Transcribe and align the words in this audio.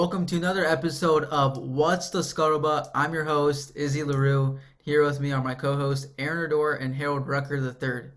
Welcome 0.00 0.24
to 0.24 0.36
another 0.36 0.64
episode 0.64 1.24
of 1.24 1.58
What's 1.58 2.08
the 2.08 2.20
Scuttlebutt. 2.20 2.88
I'm 2.94 3.12
your 3.12 3.24
host, 3.24 3.72
Izzy 3.74 4.02
La 4.02 4.16
Rue. 4.16 4.58
Here 4.82 5.04
with 5.04 5.20
me 5.20 5.30
are 5.30 5.44
my 5.44 5.54
co-hosts, 5.54 6.06
Aaron 6.18 6.50
Oduor 6.50 6.80
and 6.80 6.94
Harold 6.94 7.28
Rucker 7.28 7.56
III. 7.56 8.10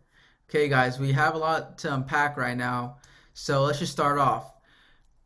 Okay, 0.47 0.69
guys, 0.69 0.97
we 0.97 1.11
have 1.11 1.35
a 1.35 1.37
lot 1.37 1.77
to 1.79 1.93
unpack 1.93 2.37
right 2.37 2.55
now, 2.55 2.99
so 3.33 3.63
let's 3.63 3.79
just 3.79 3.91
start 3.91 4.17
off. 4.17 4.53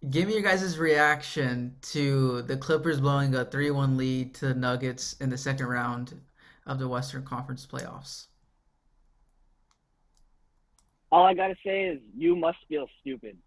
Give 0.10 0.28
me 0.28 0.34
your 0.34 0.42
guys' 0.42 0.80
reaction 0.80 1.76
to 1.92 2.42
the 2.42 2.58
Clippers 2.58 3.00
blowing 3.02 3.36
a 3.36 3.46
3-1 3.46 3.96
lead 3.96 4.34
to 4.34 4.48
the 4.48 4.56
Nuggets 4.56 5.14
in 5.22 5.30
the 5.30 5.38
second 5.38 5.68
round 5.68 6.20
of 6.66 6.80
the 6.80 6.88
Western 6.88 7.24
Conference 7.24 7.68
playoffs. 7.68 8.26
All 11.12 11.24
I 11.24 11.36
gotta 11.36 11.56
say 11.64 11.84
is 11.84 12.00
you 12.18 12.36
must 12.36 12.58
feel 12.68 12.88
stupid. 13.02 13.38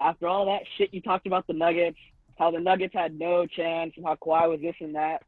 After 0.00 0.28
all 0.28 0.46
that 0.46 0.62
shit 0.76 0.92
you 0.92 1.00
talked 1.00 1.26
about 1.26 1.46
the 1.46 1.52
Nuggets, 1.54 1.98
how 2.38 2.50
the 2.50 2.60
Nuggets 2.60 2.94
had 2.94 3.18
no 3.18 3.46
chance, 3.46 3.92
and 3.96 4.04
how 4.04 4.14
Kawhi 4.16 4.48
was 4.50 4.60
this 4.60 4.74
and 4.80 4.94
that, 4.94 5.22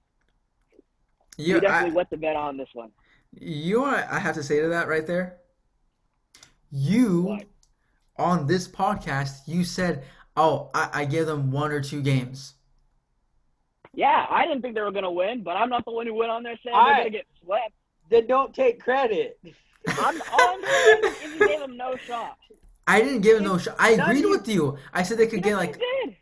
you, 1.37 1.55
You, 1.55 1.61
definitely 1.61 1.91
I, 1.93 1.95
wet 1.95 2.11
the 2.11 2.17
bed 2.17 2.37
on 2.37 2.57
this 2.57 2.69
one. 2.75 2.91
you 3.33 3.77
know 3.77 3.83
what 3.83 4.07
I 4.11 4.19
have 4.19 4.35
to 4.35 4.43
say 4.43 4.61
to 4.61 4.69
that 4.69 4.89
right 4.89 5.07
there? 5.07 5.39
You 6.71 7.23
What? 7.23 7.45
on 8.17 8.47
this 8.47 8.69
podcast, 8.69 9.47
you 9.47 9.65
said, 9.65 10.05
"Oh, 10.37 10.71
I, 10.75 10.91
I 10.93 11.05
give 11.07 11.27
them 11.27 11.51
one 11.51 11.70
or 11.73 11.81
two 11.81 12.03
games." 12.03 12.55
Yeah, 13.95 14.27
I 14.29 14.45
didn't 14.47 14.61
think 14.62 14.75
they 14.75 14.83
were 14.83 14.92
gonna 14.92 15.11
win, 15.11 15.42
but 15.42 15.57
I'm 15.57 15.70
not 15.70 15.85
the 15.87 15.92
one 15.92 16.07
who 16.07 16.14
went 16.14 16.31
on 16.31 16.42
there 16.42 16.59
saying 16.62 16.77
I- 16.77 16.89
they're 16.89 16.97
gonna 16.98 17.11
get 17.11 17.27
swept. 17.42 17.73
Then 18.11 18.27
don't 18.27 18.55
take 18.55 18.81
credit. 18.83 19.39
I'm 19.89 20.20
all 20.33 20.41
I'm 20.41 20.62
saying 20.64 21.05
is 21.25 21.35
you 21.41 21.47
gave 21.48 21.61
them 21.61 21.77
no 21.77 21.97
shot. 21.97 22.37
I 22.89 23.03
didn't 23.03 23.20
give 23.20 23.36
them 23.36 23.44
no 23.44 23.58
shot. 23.58 23.77
I 23.78 23.91
agreed 23.91 24.20
you- 24.20 24.31
with 24.31 24.48
you. 24.48 24.78
I 24.92 25.03
said 25.03 25.19
they 25.19 25.27
could 25.27 25.42
get 25.42 25.56
like 25.56 25.78
did. 25.78 26.17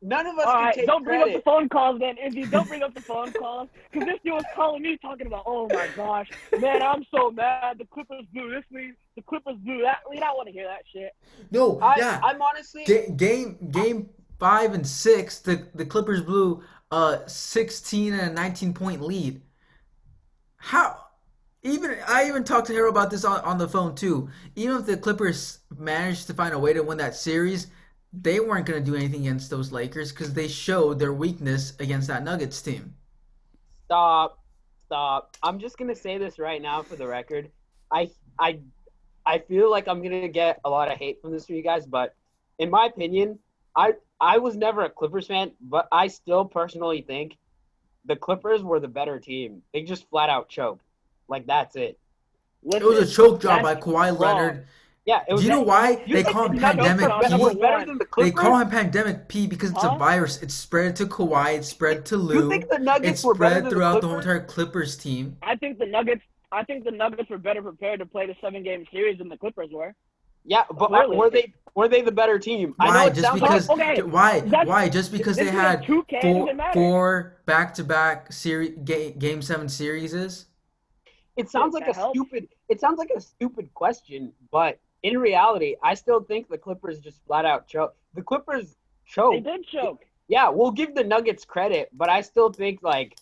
None 0.00 0.26
of 0.26 0.38
us 0.38 0.46
All 0.46 0.54
can 0.54 0.74
take 0.74 0.86
don't 0.86 1.02
bring 1.02 1.20
up 1.22 1.28
the 1.32 1.42
phone 1.44 1.68
calls 1.68 1.98
then, 1.98 2.16
Izzy. 2.18 2.44
Don't 2.44 2.68
bring 2.68 2.82
up 2.84 2.94
the 2.94 3.00
phone 3.00 3.32
calls. 3.32 3.68
Because 3.90 4.06
this 4.06 4.18
dude 4.24 4.34
was 4.34 4.44
calling 4.54 4.82
me 4.82 4.96
talking 4.96 5.26
about, 5.26 5.42
oh 5.44 5.68
my 5.72 5.88
gosh, 5.96 6.28
man, 6.60 6.82
I'm 6.82 7.04
so 7.12 7.32
mad. 7.32 7.78
The 7.78 7.84
Clippers 7.86 8.24
blew 8.32 8.48
this 8.50 8.62
lead. 8.70 8.94
The 9.16 9.22
Clippers 9.22 9.56
blew 9.56 9.82
that 9.82 10.02
lead. 10.08 10.22
I 10.22 10.32
want 10.34 10.46
to 10.46 10.52
hear 10.52 10.68
that 10.68 10.82
shit. 10.92 11.12
no, 11.50 11.80
I, 11.80 11.96
yeah. 11.98 12.20
I'm 12.22 12.40
honestly. 12.40 12.84
Ga- 12.84 13.10
game 13.10 13.58
game 13.72 14.10
five 14.38 14.72
and 14.74 14.86
six, 14.86 15.40
the 15.40 15.66
the 15.74 15.84
Clippers 15.84 16.22
blew 16.22 16.62
a 16.92 17.22
sixteen 17.26 18.12
and 18.12 18.30
a 18.30 18.32
nineteen 18.32 18.72
point 18.72 19.00
lead. 19.02 19.40
How? 20.58 21.07
Even 21.62 21.96
I 22.06 22.28
even 22.28 22.44
talked 22.44 22.68
to 22.68 22.72
Harold 22.72 22.94
about 22.94 23.10
this 23.10 23.24
on, 23.24 23.40
on 23.40 23.58
the 23.58 23.68
phone 23.68 23.94
too. 23.94 24.30
Even 24.54 24.76
if 24.78 24.86
the 24.86 24.96
Clippers 24.96 25.58
managed 25.76 26.26
to 26.28 26.34
find 26.34 26.54
a 26.54 26.58
way 26.58 26.72
to 26.72 26.82
win 26.82 26.98
that 26.98 27.16
series, 27.16 27.66
they 28.12 28.40
weren't 28.40 28.66
going 28.66 28.82
to 28.82 28.90
do 28.90 28.96
anything 28.96 29.22
against 29.22 29.50
those 29.50 29.72
Lakers 29.72 30.12
because 30.12 30.32
they 30.32 30.48
showed 30.48 30.98
their 30.98 31.12
weakness 31.12 31.74
against 31.80 32.08
that 32.08 32.22
Nuggets 32.22 32.62
team. 32.62 32.94
Stop. 33.86 34.38
Stop. 34.86 35.36
I'm 35.42 35.58
just 35.58 35.76
gonna 35.76 35.94
say 35.94 36.16
this 36.16 36.38
right 36.38 36.62
now 36.62 36.82
for 36.82 36.96
the 36.96 37.06
record. 37.06 37.50
I 37.92 38.10
I 38.38 38.60
I 39.26 39.38
feel 39.38 39.70
like 39.70 39.86
I'm 39.86 40.02
gonna 40.02 40.28
get 40.28 40.60
a 40.64 40.70
lot 40.70 40.90
of 40.90 40.96
hate 40.96 41.20
from 41.20 41.32
this 41.32 41.46
for 41.46 41.52
you 41.52 41.62
guys, 41.62 41.84
but 41.84 42.14
in 42.58 42.70
my 42.70 42.86
opinion, 42.86 43.38
I 43.76 43.94
I 44.18 44.38
was 44.38 44.56
never 44.56 44.84
a 44.84 44.90
Clippers 44.90 45.26
fan, 45.26 45.52
but 45.60 45.88
I 45.92 46.06
still 46.06 46.44
personally 46.46 47.02
think 47.02 47.36
the 48.06 48.16
Clippers 48.16 48.62
were 48.62 48.80
the 48.80 48.88
better 48.88 49.20
team. 49.20 49.62
They 49.74 49.82
just 49.82 50.08
flat 50.08 50.30
out 50.30 50.48
choked. 50.48 50.82
Like 51.28 51.46
that's 51.46 51.76
it. 51.76 51.98
It 52.64 52.82
was 52.82 52.98
a 52.98 53.14
choke 53.14 53.40
job 53.40 53.62
by 53.62 53.74
that's 53.74 53.86
Kawhi 53.86 54.10
wrong. 54.10 54.18
Leonard. 54.18 54.66
Yeah, 55.06 55.20
it 55.20 55.28
Do 55.28 55.34
was. 55.36 55.44
you 55.44 55.48
know 55.50 55.62
why 55.62 56.02
You 56.06 56.16
they 56.16 56.22
call 56.22 56.50
him 56.50 56.58
Pandemic 56.58 57.06
P? 57.08 57.58
better 57.58 57.86
than 57.86 57.96
the 57.98 58.06
They 58.18 58.30
call 58.30 58.58
him 58.58 58.68
Pandemic 58.68 59.26
P 59.28 59.46
because 59.46 59.70
it's 59.70 59.82
a 59.84 59.96
virus. 59.96 60.42
It 60.42 60.50
spread 60.50 60.96
to 60.96 61.06
Kawhi. 61.06 61.56
It 61.58 61.64
spread 61.64 62.04
to 62.06 62.16
You 62.16 62.22
Lou. 62.22 62.48
think 62.50 62.68
the 62.68 62.74
It 62.76 62.82
Nuggets 62.82 63.24
were 63.24 63.34
better 63.34 63.50
spread 63.54 63.64
than 63.64 63.70
throughout 63.70 63.94
the 63.94 64.00
the 64.02 64.08
whole 64.08 64.18
entire 64.18 64.40
Clippers 64.44 64.96
team. 64.98 65.36
I 65.42 65.56
think 65.56 65.78
the 65.78 65.86
Nuggets. 65.86 66.22
I 66.52 66.64
think 66.64 66.84
the 66.84 66.90
Nuggets 66.90 67.30
were 67.30 67.38
better 67.38 67.62
prepared 67.62 68.00
to 68.00 68.06
play 68.06 68.26
the 68.26 68.34
seven 68.42 68.62
game 68.62 68.84
series 68.90 69.18
than 69.18 69.28
the 69.28 69.36
Clippers 69.36 69.68
were. 69.72 69.94
Yeah, 70.44 70.62
but 70.78 70.88
Clearly. 70.88 71.16
were 71.16 71.30
they 71.30 71.52
were 71.74 71.88
they 71.88 72.02
the 72.02 72.12
better 72.12 72.38
team? 72.38 72.74
I 72.78 72.86
know 72.86 72.92
Why? 72.92 73.06
it 73.06 73.14
Just 73.14 73.34
because? 73.34 73.68
like 73.68 73.80
okay, 73.80 74.02
Why? 74.02 74.40
that's- 74.40 74.66
Why? 74.66 74.88
Just 74.88 75.12
because 75.12 75.36
they 75.36 75.46
had 75.50 75.84
two 75.84 76.04
K 76.08 76.20
four, 76.20 76.40
doesn't 76.46 76.56
matter. 76.56 76.72
four 76.74 77.36
back-to-back 77.46 78.32
series 78.32 78.72
ga- 78.84 79.12
game 79.12 79.42
seven 79.42 79.68
series 79.68 80.12
is. 80.14 80.46
It 81.38 81.50
sounds 81.50 81.72
like 81.74 81.88
a 81.88 81.94
helps. 81.94 82.18
stupid 82.18 82.48
it 82.68 82.80
sounds 82.80 82.98
like 82.98 83.10
a 83.16 83.20
stupid 83.20 83.72
question, 83.74 84.32
but 84.50 84.78
in 85.02 85.16
reality, 85.18 85.76
I 85.82 85.94
still 85.94 86.20
think 86.22 86.48
the 86.48 86.58
Clippers 86.58 86.98
just 87.00 87.24
flat 87.26 87.44
out 87.44 87.66
choke. 87.68 87.94
The 88.14 88.22
Clippers 88.22 88.76
choke. 89.06 89.32
They 89.34 89.40
did 89.40 89.64
choke. 89.66 90.04
Yeah, 90.28 90.50
we'll 90.50 90.72
give 90.72 90.94
the 90.94 91.04
Nuggets 91.04 91.44
credit, 91.44 91.88
but 91.92 92.08
I 92.10 92.20
still 92.20 92.52
think 92.52 92.80
like 92.82 93.16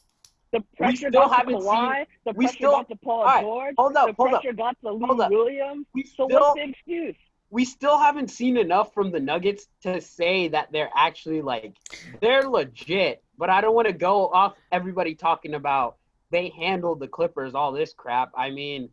The 0.52 0.62
pressure 0.76 1.08
still 1.08 1.28
got 1.28 1.42
to 1.46 1.54
Kawhi. 1.54 2.06
the 2.24 2.32
we 2.32 2.46
pressure 2.46 2.56
still- 2.56 2.70
got 2.72 2.88
to 2.88 2.96
Paul 2.96 3.24
right, 3.24 3.42
George. 3.42 3.74
hold 3.78 3.96
up, 3.96 4.06
the 4.08 4.12
hold 4.14 4.34
up. 4.34 4.40
pressure 4.42 4.56
got 4.56 4.76
to 4.82 4.92
Lou 4.92 5.20
up. 5.22 5.30
Williams. 5.30 5.86
we 5.94 6.02
So 6.04 6.26
still 6.26 6.28
what's 6.40 6.54
the 6.60 6.68
excuse? 6.70 7.14
we 7.50 7.64
still 7.64 7.96
haven't 7.98 8.28
seen 8.30 8.56
enough 8.56 8.92
from 8.92 9.12
the 9.12 9.20
Nuggets 9.20 9.68
to 9.82 10.00
say 10.00 10.48
that 10.48 10.72
they're 10.72 10.90
actually 10.96 11.42
like 11.42 11.76
they're 12.20 12.48
legit. 12.48 13.22
But 13.38 13.50
I 13.50 13.60
don't 13.60 13.74
want 13.74 13.86
to 13.86 13.92
go 13.92 14.28
off 14.28 14.54
everybody 14.72 15.14
talking 15.14 15.54
about 15.54 15.96
they 16.36 16.50
handled 16.50 17.00
the 17.00 17.08
Clippers, 17.08 17.54
all 17.54 17.72
this 17.72 17.94
crap. 17.94 18.30
I 18.36 18.50
mean, 18.50 18.90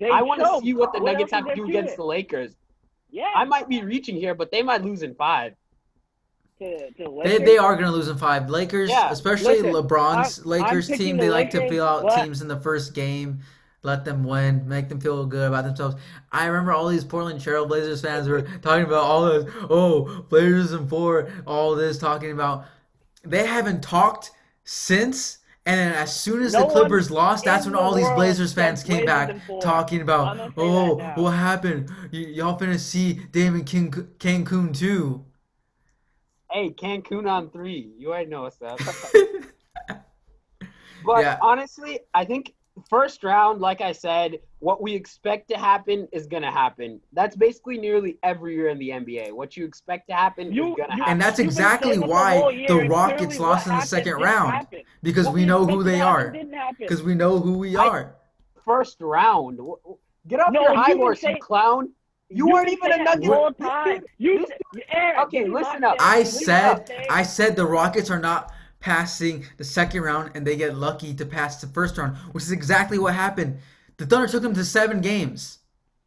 They 0.00 0.10
I 0.10 0.20
want 0.22 0.40
to 0.40 0.60
see 0.66 0.74
what 0.74 0.92
the 0.92 0.98
Nuggets 0.98 1.32
else 1.32 1.44
have 1.46 1.48
to 1.48 1.54
do 1.54 1.68
against 1.68 1.92
it? 1.94 1.96
the 1.98 2.04
Lakers. 2.04 2.56
Yeah. 3.10 3.30
I 3.36 3.44
might 3.44 3.68
be 3.68 3.82
reaching 3.84 4.16
here, 4.16 4.34
but 4.34 4.50
they 4.50 4.60
might 4.62 4.82
lose 4.82 5.02
in 5.04 5.14
five. 5.14 5.54
to, 6.58 6.90
to 6.92 7.20
They, 7.24 7.38
they 7.38 7.56
are 7.58 7.74
going 7.74 7.86
to 7.86 7.92
lose 7.92 8.08
in 8.08 8.18
five. 8.18 8.50
Lakers, 8.50 8.90
Yeah, 8.90 9.12
especially 9.12 9.60
listen, 9.62 9.72
LeBron's 9.72 10.38
I'm- 10.40 10.48
Lakers 10.48 10.90
I'm 10.90 10.98
team, 10.98 11.16
the 11.18 11.22
they 11.24 11.30
like 11.30 11.50
to 11.50 11.58
Lakers, 11.58 11.70
feel 11.70 11.84
out 11.84 12.02
but- 12.02 12.24
teams 12.24 12.42
in 12.42 12.48
the 12.48 12.58
first 12.58 12.94
game, 12.94 13.40
let 13.84 14.04
them 14.04 14.24
win, 14.24 14.66
make 14.66 14.88
them 14.88 14.98
feel 15.00 15.24
good 15.26 15.46
about 15.48 15.64
themselves. 15.64 15.94
I 16.32 16.46
remember 16.46 16.72
all 16.72 16.88
these 16.88 17.04
Portland 17.04 17.40
Trail 17.40 17.64
Blazers 17.66 18.00
fans 18.00 18.26
were 18.28 18.42
talking 18.62 18.86
about 18.86 19.04
all 19.04 19.26
this. 19.26 19.44
Oh, 19.70 20.24
Blazers 20.30 20.72
and 20.72 20.88
four, 20.88 21.28
all 21.46 21.76
this 21.76 21.98
talking 21.98 22.32
about. 22.32 22.64
They 23.22 23.46
haven't 23.46 23.82
talked 23.84 24.32
since. 24.64 25.38
And 25.66 25.78
then 25.80 25.92
as 25.94 26.14
soon 26.14 26.42
as 26.42 26.52
No 26.52 26.60
the 26.60 26.72
Clippers 26.72 27.10
lost, 27.10 27.44
that's 27.44 27.64
when 27.64 27.74
all 27.74 27.94
these 27.94 28.10
Blazers 28.10 28.52
fans 28.52 28.82
came 28.82 29.06
back 29.06 29.34
talking 29.60 30.02
about, 30.02 30.52
oh, 30.58 30.96
what 31.14 31.30
happened? 31.30 31.90
Y- 32.12 32.18
y'all 32.18 32.58
finna 32.58 32.78
see 32.78 33.14
Damon 33.32 33.64
King- 33.64 33.90
Cancun 34.18 34.76
too. 34.76 35.24
Hey, 36.50 36.70
Cancun 36.70 37.28
on 37.28 37.50
three. 37.50 37.94
You 37.98 38.10
already 38.10 38.28
know 38.30 38.42
what's 38.42 38.60
up. 38.62 38.78
But 41.04 41.20
Yeah. 41.20 41.38
honestly, 41.42 42.00
I 42.14 42.24
think 42.24 42.54
first 42.88 43.24
round, 43.24 43.60
like 43.60 43.80
I 43.82 43.92
said, 43.92 44.38
what 44.64 44.80
we 44.80 44.94
expect 44.94 45.46
to 45.50 45.58
happen 45.58 46.08
is 46.10 46.26
gonna 46.26 46.50
happen. 46.50 46.98
That's 47.12 47.36
basically 47.36 47.76
nearly 47.76 48.16
every 48.22 48.54
year 48.54 48.68
in 48.70 48.78
the 48.78 48.88
NBA. 48.92 49.30
What 49.32 49.58
you 49.58 49.66
expect 49.66 50.08
to 50.08 50.14
happen 50.14 50.50
You- 50.54 50.70
is 50.70 50.76
gonna 50.78 50.92
happen. 50.94 51.12
And 51.12 51.20
that's 51.20 51.38
exactly 51.38 51.90
saying 51.90 52.02
it 52.02 52.06
the 52.06 52.10
why 52.10 52.64
the 52.66 52.88
Rockets 52.88 53.38
lost 53.38 53.66
in 53.66 53.74
the 53.76 53.82
second 53.82 54.14
round 54.14 54.52
happen. 54.52 54.80
because 55.02 55.26
What 55.26 55.34
we 55.34 55.44
know 55.44 55.66
who 55.66 55.82
they 55.82 56.00
are. 56.00 56.34
Because 56.78 57.02
we 57.02 57.14
know 57.14 57.38
who 57.38 57.58
we 57.58 57.76
I- 57.76 57.86
are. 57.86 58.14
first 58.64 58.96
round. 59.02 59.58
W- 59.58 59.76
w- 59.82 59.98
Get 60.26 60.40
off 60.40 60.52
No, 60.52 60.62
your 60.62 60.74
high 60.74 60.86
been 60.88 60.96
horse, 60.96 61.20
saying- 61.20 61.36
you 61.36 61.42
clown. 61.42 61.90
You 62.30 62.46
You've 62.46 62.54
weren't 62.54 62.68
even 62.70 62.90
a 62.90 62.94
saying 62.94 63.04
that 63.04 63.18
Nugget. 63.18 63.30
the 63.30 63.36
whole 63.36 63.52
time. 63.52 64.02
You, 64.16 64.38
this 64.38 64.82
Aaron, 64.90 65.20
Okay, 65.24 65.44
listen 65.46 65.84
up. 65.84 65.96
I 66.00 66.20
you 66.20 66.24
said 66.24 66.88
not 66.88 66.90
I 67.10 67.22
said 67.22 67.54
the 67.56 67.66
Rockets 67.66 68.10
are 68.10 68.18
not 68.18 68.50
passing 68.80 69.44
the 69.58 69.64
second 69.64 70.00
round 70.02 70.30
and 70.34 70.46
they 70.46 70.56
get 70.56 70.74
lucky 70.76 71.12
to 71.14 71.26
pass 71.26 71.60
the 71.60 71.66
first 71.66 71.98
round, 71.98 72.16
which 72.32 72.44
is 72.44 72.52
exactly 72.52 72.98
what 72.98 73.12
happened. 73.14 73.58
The 73.96 74.06
Thunder 74.06 74.26
took 74.28 74.42
them 74.42 74.54
to 74.54 74.64
seven 74.64 75.00
games. 75.00 75.58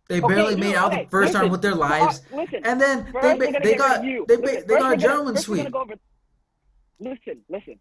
They 0.10 0.22
Okay, 0.22 0.36
barely 0.36 0.56
made 0.56 0.76
out 0.76 0.94
okay, 0.94 1.04
the 1.04 1.10
first 1.10 1.34
round 1.34 1.52
with 1.52 1.62
their 1.62 1.76
lives, 1.76 2.22
listen, 2.32 2.62
and 2.64 2.80
then 2.80 3.12
First, 3.12 3.40
they 3.40 3.52
ba- 3.52 3.60
they 3.62 3.76
got 3.76 3.90
rid 3.92 4.00
of 4.00 4.06
you. 4.06 4.26
they 4.28 4.38
Listen, 4.38 4.62
ba- 4.62 4.66
they 4.68 4.68
got 4.68 4.68
we're 4.70 4.78
a 4.78 4.82
gonna- 4.82 4.98
gentleman's 4.98 5.38
first 5.40 5.50
we're 5.50 5.56
sweep. 5.58 5.72
go 5.74 5.80
over- 5.82 5.94
Listen, 7.00 7.42
listen. 7.50 7.80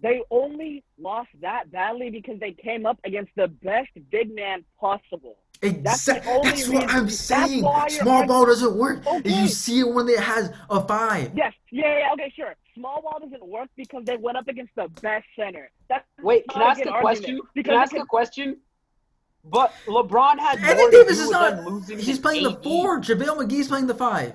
They 0.00 0.22
only 0.30 0.84
lost 0.98 1.28
that 1.40 1.70
badly 1.70 2.08
because 2.10 2.38
they 2.40 2.52
came 2.52 2.86
up 2.86 2.98
against 3.04 3.32
the 3.36 3.48
best 3.48 3.90
big 4.10 4.34
man 4.34 4.64
possible. 4.80 5.36
That's 5.60 6.04
the 6.06 6.12
Exa- 6.12 6.26
only 6.26 6.50
That's 6.50 6.68
what. 6.68 6.88
I'm 6.90 7.10
saying. 7.10 7.58
Small 7.60 8.26
ball 8.26 8.42
arguing- 8.42 8.46
doesn't 8.46 8.76
work. 8.76 9.06
Okay. 9.06 9.28
You 9.42 9.48
see 9.48 9.80
it 9.80 9.88
when 9.92 10.08
it 10.08 10.20
has 10.20 10.52
a 10.70 10.80
five. 10.86 11.32
Yes, 11.36 11.52
yeah, 11.70 11.98
yeah, 11.98 12.12
okay, 12.12 12.32
sure. 12.34 12.54
Small 12.74 13.02
ball 13.02 13.18
doesn't 13.20 13.44
work 13.44 13.68
because 13.76 14.04
they 14.04 14.16
went 14.16 14.38
up 14.38 14.46
against 14.48 14.74
the 14.76 14.88
best 15.02 15.26
center. 15.36 15.70
That's 15.88 16.04
Wait, 16.22 16.48
can 16.48 16.62
I 16.62 16.66
ask 16.70 16.80
a 16.86 17.00
question? 17.00 17.40
Because 17.54 17.70
Can 17.70 17.78
I 17.78 17.82
ask 17.82 17.92
can- 17.92 18.02
a 18.02 18.06
question? 18.06 18.56
But 19.44 19.72
LeBron 19.86 20.38
had 20.38 20.60
more 20.60 20.70
Anthony 20.70 20.90
to 20.90 20.90
Davis 20.90 21.16
do 21.16 21.22
is 21.22 21.28
with 21.28 21.30
not. 21.32 21.56
them 21.56 21.64
losing 21.66 21.98
He's 21.98 22.06
than 22.16 22.22
playing 22.22 22.42
the 22.44 22.56
four. 22.62 23.00
JaVale 23.00 23.36
McGee's 23.46 23.68
playing 23.68 23.86
the 23.86 23.94
five. 23.94 24.34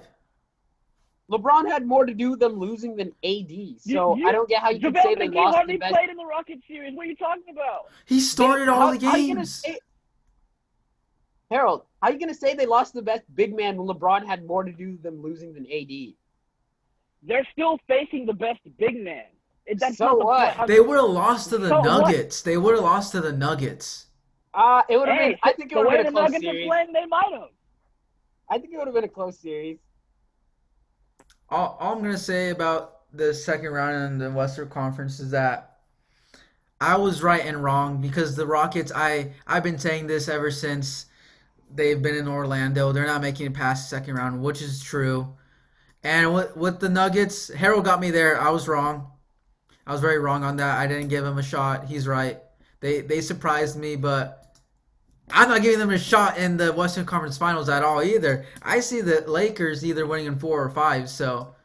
LeBron 1.31 1.67
had 1.67 1.85
more 1.85 2.05
to 2.05 2.13
do 2.13 2.31
with 2.31 2.39
them 2.39 2.53
losing 2.53 2.95
than 2.95 3.07
AD. 3.23 3.79
So 3.79 4.15
you- 4.15 4.27
I 4.27 4.31
don't 4.31 4.47
get 4.49 4.61
how 4.61 4.69
you 4.69 4.79
can 4.79 4.93
JaVale 4.93 5.03
say 5.03 5.15
they 5.15 5.27
McGee 5.27 5.35
lost 5.35 5.55
hardly 5.55 5.75
the 5.75 5.79
best. 5.79 5.93
played 5.93 6.09
in 6.09 6.17
the 6.17 6.25
Rocket 6.25 6.59
series. 6.67 6.95
What 6.95 7.05
are 7.05 7.09
you 7.09 7.15
talking 7.15 7.43
about? 7.51 7.89
He 8.05 8.19
started 8.19 8.67
all 8.69 8.79
How- 8.91 8.93
the 8.97 9.05
how 9.07 9.15
you 9.17 9.27
gonna 9.33 9.39
games. 9.41 9.53
say- 9.61 9.79
Harold, 11.51 11.83
how 12.01 12.09
are 12.09 12.13
you 12.13 12.19
gonna 12.19 12.33
say 12.33 12.55
they 12.55 12.65
lost 12.65 12.93
the 12.93 13.01
best 13.01 13.23
big 13.35 13.55
man 13.55 13.77
when 13.77 13.87
LeBron 13.87 14.25
had 14.25 14.45
more 14.45 14.63
to 14.63 14.71
do 14.71 14.91
with 14.91 15.03
them 15.03 15.21
losing 15.21 15.53
than 15.53 15.65
AD? 15.71 16.15
They're 17.21 17.47
still 17.51 17.77
facing 17.87 18.25
the 18.25 18.33
best 18.33 18.59
big 18.77 19.01
man. 19.01 19.25
It- 19.65 19.79
That's 19.79 19.97
So 19.97 20.05
not 20.07 20.17
the 20.19 20.25
what? 20.25 20.67
They 20.67 20.79
would 20.81 20.97
have 20.97 21.09
lost 21.09 21.49
to 21.49 21.57
the 21.57 21.69
So 21.69 21.79
what? 21.79 21.85
Nuggets. 21.85 22.41
They 22.41 22.57
would 22.57 22.75
have 22.75 22.83
lost 22.83 23.11
to 23.13 23.21
the 23.21 23.31
Nuggets. 23.31 24.07
Uh, 24.53 24.83
it 24.89 24.97
would 24.97 25.07
have 25.09 25.17
Hey, 25.17 25.29
been. 25.31 25.37
I 25.43 25.53
think 25.53 25.71
it 25.71 25.77
would 25.77 25.87
have 25.87 25.93
been 25.93 26.01
a 26.01 26.05
close 26.05 26.31
Nuggets 26.31 26.45
are 26.47 26.53
series. 26.53 26.67
playing, 26.67 26.93
they 26.93 27.05
might 27.05 27.31
have. 27.33 27.49
I 28.49 28.57
think 28.59 28.73
it 28.73 28.77
would 28.77 28.87
have 28.87 28.93
been 28.95 29.03
a 29.03 29.09
close 29.09 29.39
series. 29.39 29.79
All, 31.49 31.77
all 31.79 31.93
I'm 31.95 32.01
gonna 32.03 32.17
say 32.17 32.49
about 32.49 33.01
the 33.15 33.33
second 33.33 33.71
round 33.71 33.95
in 34.13 34.17
the 34.17 34.31
Western 34.31 34.69
Conference 34.69 35.19
is 35.19 35.31
that 35.31 35.77
I 36.81 36.97
was 36.97 37.23
right 37.23 37.45
and 37.45 37.63
wrong 37.63 38.01
because 38.01 38.35
the 38.35 38.45
Rockets. 38.47 38.91
I 38.93 39.33
I've 39.47 39.63
been 39.63 39.79
saying 39.79 40.07
this 40.07 40.27
ever 40.27 40.51
since 40.51 41.07
they've 41.73 42.01
been 42.01 42.15
in 42.15 42.27
Orlando. 42.27 42.91
They're 42.91 43.07
not 43.07 43.21
making 43.21 43.47
it 43.47 43.53
past 43.53 43.89
the 43.89 43.97
second 43.97 44.15
round, 44.15 44.43
which 44.43 44.61
is 44.61 44.81
true. 44.83 45.35
And 46.03 46.33
with 46.33 46.55
with 46.57 46.79
the 46.79 46.89
Nuggets, 46.89 47.49
Harold 47.53 47.85
got 47.85 47.99
me 48.01 48.11
there. 48.11 48.39
I 48.41 48.49
was 48.51 48.67
wrong. 48.67 49.11
I 49.87 49.91
was 49.93 50.01
very 50.01 50.19
wrong 50.19 50.43
on 50.43 50.57
that. 50.57 50.79
I 50.79 50.87
didn't 50.87 51.09
give 51.09 51.25
him 51.25 51.37
a 51.37 51.43
shot. 51.43 51.85
He's 51.87 52.07
right. 52.07 52.41
They 52.81 53.01
they 53.01 53.21
surprised 53.21 53.77
me, 53.77 53.95
but 53.95 54.42
I'm 55.31 55.49
not 55.49 55.61
giving 55.61 55.79
them 55.79 55.89
a 55.89 55.97
shot 55.97 56.37
in 56.37 56.57
the 56.57 56.71
Western 56.73 57.05
Conference 57.05 57.37
Finals 57.37 57.69
at 57.69 57.83
all 57.83 58.03
either. 58.03 58.45
I 58.61 58.79
see 58.81 59.01
the 59.01 59.21
Lakers 59.27 59.83
either 59.85 60.05
winning 60.05 60.27
in 60.27 60.37
four 60.37 60.61
or 60.63 60.69
five. 60.69 61.09
So 61.09 61.55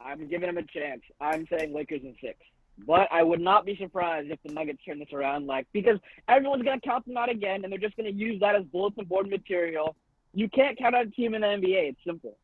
I'm 0.00 0.28
giving 0.28 0.46
them 0.54 0.58
a 0.58 0.62
chance. 0.62 1.00
I'm 1.20 1.46
saying 1.48 1.72
Lakers 1.72 2.02
in 2.02 2.14
six. 2.20 2.38
But 2.86 3.08
I 3.12 3.22
would 3.22 3.40
not 3.40 3.64
be 3.64 3.76
surprised 3.76 4.30
if 4.30 4.38
the 4.44 4.52
Nuggets 4.52 4.80
turn 4.84 4.98
this 4.98 5.12
around, 5.12 5.46
like 5.46 5.66
because 5.72 5.98
everyone's 6.28 6.64
gonna 6.64 6.80
count 6.80 7.06
them 7.06 7.16
out 7.16 7.30
again, 7.30 7.62
and 7.62 7.72
they're 7.72 7.78
just 7.78 7.96
gonna 7.96 8.10
use 8.10 8.40
that 8.40 8.56
as 8.56 8.64
bulletin 8.64 9.04
board 9.04 9.30
material. 9.30 9.94
You 10.32 10.48
can't 10.48 10.76
count 10.76 10.94
out 10.96 11.06
a 11.06 11.10
team 11.10 11.34
in 11.34 11.42
the 11.42 11.46
NBA. 11.46 11.90
It's 11.90 12.00
simple, 12.04 12.36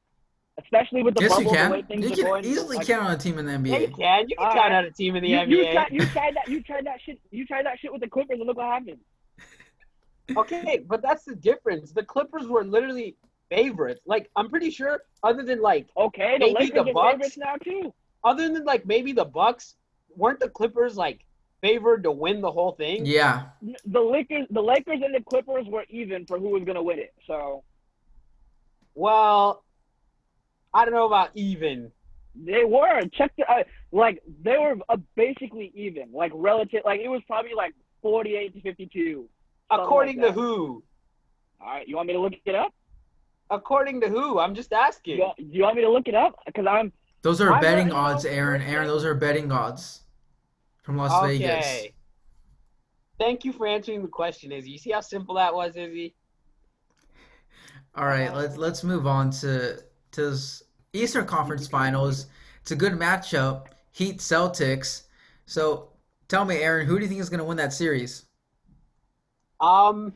especially 0.62 1.02
with 1.02 1.16
the 1.16 1.22
yes, 1.22 1.30
you 1.30 1.44
bubble, 1.44 1.50
the 1.50 1.70
way 1.70 1.82
can. 1.82 1.86
things 1.88 2.04
You 2.04 2.12
are 2.12 2.14
can 2.16 2.24
going. 2.24 2.44
easily 2.44 2.76
like, 2.76 2.86
count 2.86 3.06
on 3.06 3.10
a 3.12 3.18
team 3.18 3.38
in 3.38 3.46
the 3.46 3.52
Yeah, 3.68 3.78
you 3.78 3.88
NBA. 3.88 3.96
can. 3.98 4.28
You 4.28 4.36
can 4.36 4.46
All 4.46 4.52
count 4.54 4.56
right. 4.70 4.72
out 4.72 4.84
a 4.84 4.90
team 4.92 5.16
in 5.16 5.24
the 5.24 5.30
you, 5.30 5.40
you, 5.40 5.64
NBA. 5.64 5.72
tried, 5.72 5.92
you 5.92 6.06
tried 6.06 6.36
that. 6.36 6.48
You 6.48 6.62
tried 6.62 6.86
that 6.86 7.00
shit. 7.04 7.18
You 7.32 7.44
tried 7.46 7.66
that 7.66 7.80
shit 7.80 7.90
with 7.92 8.00
the 8.00 8.08
Clippers, 8.08 8.38
and 8.38 8.46
look 8.46 8.56
what 8.56 8.66
happened 8.66 9.00
okay, 10.36 10.82
but 10.86 11.02
that's 11.02 11.24
the 11.24 11.34
difference. 11.34 11.92
The 11.92 12.02
Clippers 12.02 12.46
were 12.46 12.64
literally 12.64 13.16
favorites. 13.48 14.00
Like 14.06 14.30
I'm 14.36 14.48
pretty 14.48 14.70
sure, 14.70 15.02
other 15.22 15.42
than 15.42 15.60
like 15.60 15.88
okay, 15.96 16.38
the 16.38 16.46
maybe 16.46 16.72
Lakers 16.72 16.84
the 16.86 16.92
Bucks 16.92 17.36
now 17.36 17.56
too. 17.56 17.92
Other 18.24 18.48
than 18.48 18.64
like 18.64 18.86
maybe 18.86 19.12
the 19.12 19.24
Bucks 19.24 19.76
weren't 20.16 20.40
the 20.40 20.48
Clippers 20.48 20.96
like 20.96 21.24
favored 21.60 22.02
to 22.04 22.10
win 22.10 22.40
the 22.40 22.50
whole 22.50 22.72
thing. 22.72 23.04
Yeah. 23.04 23.44
The 23.86 24.00
Lakers, 24.00 24.46
the 24.50 24.62
Lakers 24.62 25.00
and 25.04 25.14
the 25.14 25.20
Clippers 25.20 25.66
were 25.66 25.84
even 25.90 26.26
for 26.26 26.38
who 26.38 26.50
was 26.50 26.64
gonna 26.64 26.82
win 26.82 26.98
it. 26.98 27.14
So. 27.26 27.64
Well, 28.94 29.62
I 30.74 30.84
don't 30.84 30.94
know 30.94 31.06
about 31.06 31.30
even. 31.34 31.92
They 32.34 32.64
were 32.64 33.02
check 33.12 33.32
the, 33.36 33.50
uh, 33.50 33.64
like 33.92 34.22
they 34.42 34.56
were 34.56 34.76
uh, 34.88 34.96
basically 35.16 35.72
even 35.74 36.10
like 36.12 36.32
relative 36.34 36.82
like 36.84 37.00
it 37.00 37.08
was 37.08 37.22
probably 37.26 37.54
like 37.54 37.74
48 38.02 38.54
to 38.54 38.60
52 38.60 39.28
According 39.70 40.18
like 40.20 40.28
to 40.28 40.32
who? 40.32 40.82
All 41.60 41.68
right, 41.68 41.86
you 41.86 41.96
want 41.96 42.08
me 42.08 42.14
to 42.14 42.20
look 42.20 42.32
it 42.44 42.54
up? 42.54 42.72
According 43.50 44.00
to 44.02 44.08
who? 44.08 44.38
I'm 44.38 44.54
just 44.54 44.72
asking. 44.72 45.18
You 45.18 45.30
you 45.38 45.62
want 45.62 45.76
me 45.76 45.82
to 45.82 45.90
look 45.90 46.08
it 46.08 46.14
up? 46.14 46.34
Because 46.46 46.66
I'm 46.66 46.92
Those 47.22 47.40
are 47.40 47.52
I'm 47.52 47.60
betting 47.60 47.88
not- 47.88 48.14
odds, 48.14 48.24
Aaron. 48.24 48.62
Aaron, 48.62 48.86
those 48.86 49.04
are 49.04 49.14
betting 49.14 49.50
odds 49.52 50.02
from 50.82 50.96
Las 50.96 51.24
Vegas. 51.26 51.48
Okay. 51.66 51.94
Thank 53.18 53.44
you 53.44 53.52
for 53.52 53.66
answering 53.66 54.02
the 54.02 54.08
question, 54.08 54.50
Izzy. 54.50 54.70
You 54.70 54.78
see 54.78 54.90
how 54.92 55.00
simple 55.00 55.34
that 55.34 55.54
was, 55.54 55.76
Izzy? 55.76 56.14
All 57.94 58.06
right, 58.06 58.34
let's 58.34 58.56
let's 58.56 58.82
move 58.84 59.06
on 59.06 59.30
to 59.32 59.76
to 60.12 60.30
this 60.30 60.62
Eastern 60.92 61.26
Conference 61.26 61.66
Finals. 61.66 62.26
It's 62.62 62.70
a 62.70 62.76
good 62.76 62.92
matchup. 62.94 63.66
Heat 63.92 64.18
Celtics. 64.18 65.02
So 65.46 65.90
tell 66.28 66.44
me, 66.44 66.56
Aaron, 66.58 66.86
who 66.86 66.96
do 66.96 67.02
you 67.02 67.08
think 67.08 67.20
is 67.20 67.28
going 67.28 67.38
to 67.38 67.44
win 67.44 67.56
that 67.56 67.72
series? 67.72 68.26
Um, 69.60 70.14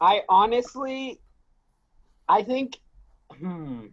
I 0.00 0.22
honestly, 0.28 1.20
I 2.28 2.42
think, 2.42 2.78
hmm, 3.38 3.86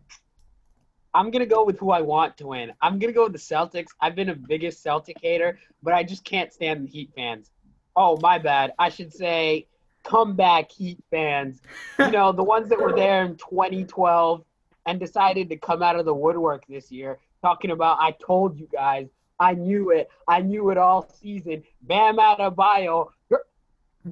I'm 1.13 1.31
gonna 1.31 1.45
go 1.45 1.63
with 1.63 1.79
who 1.79 1.91
I 1.91 2.01
want 2.01 2.37
to 2.37 2.47
win. 2.47 2.73
I'm 2.81 2.99
gonna 2.99 3.13
go 3.13 3.23
with 3.23 3.33
the 3.33 3.39
Celtics. 3.39 3.87
I've 4.01 4.15
been 4.15 4.29
a 4.29 4.35
biggest 4.35 4.83
Celtic 4.83 5.17
hater, 5.21 5.59
but 5.81 5.93
I 5.93 6.03
just 6.03 6.23
can't 6.23 6.53
stand 6.53 6.85
the 6.85 6.91
Heat 6.91 7.11
fans. 7.15 7.49
Oh, 7.95 8.17
my 8.21 8.37
bad. 8.37 8.73
I 8.77 8.89
should 8.89 9.13
say 9.13 9.67
comeback 10.03 10.71
Heat 10.71 10.99
fans. 11.09 11.61
You 11.97 12.11
know, 12.11 12.31
the 12.31 12.43
ones 12.43 12.69
that 12.69 12.79
were 12.79 12.93
there 12.93 13.23
in 13.23 13.37
2012 13.37 14.43
and 14.85 14.99
decided 14.99 15.49
to 15.49 15.57
come 15.57 15.81
out 15.81 15.95
of 15.95 16.05
the 16.05 16.13
woodwork 16.13 16.67
this 16.67 16.91
year, 16.91 17.19
talking 17.41 17.71
about 17.71 17.97
I 17.99 18.11
told 18.11 18.59
you 18.59 18.67
guys, 18.71 19.07
I 19.39 19.53
knew 19.53 19.91
it, 19.91 20.09
I 20.27 20.41
knew 20.41 20.69
it 20.69 20.77
all 20.77 21.09
season. 21.21 21.63
Bam 21.81 22.19
you're 22.19 22.39
I 22.39 22.83
don't 22.83 23.09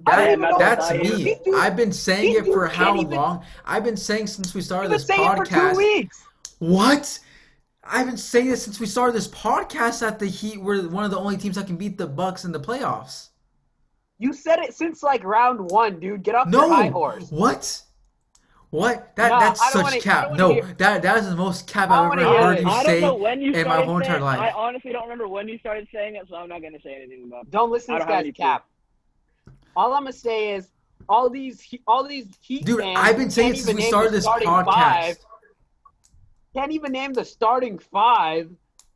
That, 0.05 0.39
that's 0.57 0.89
what 0.89 1.03
that 1.03 1.05
is. 1.05 1.23
me. 1.23 1.37
I've 1.55 1.75
been 1.75 1.91
saying 1.91 2.35
it 2.35 2.45
for 2.45 2.65
how 2.67 2.95
even- 2.95 3.11
long? 3.15 3.45
I've 3.65 3.83
been 3.83 3.97
saying 3.97 4.27
since 4.27 4.53
we 4.55 4.61
started 4.61 4.91
this 4.91 5.03
it 5.07 5.15
for 5.15 5.45
two 5.45 5.53
podcast. 5.55 6.09
What? 6.59 7.19
I've 7.83 8.07
been 8.07 8.17
saying 8.17 8.49
this 8.49 8.63
since 8.63 8.79
we 8.79 8.85
started 8.85 9.13
this 9.13 9.27
podcast 9.27 9.99
that 9.99 10.17
the 10.17 10.25
Heat 10.25 10.59
were 10.59 10.81
one 10.89 11.03
of 11.03 11.11
the 11.11 11.19
only 11.19 11.37
teams 11.37 11.55
that 11.57 11.67
can 11.67 11.75
beat 11.75 11.97
the 11.97 12.07
Bucks 12.07 12.43
in 12.45 12.51
the 12.51 12.59
playoffs. 12.59 13.29
You 14.17 14.33
said 14.33 14.59
it 14.59 14.73
since 14.73 15.03
like 15.03 15.23
round 15.23 15.69
one, 15.69 15.99
dude. 15.99 16.23
Get 16.23 16.33
off 16.35 16.47
No. 16.47 16.65
your 16.65 16.73
high 16.75 16.87
horse. 16.87 17.29
What? 17.29 17.81
What? 18.69 19.15
That 19.17 19.29
No, 19.33 19.39
that's 19.39 19.71
such 19.73 19.83
wanna- 19.83 19.99
cap. 19.99 20.31
No, 20.33 20.53
hear- 20.53 20.73
that 20.79 21.01
that 21.03 21.17
is 21.17 21.29
the 21.29 21.35
most 21.35 21.67
cap 21.67 21.91
I've 21.91 22.13
ever 22.13 22.23
heard 22.23 22.59
you 22.61 22.67
I 22.69 22.83
say 22.83 22.99
you 23.01 23.53
in 23.53 23.67
my 23.67 23.83
whole 23.83 23.97
entire 23.97 24.19
life. 24.21 24.39
I 24.39 24.49
honestly 24.51 24.91
don't 24.91 25.03
remember 25.03 25.27
when 25.27 25.47
you 25.47 25.59
started 25.59 25.87
saying 25.93 26.15
it, 26.15 26.25
so 26.29 26.35
I'm 26.37 26.49
not 26.49 26.61
gonna 26.63 26.81
say 26.81 26.95
anything 26.95 27.25
about. 27.27 27.43
it. 27.43 27.51
Don't 27.51 27.69
listen 27.69 27.93
to 27.93 27.99
this 27.99 28.07
guy's 28.07 28.33
cap. 28.33 28.65
All 29.75 29.93
I'm 29.93 30.03
gonna 30.03 30.13
say 30.13 30.53
is 30.53 30.69
all 31.09 31.29
these 31.29 31.61
he- 31.61 31.81
all 31.87 32.03
these 32.07 32.27
Heat 32.41 32.65
Dude, 32.65 32.79
fans 32.79 32.97
I've 32.99 33.17
been 33.17 33.29
saying 33.29 33.55
since 33.55 33.75
we 33.75 33.81
started 33.83 34.13
this 34.13 34.27
podcast. 34.27 34.65
Five, 34.65 35.17
can't 36.53 36.71
even 36.71 36.91
name 36.91 37.13
the 37.13 37.25
starting 37.25 37.79
five. 37.79 38.50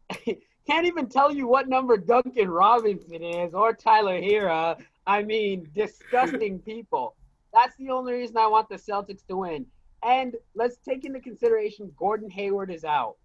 can't 0.68 0.86
even 0.86 1.08
tell 1.08 1.32
you 1.32 1.48
what 1.48 1.68
number 1.68 1.98
Duncan 1.98 2.50
Robinson 2.50 3.24
is 3.24 3.54
or 3.54 3.74
Tyler 3.74 4.22
Herro. 4.22 4.78
I 5.06 5.24
mean, 5.24 5.70
disgusting 5.74 6.60
people. 6.66 7.16
That's 7.54 7.76
the 7.78 7.90
only 7.90 8.14
reason 8.14 8.38
I 8.38 8.48
want 8.48 8.70
the 8.70 8.76
Celtics 8.76 9.26
to 9.28 9.38
win. 9.38 9.66
And 10.04 10.36
let's 10.54 10.78
take 10.78 11.06
into 11.06 11.20
consideration 11.20 11.92
Gordon 11.98 12.30
Hayward 12.30 12.70
is 12.70 12.84
out. 12.84 13.16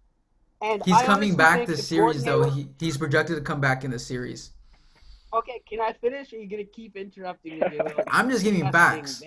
And 0.61 0.81
He's 0.83 0.95
I 0.95 1.05
coming 1.05 1.35
back 1.35 1.67
this 1.67 1.87
series 1.87 2.23
though. 2.23 2.49
He, 2.49 2.69
he's 2.79 2.97
projected 2.97 3.35
to 3.35 3.41
come 3.41 3.61
back 3.61 3.83
in 3.83 3.91
the 3.91 3.99
series. 3.99 4.51
Okay, 5.33 5.61
can 5.67 5.81
I 5.81 5.93
finish? 5.93 6.31
Or 6.31 6.37
are 6.37 6.39
you 6.39 6.49
gonna 6.49 6.63
keep 6.63 6.95
interrupting 6.95 7.59
me? 7.59 7.79
I'm 8.11 8.29
just 8.29 8.43
giving 8.43 8.69
facts. 8.71 9.23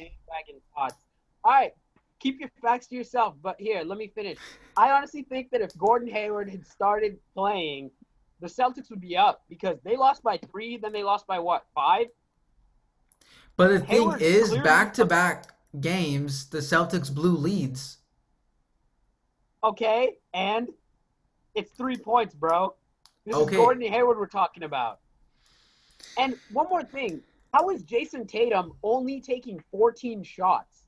All 0.77 1.53
right, 1.53 1.73
keep 2.21 2.39
your 2.39 2.51
facts 2.63 2.87
to 2.89 2.95
yourself. 2.95 3.35
But 3.43 3.57
here, 3.59 3.83
let 3.85 3.99
me 3.99 4.13
finish. 4.15 4.39
I 4.77 4.91
honestly 4.93 5.23
think 5.23 5.51
that 5.51 5.61
if 5.61 5.77
Gordon 5.77 6.09
Hayward 6.09 6.51
had 6.51 6.67
started 6.67 7.19
playing, 7.35 7.91
the 8.41 8.47
Celtics 8.47 8.91
would 8.91 9.01
be 9.01 9.17
up 9.17 9.43
because 9.49 9.79
they 9.85 9.97
lost 9.97 10.23
by 10.23 10.39
three. 10.51 10.77
Then 10.77 10.93
they 10.93 11.03
lost 11.03 11.27
by 11.27 11.39
what? 11.39 11.65
Five? 11.75 12.07
But 13.57 13.69
the 13.69 13.81
thing 13.81 14.13
is, 14.21 14.57
back 14.59 14.93
to 14.95 15.07
back 15.07 15.47
games, 15.81 16.49
the 16.51 16.59
Celtics 16.59 17.13
blew 17.13 17.37
leads. 17.37 17.99
Okay, 19.65 20.19
and 20.35 20.69
it's 21.55 21.73
three 21.73 21.97
points, 21.97 22.35
bro. 22.35 22.75
This 23.25 23.35
Okay. 23.35 23.57
is 23.57 23.61
Gordon 23.61 23.91
Hayward 23.91 24.19
we're 24.19 24.27
talking 24.27 24.63
about. 24.63 25.01
And 26.19 26.37
one 26.53 26.69
more 26.69 26.83
thing. 26.83 27.21
How 27.53 27.71
is 27.71 27.83
Jayson 27.83 28.27
Tatum 28.27 28.73
only 28.83 29.21
taking 29.21 29.63
14 29.71 30.23
shots? 30.23 30.83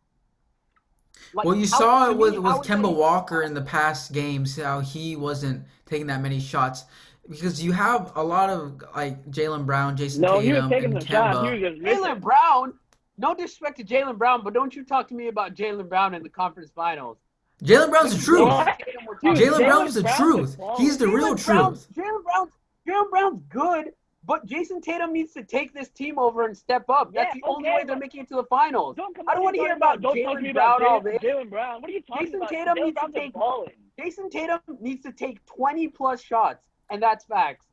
Like, 1.34 1.46
Well, 1.46 1.56
you 1.56 1.66
saw 1.66 2.10
it 2.10 2.16
with, 2.16 2.34
with 2.34 2.44
how 2.44 2.60
is 2.60 2.66
Kemba 2.66 2.94
Walker 2.94 3.42
in 3.42 3.54
the 3.54 3.62
past 3.62 4.12
games, 4.12 4.56
how 4.56 4.80
he 4.80 5.16
wasn't 5.16 5.64
taking 5.86 6.06
that 6.08 6.20
many 6.20 6.40
shots. 6.40 6.84
Because 7.28 7.62
you 7.62 7.72
have 7.72 8.12
a 8.16 8.22
lot 8.22 8.48
of 8.48 8.82
like 8.96 9.22
Jaylen 9.30 9.66
Brown, 9.66 9.96
Jayson 9.96 10.20
No, 10.22 10.38
he 10.40 10.52
was 10.52 10.62
Tatum, 10.62 10.70
taking 10.70 10.92
and 10.94 11.02
some 11.02 11.10
Kemba. 11.12 11.52
was 11.52 11.60
just 11.60 11.82
missing. 11.82 12.04
Jaylen 12.04 12.20
Brown. 12.20 12.74
No 13.18 13.34
disrespect 13.34 13.76
to 13.78 13.84
Jaylen 13.84 14.16
Brown, 14.16 14.42
but 14.44 14.54
don't 14.54 14.74
you 14.74 14.84
talk 14.84 15.08
to 15.08 15.14
me 15.14 15.28
about 15.28 15.54
Jaylen 15.54 15.88
Brown 15.88 16.14
in 16.14 16.22
the 16.22 16.28
conference 16.28 16.70
finals. 16.74 17.18
Jaylen 17.64 17.90
Brown's 17.90 18.16
the 18.16 18.22
truth. 18.22 18.46
What? 18.46 18.78
Tatum 18.78 19.04
we're 19.06 19.14
Dude, 19.34 19.36
talking 19.36 19.42
Jaylen. 19.64 19.66
Brown's 19.68 19.94
the 19.94 20.02
Brown's 20.02 20.16
truth. 20.18 20.56
He's 20.78 20.96
the 20.96 21.08
real 21.08 21.34
Brown's- 21.34 21.86
truth. 21.86 21.88
Jaylen 22.06 22.22
Brown's 22.22 22.50
Jaylen 22.88 23.10
Brown's 23.10 23.42
good, 23.50 23.92
but 24.28 24.46
Jayson 24.46 24.82
Tatum 24.82 25.12
needs 25.14 25.32
to 25.32 25.42
take 25.42 25.72
this 25.72 25.88
team 25.88 26.18
over 26.18 26.44
and 26.44 26.54
step 26.56 26.84
up. 26.90 27.12
That's 27.14 27.34
Yeah, 27.34 27.40
the 27.42 27.48
only 27.48 27.68
okay, 27.70 27.76
way 27.78 27.84
they're 27.84 27.96
making 27.96 28.20
it 28.20 28.28
to 28.28 28.36
the 28.36 28.44
finals. 28.44 28.94
Don't 28.94 29.16
come 29.16 29.26
I 29.26 29.34
don't 29.34 29.42
wanna 29.42 29.56
hear 29.56 29.68
talking 29.68 29.76
about 29.78 30.00
Don't 30.02 30.22
talk 30.22 30.36
Jaylen 30.36 30.42
me 30.42 30.50
about 30.50 30.78
Brown 30.80 30.92
all 30.92 31.00
Jaylen- 31.00 31.20
this. 31.20 31.22
Jaylen 31.32 31.50
Brown. 31.50 31.80
What 31.80 31.90
are 31.90 31.94
you 31.94 32.02
talking 32.02 32.26
Jayson 32.26 32.36
about? 32.36 32.48
Tatum 32.50 32.76
Jaylen 32.76 32.84
needs 32.84 33.00
to 33.00 33.12
take- 33.12 33.32
balling. 33.32 33.72
Jayson 33.98 34.30
Tatum 34.30 34.60
needs 34.80 35.02
to 35.04 35.12
take 35.12 35.44
20 35.46 35.88
plus 35.88 36.20
shots, 36.22 36.62
and 36.90 37.02
that's 37.02 37.24
facts. 37.24 37.64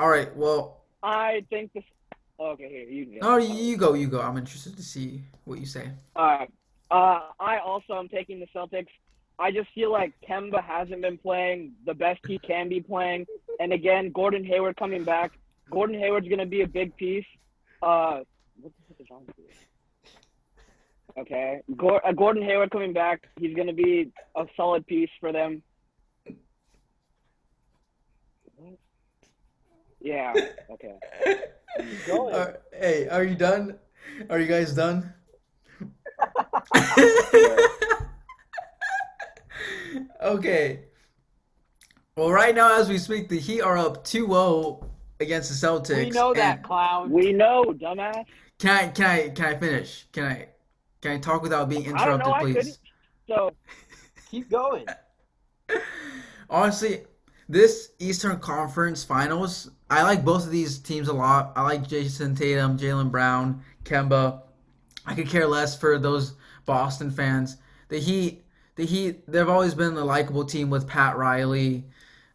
All 0.00 0.08
right. 0.08 0.34
Well, 0.36 0.80
I 1.02 1.46
think 1.48 1.72
this. 1.72 1.84
Okay, 2.40 2.68
here 2.68 2.88
you 2.88 3.20
go. 3.20 3.28
No, 3.30 3.36
you, 3.36 3.54
you 3.54 3.76
go, 3.76 3.94
you 3.94 4.08
go. 4.08 4.20
I'm 4.20 4.36
interested 4.36 4.76
to 4.76 4.82
see 4.82 5.22
what 5.44 5.60
you 5.60 5.66
say. 5.66 5.90
All 6.16 6.26
right. 6.26 6.50
Uh, 6.90 7.30
I 7.38 7.58
also 7.58 7.94
am 7.96 8.08
taking 8.08 8.40
the 8.40 8.46
Celtics. 8.48 8.88
I 9.38 9.50
just 9.50 9.68
feel 9.74 9.90
like 9.90 10.12
Kemba 10.28 10.62
hasn't 10.62 11.02
been 11.02 11.18
playing 11.18 11.72
the 11.86 11.94
best 11.94 12.20
he 12.26 12.38
can 12.38 12.68
be 12.68 12.80
playing, 12.80 13.26
and 13.60 13.72
again, 13.72 14.10
Gordon 14.12 14.44
Hayward 14.44 14.76
coming 14.76 15.04
back. 15.04 15.32
Gordon 15.70 15.98
Hayward's 15.98 16.28
gonna 16.28 16.46
be 16.46 16.62
a 16.62 16.68
big 16.68 16.96
piece. 16.96 17.26
Uh, 17.82 18.20
what 18.60 18.72
the 18.72 18.82
heck 18.88 19.00
is 19.00 19.06
wrong 19.10 19.24
with 19.26 19.36
you? 19.38 19.44
Okay, 21.16 21.60
uh, 21.70 22.12
Gordon 22.12 22.42
Hayward 22.42 22.70
coming 22.70 22.92
back. 22.92 23.28
He's 23.38 23.56
gonna 23.56 23.72
be 23.72 24.10
a 24.36 24.46
solid 24.56 24.86
piece 24.86 25.10
for 25.20 25.32
them. 25.32 25.62
Yeah. 30.04 30.34
Okay. 30.70 30.94
going. 32.06 32.34
Are- 32.34 32.60
hey, 32.72 33.08
are 33.08 33.24
you 33.24 33.34
done? 33.34 33.78
Are 34.28 34.38
you 34.38 34.46
guys 34.46 34.74
done? 34.74 35.14
okay. 40.22 40.84
Well, 42.16 42.30
right 42.30 42.54
now, 42.54 42.78
as 42.80 42.88
we 42.88 42.98
speak, 42.98 43.28
the 43.28 43.38
Heat 43.38 43.60
are 43.60 43.76
up 43.76 44.04
2-0 44.04 44.84
against 45.20 45.48
the 45.50 45.66
Celtics. 45.66 45.96
We 46.04 46.10
know 46.10 46.32
that, 46.34 46.56
and- 46.56 46.64
clown. 46.64 47.10
We 47.10 47.32
know, 47.32 47.64
dumbass. 47.76 48.24
Can 48.58 48.70
I 48.70 48.88
can 48.88 49.06
I 49.06 49.28
can 49.30 49.46
I 49.46 49.56
finish? 49.58 50.06
Can 50.12 50.24
I 50.24 50.48
can 51.00 51.10
I 51.12 51.18
talk 51.18 51.42
without 51.42 51.68
being 51.68 51.82
I 51.92 52.04
don't 52.04 52.20
interrupted, 52.20 52.26
know. 52.26 52.38
Please? 52.40 52.54
couldn't. 52.54 52.78
So 53.26 53.50
Keep 54.30 54.50
going. 54.50 54.86
Honestly, 56.50 57.02
this 57.48 57.92
Eastern 57.98 58.38
Conference 58.38 59.04
Finals, 59.04 59.70
I 59.90 60.02
like 60.02 60.24
both 60.24 60.44
of 60.44 60.50
these 60.50 60.78
teams 60.78 61.08
a 61.08 61.12
lot. 61.12 61.52
I 61.56 61.62
like 61.62 61.86
Jayson 61.86 62.36
Tatum, 62.36 62.76
Jaylen 62.78 63.10
Brown, 63.10 63.62
Kemba. 63.84 64.42
I 65.06 65.14
could 65.14 65.28
care 65.28 65.46
less 65.46 65.78
for 65.78 65.98
those 65.98 66.34
Boston 66.64 67.10
fans. 67.10 67.58
The 67.88 67.98
Heat, 68.00 68.43
the 68.76 68.84
Heat, 68.84 69.30
they've 69.30 69.48
always 69.48 69.74
been 69.74 69.96
a 69.96 70.04
likable 70.04 70.44
team 70.44 70.70
with 70.70 70.88
Pat 70.88 71.16
Riley, 71.16 71.84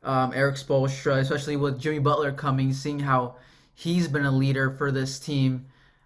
um, 0.03 0.33
Erik 0.33 0.55
Spoelstra, 0.55 1.19
especially 1.19 1.57
with 1.57 1.79
Jimmy 1.79 1.99
Butler 1.99 2.31
coming, 2.31 2.73
seeing 2.73 2.99
how 2.99 3.35
he's 3.73 4.07
been 4.07 4.25
a 4.25 4.31
leader 4.31 4.71
for 4.71 4.91
this 4.91 5.19
team, 5.19 5.65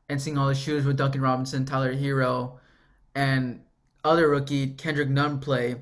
and 0.09 0.21
seeing 0.21 0.37
all 0.37 0.47
the 0.47 0.55
shooters 0.55 0.85
with 0.85 0.97
Duncan 0.97 1.21
Robinson, 1.21 1.65
Tyler 1.65 1.93
Herro, 1.93 2.59
and 3.15 3.61
other 4.03 4.29
rookie 4.29 4.67
Kendrick 4.67 5.09
Nunn 5.09 5.39
play. 5.39 5.75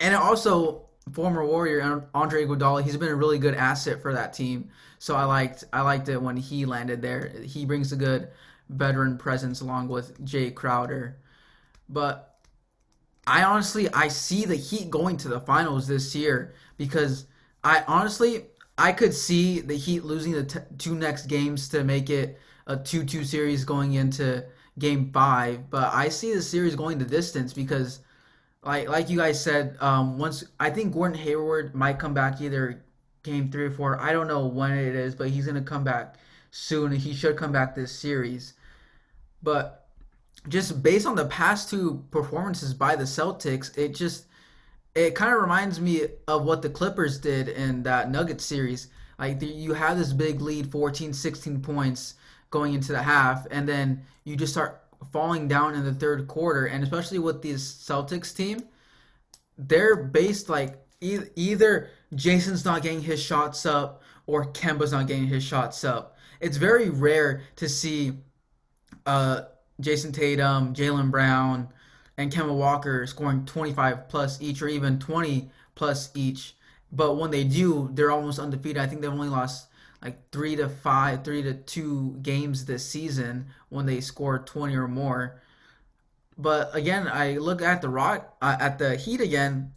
And 0.00 0.14
also 0.14 0.86
former 1.12 1.44
Warrior 1.44 2.08
Andre 2.14 2.44
Iguodala, 2.44 2.82
he's 2.82 2.96
been 2.96 3.08
a 3.08 3.14
really 3.14 3.38
good 3.38 3.54
asset 3.54 4.02
for 4.02 4.12
that 4.14 4.32
team. 4.32 4.70
So 4.98 5.14
I 5.16 5.24
liked 5.24 5.64
I 5.72 5.82
liked 5.82 6.08
it 6.08 6.20
when 6.20 6.36
he 6.36 6.64
landed 6.64 7.02
there. 7.02 7.28
He 7.44 7.64
brings 7.64 7.92
a 7.92 7.96
good 7.96 8.28
veteran 8.68 9.18
presence 9.18 9.60
along 9.60 9.88
with 9.88 10.24
Jae 10.24 10.54
Crowder. 10.54 11.18
But 11.88 12.35
I 13.26 13.42
honestly 13.42 13.92
I 13.92 14.08
see 14.08 14.44
the 14.44 14.56
Heat 14.56 14.90
going 14.90 15.16
to 15.18 15.28
the 15.28 15.40
finals 15.40 15.86
this 15.86 16.14
year 16.14 16.54
because 16.76 17.26
I 17.64 17.84
honestly 17.86 18.46
I 18.78 18.92
could 18.92 19.14
see 19.14 19.60
the 19.60 19.76
Heat 19.76 20.04
losing 20.04 20.32
the 20.32 20.44
t- 20.44 20.60
two 20.78 20.94
next 20.94 21.26
games 21.26 21.68
to 21.70 21.84
make 21.84 22.10
it 22.10 22.38
a 22.66 22.76
2-2 22.76 23.24
series 23.24 23.64
going 23.64 23.94
into 23.94 24.44
game 24.78 25.10
5, 25.12 25.70
but 25.70 25.92
I 25.94 26.08
see 26.08 26.34
the 26.34 26.42
series 26.42 26.74
going 26.76 26.98
the 26.98 27.04
distance 27.04 27.52
because 27.52 28.00
like 28.62 28.88
like 28.88 29.08
you 29.08 29.18
guys 29.18 29.42
said, 29.42 29.76
um, 29.80 30.18
once 30.18 30.44
I 30.60 30.70
think 30.70 30.92
Gordon 30.92 31.18
Hayward 31.18 31.74
might 31.74 31.98
come 31.98 32.14
back 32.14 32.40
either 32.40 32.84
game 33.22 33.50
three 33.50 33.66
or 33.66 33.70
four. 33.70 34.00
I 34.00 34.12
don't 34.12 34.28
know 34.28 34.46
when 34.46 34.72
it 34.72 34.94
is, 34.94 35.14
but 35.14 35.28
he's 35.28 35.46
gonna 35.46 35.62
come 35.62 35.84
back 35.84 36.16
soon. 36.50 36.92
He 36.92 37.14
should 37.14 37.36
come 37.36 37.52
back 37.52 37.74
this 37.74 37.92
series. 37.92 38.54
But 39.42 39.85
just 40.48 40.82
based 40.82 41.06
on 41.06 41.16
the 41.16 41.26
past 41.26 41.70
two 41.70 42.04
performances 42.10 42.74
by 42.74 42.96
the 42.96 43.04
Celtics, 43.04 43.76
it 43.76 43.94
just 43.94 44.26
it 44.94 45.14
kind 45.14 45.34
of 45.34 45.40
reminds 45.40 45.78
me 45.80 46.06
of 46.26 46.44
what 46.44 46.62
the 46.62 46.70
Clippers 46.70 47.18
did 47.18 47.48
in 47.48 47.82
that 47.82 48.10
Nuggets 48.10 48.44
series. 48.44 48.88
Like 49.18 49.42
you 49.42 49.74
have 49.74 49.98
this 49.98 50.12
big 50.12 50.40
lead, 50.40 50.70
14, 50.70 51.12
16 51.12 51.60
points 51.60 52.14
going 52.50 52.74
into 52.74 52.92
the 52.92 53.02
half, 53.02 53.46
and 53.50 53.68
then 53.68 54.02
you 54.24 54.36
just 54.36 54.52
start 54.52 54.82
falling 55.12 55.48
down 55.48 55.74
in 55.74 55.84
the 55.84 55.92
third 55.92 56.26
quarter. 56.28 56.66
And 56.66 56.82
especially 56.82 57.18
with 57.18 57.42
this 57.42 57.74
Celtics 57.74 58.34
team, 58.34 58.62
they're 59.58 59.96
based 59.96 60.48
like 60.48 60.78
e- 61.00 61.20
either 61.34 61.90
Jayson's 62.14 62.64
not 62.64 62.82
getting 62.82 63.02
his 63.02 63.22
shots 63.22 63.66
up 63.66 64.02
or 64.26 64.46
Kemba's 64.52 64.92
not 64.92 65.06
getting 65.06 65.26
his 65.26 65.44
shots 65.44 65.84
up. 65.84 66.16
It's 66.40 66.56
very 66.56 66.90
rare 66.90 67.42
to 67.56 67.68
see 67.68 68.12
uh, 69.06 69.42
Jayson 69.80 70.12
Tatum, 70.12 70.74
Jaylen 70.74 71.10
Brown, 71.10 71.68
and 72.16 72.32
Kemba 72.32 72.54
Walker 72.54 73.06
scoring 73.06 73.44
25 73.44 74.08
plus 74.08 74.40
each 74.40 74.62
or 74.62 74.68
even 74.68 74.98
20 74.98 75.50
plus 75.74 76.10
each. 76.14 76.56
But 76.90 77.14
when 77.14 77.30
they 77.30 77.44
do, 77.44 77.90
they're 77.92 78.10
almost 78.10 78.38
undefeated. 78.38 78.78
I 78.78 78.86
think 78.86 79.00
they've 79.00 79.10
only 79.10 79.28
lost 79.28 79.68
like 80.02 80.30
three 80.30 80.56
to 80.56 80.68
five, 80.68 81.24
three 81.24 81.42
to 81.42 81.54
two 81.54 82.16
games 82.22 82.64
this 82.64 82.86
season 82.86 83.46
when 83.68 83.86
they 83.86 84.00
score 84.00 84.38
20 84.38 84.74
or 84.76 84.88
more. 84.88 85.40
But 86.38 86.74
again, 86.74 87.08
I 87.08 87.38
look 87.38 87.62
at 87.62 87.82
the 87.82 87.88
Rock 87.88 88.36
uh, 88.42 88.56
at 88.60 88.78
the 88.78 88.96
Heat 88.96 89.20
again. 89.20 89.72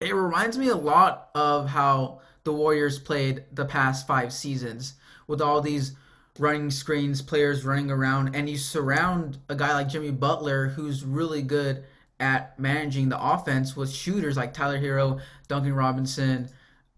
It 0.00 0.14
reminds 0.14 0.58
me 0.58 0.68
a 0.68 0.76
lot 0.76 1.30
of 1.34 1.68
how 1.68 2.20
the 2.44 2.52
Warriors 2.52 2.98
played 2.98 3.44
the 3.52 3.64
past 3.64 4.06
five 4.06 4.32
seasons 4.32 4.94
with 5.26 5.40
all 5.40 5.60
these 5.60 5.96
running 6.38 6.70
screens, 6.70 7.22
players 7.22 7.64
running 7.64 7.90
around, 7.90 8.34
and 8.34 8.48
you 8.48 8.56
surround 8.56 9.38
a 9.48 9.54
guy 9.54 9.72
like 9.72 9.88
Jimmy 9.88 10.10
Butler 10.10 10.68
who's 10.68 11.04
really 11.04 11.42
good 11.42 11.84
at 12.18 12.58
managing 12.58 13.08
the 13.08 13.22
offense 13.22 13.76
with 13.76 13.90
shooters 13.90 14.36
like 14.36 14.54
Tyler 14.54 14.78
Herro, 14.78 15.20
Duncan 15.48 15.74
Robinson, 15.74 16.48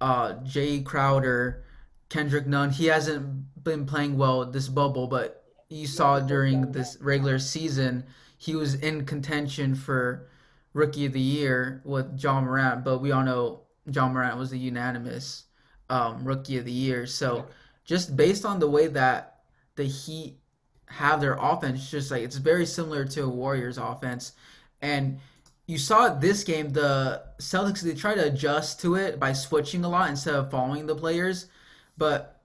uh, 0.00 0.35
Jae 0.45 0.85
Crowder, 0.85 1.64
Kendrick 2.09 2.47
Nunn. 2.47 2.71
He 2.71 2.87
hasn't 2.87 3.64
been 3.64 3.85
playing 3.85 4.16
well 4.16 4.45
this 4.45 4.68
bubble, 4.68 5.07
but 5.07 5.45
you 5.68 5.87
saw 5.87 6.21
during 6.21 6.73
this 6.73 6.97
regular 7.00 7.38
season 7.38 8.04
he 8.38 8.54
was 8.54 8.75
in 8.76 9.04
contention 9.04 9.75
for 9.75 10.28
rookie 10.73 11.07
of 11.07 11.12
the 11.12 11.21
year 11.21 11.83
with 11.85 12.23
Ja 12.23 12.40
Morant, 12.40 12.85
but 12.85 12.99
we 12.99 13.11
all 13.11 13.25
know 13.25 13.62
Ja 13.87 14.09
Morant 14.09 14.38
was 14.38 14.50
the 14.50 14.59
unanimous 14.59 15.45
um, 15.90 16.25
rookie 16.25 16.57
of 16.57 16.64
the 16.64 16.73
year. 16.73 17.07
So 17.07 17.47
just 17.88 18.14
based 18.16 18.45
on 18.45 18.61
the 18.61 18.68
way 18.68 18.87
that 18.87 19.40
the 19.76 19.85
Heat 19.85 20.37
have 20.87 21.23
their 21.23 21.38
offense, 21.40 21.90
just 21.90 22.11
like 22.11 22.23
it's 22.23 22.37
very 22.37 22.66
similar 22.66 23.07
to 23.07 23.25
a 23.25 23.28
Warriors 23.28 23.78
offense, 23.78 24.33
and 24.83 25.18
you 25.66 25.78
saw 25.78 26.11
this 26.11 26.45
game 26.45 26.71
the 26.71 27.23
Celtics 27.40 27.80
they 27.80 27.95
try 27.95 28.14
to 28.14 28.26
adjust 28.26 28.80
to 28.83 28.95
it 28.95 29.18
by 29.18 29.33
switching 29.33 29.85
a 29.85 29.88
lot 29.88 30.11
instead 30.11 30.35
of 30.35 30.50
following 30.50 30.87
the 30.87 30.95
players, 30.95 31.47
but 31.97 32.40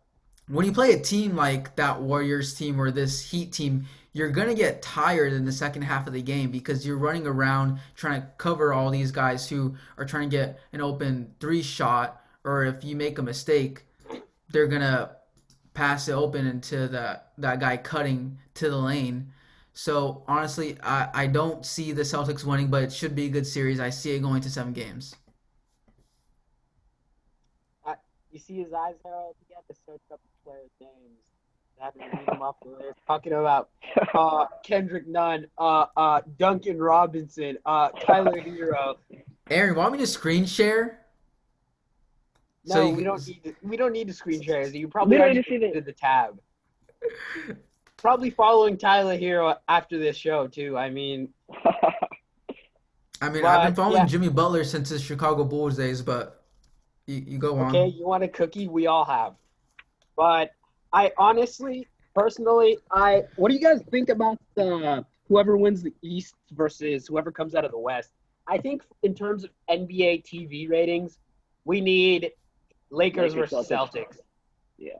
when 0.47 0.65
you 0.65 0.71
play 0.71 0.93
a 0.93 0.99
team 0.99 1.35
like 1.35 1.75
that 1.75 2.01
Warriors 2.01 2.53
team 2.53 2.79
or 2.79 2.89
this 2.89 3.29
Heat 3.29 3.51
team, 3.51 3.85
you're 4.13 4.29
to 4.49 4.55
get 4.55 4.81
tired 4.81 5.33
in 5.33 5.43
the 5.43 5.51
second 5.51 5.81
half 5.81 6.07
of 6.07 6.13
the 6.13 6.21
game 6.21 6.51
because 6.51 6.85
you're 6.85 6.97
running 6.97 7.27
around 7.27 7.79
trying 7.95 8.21
to 8.21 8.27
cover 8.37 8.73
all 8.73 8.89
these 8.89 9.11
guys 9.11 9.49
who 9.49 9.75
are 9.97 10.05
trying 10.05 10.29
to 10.29 10.37
get 10.37 10.59
an 10.71 10.79
open 10.79 11.33
three 11.39 11.63
shot, 11.63 12.21
or 12.45 12.63
if 12.63 12.83
you 12.83 12.95
make 12.95 13.17
a 13.17 13.23
mistake, 13.23 13.85
they're 14.49 14.67
to 14.81 15.09
pass 15.73 16.07
it 16.07 16.13
open 16.13 16.47
into 16.47 16.87
that, 16.89 17.33
that 17.37 17.59
guy 17.59 17.77
cutting 17.77 18.37
to 18.55 18.69
the 18.69 18.77
lane. 18.77 19.31
So 19.73 20.23
honestly, 20.27 20.77
I, 20.83 21.09
I 21.13 21.27
don't 21.27 21.65
see 21.65 21.91
the 21.91 22.03
Celtics 22.03 22.43
winning, 22.43 22.67
but 22.67 22.83
it 22.83 22.93
should 22.93 23.15
be 23.15 23.25
a 23.25 23.29
good 23.29 23.47
series. 23.47 23.79
I 23.79 23.89
see 23.89 24.15
it 24.15 24.19
going 24.19 24.41
to 24.41 24.49
seven 24.49 24.73
games. 24.73 25.15
You 28.33 28.39
see 28.39 28.55
his 28.55 28.73
eyes, 28.73 28.95
Harold? 29.05 29.35
He 29.47 29.53
had 29.53 29.61
to 29.67 29.79
search 29.85 30.01
up 30.11 30.19
the 30.19 30.49
players' 30.49 30.71
names. 30.81 31.19
I 31.79 31.91
to 31.91 32.17
read 32.17 32.27
them 32.27 32.41
off 32.41 32.55
the 32.63 32.69
list. 32.69 32.97
Talking 33.05 33.33
about 33.33 33.69
uh, 34.15 34.47
Kendrick 34.63 35.07
Nunn, 35.07 35.45
uh, 35.59 35.85
uh, 35.95 36.21
Duncan 36.39 36.79
Robinson, 36.79 37.59
uh, 37.63 37.89
Tyler 37.89 38.41
Herro. 38.41 38.95
Aaron, 39.51 39.75
want 39.75 39.93
me 39.93 39.99
to 39.99 40.07
screen 40.07 40.47
share? 40.47 41.02
No, 42.65 42.75
So 42.75 42.81
you 42.83 42.89
we 42.89 42.95
can- 42.95 43.03
don't 43.05 43.27
need 43.27 43.43
to, 43.43 43.55
we 43.61 43.77
don't 43.77 43.91
need 43.91 44.07
to 44.07 44.13
screen 44.13 44.41
share. 44.41 44.65
You 44.67 44.87
probably 44.87 45.11
We 45.15 45.17
don't 45.17 45.25
already 45.35 45.45
need 45.49 45.61
the- 45.61 45.73
did 45.73 45.85
the 45.85 45.91
tab. 45.93 46.39
Probably 47.97 48.29
following 48.29 48.77
Tyler 48.77 49.17
Herro 49.17 49.57
after 49.67 49.97
this 49.97 50.15
show 50.17 50.47
too. 50.47 50.77
I 50.77 50.89
mean, 50.89 51.29
I 53.21 53.29
mean, 53.29 53.45
I've 53.45 53.67
been 53.67 53.75
following 53.75 53.97
yeah. 54.01 54.05
Jimmy 54.05 54.29
Butler 54.29 54.63
since 54.65 54.89
his 54.89 55.01
Chicago 55.01 55.45
Bulls 55.45 55.77
days, 55.77 56.01
but 56.01 56.43
you, 57.07 57.23
you 57.25 57.37
go 57.37 57.57
on. 57.57 57.69
okay, 57.75 57.87
you 57.87 58.05
want 58.05 58.23
a 58.23 58.27
cookie? 58.27 58.67
We 58.67 58.87
all 58.87 59.05
have. 59.05 59.35
But 60.17 60.51
I 60.91 61.11
honestly, 61.17 61.87
personally, 62.13 62.77
I 62.91 63.23
what 63.37 63.49
do 63.49 63.55
you 63.55 63.61
guys 63.61 63.81
think 63.89 64.09
about 64.09 64.37
the 64.55 65.05
whoever 65.29 65.55
wins 65.57 65.81
the 65.83 65.93
East 66.01 66.35
versus 66.51 67.07
whoever 67.07 67.31
comes 67.31 67.55
out 67.55 67.63
of 67.63 67.71
the 67.71 67.79
West? 67.79 68.11
I 68.47 68.57
think 68.57 68.83
in 69.03 69.15
terms 69.15 69.45
of 69.45 69.51
NBA 69.69 70.23
TV 70.25 70.69
ratings, 70.69 71.17
we 71.63 71.79
need 71.79 72.31
Lakers 72.93 73.33
Lakers, 73.33 73.51
versus 73.51 73.69
Celtics. 73.69 73.91
Celtics. 73.95 74.17
yeah. 74.77 74.91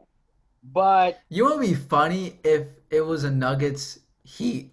But 0.63 1.19
You 1.29 1.43
know 1.43 1.49
what 1.51 1.59
would 1.59 1.67
be 1.67 1.73
funny 1.75 2.39
if 2.43 2.67
it 2.89 3.01
was 3.01 3.23
a 3.23 3.31
Nuggets 3.31 3.99
Heat 4.23 4.71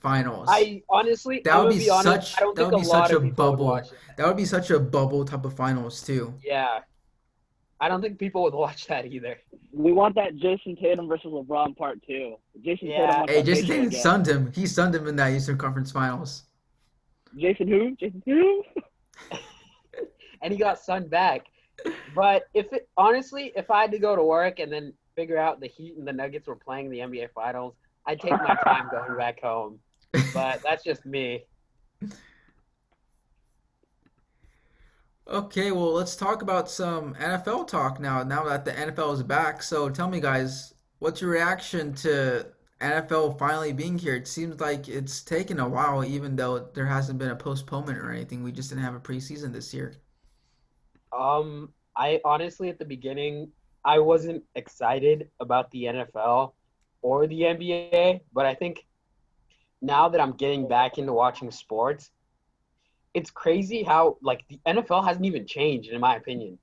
finals? 0.00 0.46
I 0.50 0.82
honestly, 0.88 1.40
That 1.44 1.56
I'm 1.56 1.64
would 1.64 1.72
be 1.72 1.78
be 1.80 1.90
honest, 1.90 2.30
such- 2.32 2.38
I 2.38 2.40
don't 2.40 2.54
that 2.56 2.62
think 2.62 2.72
would 2.72 2.80
a 2.80 2.82
be 2.84 2.88
lot 2.88 3.08
such 3.08 3.16
a 3.16 3.20
people 3.20 3.26
would 3.26 3.36
bubble. 3.36 3.82
that 4.16 4.26
would 4.26 4.36
be 4.36 4.44
such 4.44 4.70
a 4.70 4.78
bubble 4.78 5.24
type 5.24 5.44
of 5.44 5.54
finals 5.54 6.02
too. 6.02 6.34
Yeah. 6.44 6.80
I 7.80 7.88
don't 7.88 8.00
think 8.00 8.18
people 8.18 8.42
would 8.44 8.54
watch 8.64 8.86
that 8.86 9.06
either. 9.06 9.36
We 9.72 9.92
want 9.92 10.14
that 10.14 10.36
Jayson 10.36 10.76
Tatum 10.80 11.08
versus 11.08 11.32
LeBron 11.32 11.76
part 11.76 12.00
two. 12.06 12.36
Jayson 12.64 12.88
Yeah. 12.88 13.10
Tatum. 13.10 13.28
Hey, 13.28 13.42
that 13.42 13.46
Jayson 13.46 13.66
Tatum 13.66 13.86
again. 13.88 14.00
sunned 14.00 14.26
him. 14.28 14.52
He 14.54 14.66
sunned 14.66 14.94
him 14.94 15.06
in 15.08 15.16
that 15.16 15.32
Eastern 15.32 15.58
Conference 15.58 15.90
Finals. 15.90 16.44
Jayson 17.36 17.66
who? 17.68 17.96
Jayson 17.96 18.22
who? 18.24 18.62
And 20.42 20.52
he 20.52 20.58
got 20.58 20.78
sunned 20.78 21.08
back. 21.08 21.46
But 22.14 22.44
if 22.54 22.72
it 22.72 22.88
honestly, 22.96 23.52
if 23.56 23.70
I 23.70 23.82
had 23.82 23.90
to 23.92 23.98
go 23.98 24.14
to 24.16 24.22
work 24.22 24.58
and 24.58 24.72
then 24.72 24.92
figure 25.16 25.38
out 25.38 25.60
the 25.60 25.66
Heat 25.66 25.96
and 25.96 26.06
the 26.06 26.12
Nuggets 26.12 26.46
were 26.46 26.56
playing 26.56 26.90
the 26.90 26.98
NBA 26.98 27.30
Finals, 27.34 27.74
I'd 28.06 28.20
take 28.20 28.32
my 28.32 28.56
time 28.64 28.88
going 28.90 29.16
back 29.16 29.40
home. 29.40 29.78
But 30.32 30.62
that's 30.62 30.84
just 30.84 31.04
me. 31.04 31.44
Okay, 35.26 35.72
well, 35.72 35.92
let's 35.92 36.16
talk 36.16 36.42
about 36.42 36.70
some 36.70 37.14
NFL 37.14 37.66
talk 37.66 37.98
now. 37.98 38.22
Now 38.22 38.44
that 38.44 38.64
the 38.64 38.72
NFL 38.72 39.14
is 39.14 39.22
back, 39.22 39.62
so 39.62 39.88
tell 39.88 40.08
me, 40.08 40.20
guys, 40.20 40.74
what's 40.98 41.22
your 41.22 41.30
reaction 41.30 41.94
to 41.94 42.46
NFL 42.80 43.38
finally 43.38 43.72
being 43.72 43.98
here? 43.98 44.14
It 44.14 44.28
seems 44.28 44.60
like 44.60 44.86
it's 44.86 45.22
taken 45.22 45.60
a 45.60 45.68
while, 45.68 46.04
even 46.04 46.36
though 46.36 46.68
there 46.74 46.86
hasn't 46.86 47.18
been 47.18 47.30
a 47.30 47.36
postponement 47.36 47.98
or 47.98 48.10
anything. 48.10 48.42
We 48.42 48.52
just 48.52 48.68
didn't 48.68 48.84
have 48.84 48.94
a 48.94 49.00
preseason 49.00 49.52
this 49.52 49.72
year. 49.72 49.94
Um, 51.10 51.72
I 51.96 52.20
honestly 52.24 52.68
at 52.68 52.78
the 52.78 52.84
beginning 52.84 53.52
I 53.84 53.98
wasn't 53.98 54.42
excited 54.54 55.28
about 55.40 55.70
the 55.70 55.84
NFL 55.84 56.52
or 57.02 57.26
the 57.26 57.42
NBA, 57.42 58.20
but 58.32 58.46
I 58.46 58.54
think 58.54 58.86
now 59.82 60.08
that 60.08 60.20
I'm 60.20 60.32
getting 60.32 60.66
back 60.66 60.96
into 60.96 61.12
watching 61.12 61.50
sports, 61.50 62.10
it's 63.12 63.30
crazy 63.30 63.82
how 63.82 64.16
like 64.22 64.44
the 64.48 64.58
NFL 64.66 65.06
hasn't 65.06 65.26
even 65.26 65.46
changed 65.46 65.90
in 65.90 66.00
my 66.00 66.16
opinion. 66.16 66.58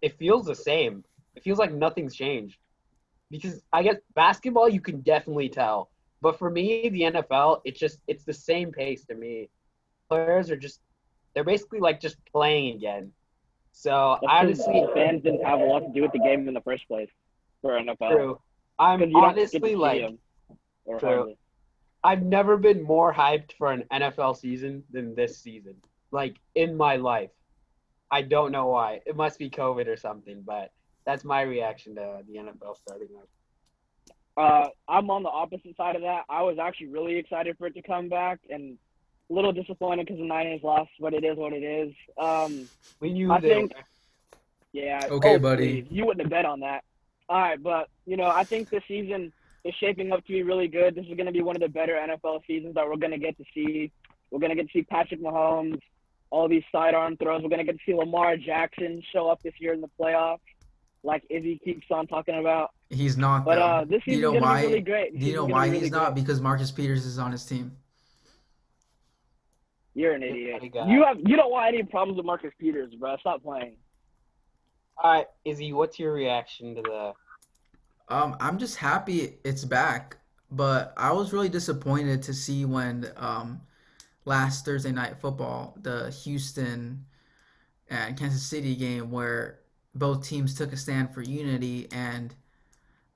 It 0.00 0.16
feels 0.18 0.46
the 0.46 0.54
same. 0.54 1.04
It 1.34 1.42
feels 1.42 1.58
like 1.58 1.72
nothing's 1.72 2.14
changed. 2.14 2.58
Because 3.30 3.62
I 3.72 3.82
guess 3.82 3.96
basketball 4.14 4.68
you 4.68 4.80
can 4.80 5.00
definitely 5.00 5.48
tell, 5.48 5.90
but 6.20 6.38
for 6.38 6.48
me 6.48 6.88
the 6.88 7.02
NFL 7.02 7.62
it's 7.64 7.80
just 7.80 7.98
it's 8.06 8.24
the 8.24 8.32
same 8.32 8.70
pace 8.70 9.04
to 9.06 9.16
me. 9.16 9.48
Players 10.08 10.50
are 10.50 10.56
just 10.56 10.80
they're 11.34 11.44
basically 11.44 11.80
like 11.80 12.00
just 12.00 12.24
playing 12.26 12.76
again. 12.76 13.10
So 13.72 14.18
That's 14.20 14.32
honestly, 14.32 14.86
fans 14.94 15.22
didn't 15.22 15.44
have 15.44 15.60
a 15.60 15.64
lot 15.64 15.80
to 15.80 15.92
do 15.92 16.02
with 16.02 16.12
the 16.12 16.18
game 16.20 16.46
in 16.46 16.54
the 16.54 16.60
first 16.60 16.86
place 16.86 17.08
for 17.62 17.72
NFL. 17.72 18.10
true. 18.10 18.40
I'm 18.78 19.00
'Cause 19.00 19.08
you 19.08 19.14
don't 19.14 19.34
get 19.34 19.50
to 19.50 19.56
honestly 19.56 19.76
like 19.76 20.18
True. 20.98 21.08
hardly. 21.08 21.38
I've 22.04 22.22
never 22.22 22.56
been 22.56 22.82
more 22.82 23.12
hyped 23.12 23.52
for 23.52 23.70
an 23.72 23.84
NFL 23.92 24.34
season 24.36 24.84
than 24.90 25.14
this 25.14 25.38
season. 25.38 25.76
Like 26.10 26.36
in 26.54 26.76
my 26.76 26.96
life. 26.96 27.30
I 28.10 28.20
don't 28.20 28.52
know 28.52 28.66
why. 28.66 29.00
It 29.06 29.16
must 29.16 29.38
be 29.38 29.48
COVID 29.48 29.86
or 29.88 29.96
something, 29.96 30.42
but 30.42 30.70
that's 31.06 31.24
my 31.24 31.42
reaction 31.42 31.94
to 31.94 32.22
the 32.28 32.38
NFL 32.38 32.76
starting 32.76 33.08
up. 33.16 33.28
Uh, 34.36 34.68
I'm 34.86 35.10
on 35.10 35.22
the 35.22 35.30
opposite 35.30 35.76
side 35.76 35.96
of 35.96 36.02
that. 36.02 36.24
I 36.28 36.42
was 36.42 36.58
actually 36.58 36.88
really 36.88 37.16
excited 37.16 37.56
for 37.56 37.66
it 37.68 37.74
to 37.74 37.82
come 37.82 38.08
back, 38.10 38.40
and 38.50 38.78
a 39.30 39.32
little 39.32 39.52
disappointed 39.52 40.06
because 40.06 40.18
the 40.20 40.26
Niners 40.26 40.62
lost. 40.62 40.90
But 41.00 41.14
it 41.14 41.24
is 41.24 41.36
what 41.36 41.52
it 41.52 41.62
is. 41.62 41.94
Um, 42.18 42.68
We 43.00 43.12
knew 43.12 43.32
I 43.32 43.40
think- 43.40 43.72
yeah. 44.72 45.06
Okay, 45.10 45.34
oh, 45.34 45.38
buddy. 45.38 45.82
please. 45.82 45.86
You 45.90 46.06
wouldn't 46.06 46.22
have 46.22 46.30
bet 46.30 46.44
on 46.46 46.60
that. 46.60 46.84
All 47.28 47.38
right, 47.40 47.62
but 47.62 47.88
you 48.06 48.16
know, 48.16 48.26
I 48.26 48.44
think 48.44 48.68
this 48.70 48.82
season 48.88 49.32
is 49.64 49.74
shaping 49.76 50.12
up 50.12 50.24
to 50.26 50.32
be 50.32 50.42
really 50.42 50.68
good. 50.68 50.94
This 50.94 51.06
is 51.06 51.14
going 51.14 51.26
to 51.26 51.32
be 51.32 51.40
one 51.42 51.56
of 51.56 51.62
the 51.62 51.68
better 51.68 51.94
NFL 51.94 52.40
seasons 52.46 52.74
that 52.74 52.86
we're 52.86 52.96
going 52.96 53.12
to 53.12 53.18
get 53.18 53.36
to 53.38 53.44
see. 53.54 53.90
We're 54.30 54.40
going 54.40 54.50
to 54.50 54.56
get 54.56 54.66
to 54.66 54.72
see 54.72 54.82
Patrick 54.82 55.20
Mahomes, 55.22 55.78
all 56.30 56.48
these 56.48 56.64
sidearm 56.72 57.16
throws. 57.16 57.42
We're 57.42 57.48
going 57.48 57.64
to 57.64 57.70
get 57.70 57.76
to 57.78 57.84
see 57.86 57.94
Lamar 57.94 58.36
Jackson 58.36 59.02
show 59.12 59.28
up 59.28 59.42
this 59.42 59.54
year 59.60 59.72
in 59.72 59.80
the 59.80 59.90
playoffs, 60.00 60.40
like 61.04 61.22
Izzy 61.30 61.60
keeps 61.62 61.86
on 61.90 62.06
talking 62.06 62.38
about. 62.38 62.70
He's 62.90 63.16
not, 63.16 63.44
But 63.44 63.58
uh, 63.58 63.84
this 63.84 64.02
you 64.06 64.14
season's 64.16 64.22
know 64.22 64.40
going 64.40 64.42
to 64.42 64.60
be 64.62 64.66
really 64.66 64.80
great. 64.80 65.12
This 65.12 65.20
Do 65.20 65.26
you 65.26 65.36
know 65.36 65.44
why 65.44 65.68
be 65.68 65.74
he's 65.74 65.90
really 65.90 65.90
not? 65.90 66.14
Because 66.14 66.40
Marcus 66.40 66.70
Peters 66.72 67.06
is 67.06 67.18
on 67.18 67.30
his 67.32 67.44
team. 67.44 67.76
You're 69.94 70.14
an 70.14 70.22
idiot. 70.22 70.62
You 70.62 71.04
have 71.04 71.18
you 71.24 71.36
don't 71.36 71.50
want 71.50 71.74
any 71.74 71.82
problems 71.82 72.16
with 72.16 72.26
Marcus 72.26 72.52
Peters, 72.58 72.94
bro. 72.94 73.16
Stop 73.18 73.42
playing. 73.42 73.76
All 75.02 75.12
right, 75.12 75.26
Izzy, 75.44 75.72
what's 75.72 75.98
your 75.98 76.12
reaction 76.12 76.74
to 76.76 76.82
the 76.82 77.12
Um, 78.14 78.36
I'm 78.40 78.58
just 78.58 78.76
happy 78.76 79.38
it's 79.44 79.64
back, 79.64 80.16
but 80.50 80.94
I 80.96 81.12
was 81.12 81.32
really 81.32 81.48
disappointed 81.48 82.22
to 82.22 82.34
see 82.34 82.64
when 82.64 83.10
um 83.16 83.60
last 84.24 84.64
Thursday 84.64 84.92
night 84.92 85.18
football, 85.20 85.76
the 85.82 86.10
Houston 86.24 87.04
and 87.90 88.18
Kansas 88.18 88.42
City 88.42 88.74
game 88.74 89.10
where 89.10 89.58
both 89.94 90.26
teams 90.26 90.54
took 90.54 90.72
a 90.72 90.76
stand 90.76 91.12
for 91.12 91.22
unity 91.22 91.86
and 91.92 92.34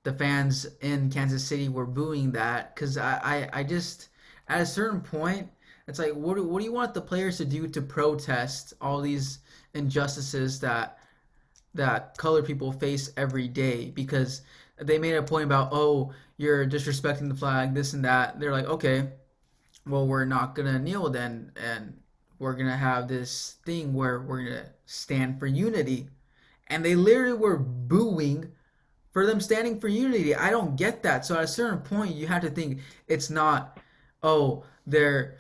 the 0.02 0.12
fans 0.12 0.66
in 0.82 1.10
Kansas 1.10 1.44
City 1.44 1.68
were 1.68 1.86
booing 1.86 2.32
that 2.32 2.74
because 2.74 2.96
I, 2.98 3.48
I, 3.52 3.60
I 3.60 3.62
just 3.64 4.08
at 4.48 4.60
a 4.60 4.66
certain 4.66 5.00
point 5.00 5.48
it's 5.88 5.98
like 5.98 6.12
what 6.12 6.36
do, 6.36 6.44
what 6.44 6.58
do 6.58 6.64
you 6.64 6.72
want 6.72 6.94
the 6.94 7.00
players 7.00 7.36
to 7.38 7.44
do 7.44 7.68
to 7.68 7.80
protest 7.80 8.74
all 8.80 9.00
these 9.00 9.38
injustices 9.74 10.58
that 10.60 10.98
that 11.74 12.16
colored 12.16 12.44
people 12.44 12.72
face 12.72 13.10
every 13.16 13.48
day? 13.48 13.90
Because 13.90 14.42
they 14.80 14.98
made 14.98 15.14
a 15.14 15.22
point 15.22 15.44
about 15.44 15.68
oh 15.72 16.12
you're 16.38 16.66
disrespecting 16.66 17.28
the 17.28 17.34
flag 17.34 17.74
this 17.74 17.92
and 17.92 18.04
that. 18.04 18.40
They're 18.40 18.52
like 18.52 18.66
okay 18.66 19.08
well 19.86 20.06
we're 20.06 20.24
not 20.24 20.54
gonna 20.54 20.78
kneel 20.78 21.08
then 21.08 21.52
and 21.56 21.96
we're 22.38 22.54
gonna 22.54 22.76
have 22.76 23.06
this 23.06 23.56
thing 23.64 23.94
where 23.94 24.20
we're 24.20 24.42
gonna 24.44 24.70
stand 24.86 25.38
for 25.38 25.46
unity. 25.46 26.08
And 26.68 26.84
they 26.84 26.96
literally 26.96 27.38
were 27.38 27.58
booing 27.58 28.50
for 29.12 29.24
them 29.24 29.40
standing 29.40 29.78
for 29.78 29.86
unity. 29.86 30.34
I 30.34 30.50
don't 30.50 30.74
get 30.74 31.04
that. 31.04 31.24
So 31.24 31.36
at 31.36 31.44
a 31.44 31.48
certain 31.48 31.78
point 31.78 32.16
you 32.16 32.26
have 32.26 32.42
to 32.42 32.50
think 32.50 32.80
it's 33.06 33.30
not 33.30 33.78
oh 34.24 34.64
they're 34.84 35.38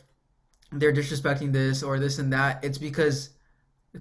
they're 0.80 0.92
disrespecting 0.92 1.52
this 1.52 1.82
or 1.82 1.98
this 1.98 2.18
and 2.18 2.32
that 2.32 2.64
it's 2.64 2.78
because 2.78 3.30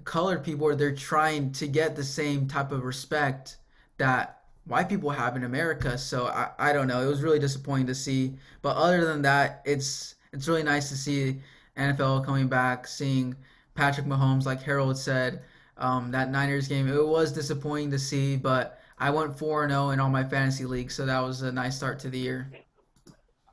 colored 0.04 0.44
people 0.44 0.74
they're 0.76 0.94
trying 0.94 1.52
to 1.52 1.66
get 1.66 1.96
the 1.96 2.04
same 2.04 2.46
type 2.46 2.72
of 2.72 2.84
respect 2.84 3.56
that 3.98 4.36
white 4.66 4.88
people 4.88 5.10
have 5.10 5.36
in 5.36 5.44
America. 5.44 5.96
So 5.96 6.26
I, 6.26 6.50
I 6.58 6.72
don't 6.72 6.86
know. 6.86 7.00
It 7.00 7.06
was 7.06 7.22
really 7.22 7.38
disappointing 7.38 7.86
to 7.86 7.94
see. 7.94 8.34
But 8.62 8.76
other 8.76 9.04
than 9.04 9.22
that, 9.22 9.62
it's 9.64 10.16
it's 10.32 10.48
really 10.48 10.62
nice 10.62 10.88
to 10.90 10.96
see 10.96 11.40
NFL 11.76 12.24
coming 12.24 12.48
back, 12.48 12.86
seeing 12.86 13.34
Patrick 13.74 14.06
Mahomes, 14.06 14.44
like 14.44 14.62
Harold 14.62 14.98
said, 14.98 15.42
um, 15.78 16.10
that 16.10 16.30
Niners 16.30 16.68
game. 16.68 16.88
It 16.88 17.06
was 17.06 17.32
disappointing 17.32 17.90
to 17.92 17.98
see, 17.98 18.36
but 18.36 18.80
I 18.98 19.10
went 19.10 19.38
4 19.38 19.68
0 19.68 19.90
in 19.90 20.00
all 20.00 20.10
my 20.10 20.24
fantasy 20.24 20.64
leagues, 20.64 20.94
so 20.94 21.06
that 21.06 21.20
was 21.20 21.42
a 21.42 21.52
nice 21.52 21.76
start 21.76 21.98
to 22.00 22.10
the 22.10 22.18
year. 22.18 22.50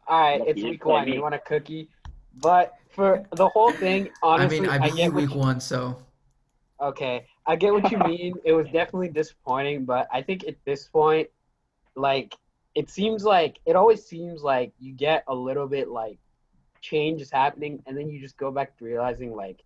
All 0.08 0.20
right, 0.20 0.42
it's 0.46 0.62
week 0.62 0.86
one. 0.86 1.08
You 1.08 1.22
want 1.22 1.36
a 1.36 1.40
cookie? 1.40 1.90
But 2.42 2.74
for 2.94 3.26
the 3.36 3.50
whole 3.50 3.72
thing, 3.72 4.10
honestly, 4.22 4.60
I 4.60 4.62
mean, 4.62 4.82
I 4.82 4.90
beat 4.90 4.98
get 4.98 5.14
what 5.14 5.22
week 5.24 5.34
you- 5.34 5.40
one, 5.40 5.60
so 5.60 5.98
Okay, 6.82 7.28
I 7.48 7.56
get 7.56 7.74
what 7.74 7.90
you 7.92 7.98
mean. 8.00 8.36
It 8.44 8.54
was 8.54 8.66
definitely 8.68 9.10
disappointing, 9.10 9.86
but 9.86 10.08
I 10.12 10.22
think 10.22 10.46
at 10.48 10.56
this 10.66 10.88
point, 10.88 11.30
like, 11.96 12.36
it 12.76 12.90
seems 12.90 13.24
like 13.24 13.60
it 13.66 13.76
always 13.76 14.06
seems 14.06 14.42
like 14.44 14.74
you 14.80 14.94
get 14.94 15.24
a 15.28 15.36
little 15.36 15.68
bit 15.68 15.88
like 15.90 16.18
change 16.82 17.22
is 17.22 17.32
happening, 17.32 17.82
and 17.86 17.98
then 17.98 18.10
you 18.10 18.20
just 18.20 18.38
go 18.38 18.52
back 18.52 18.76
to 18.78 18.86
realizing 18.86 19.34
like 19.36 19.64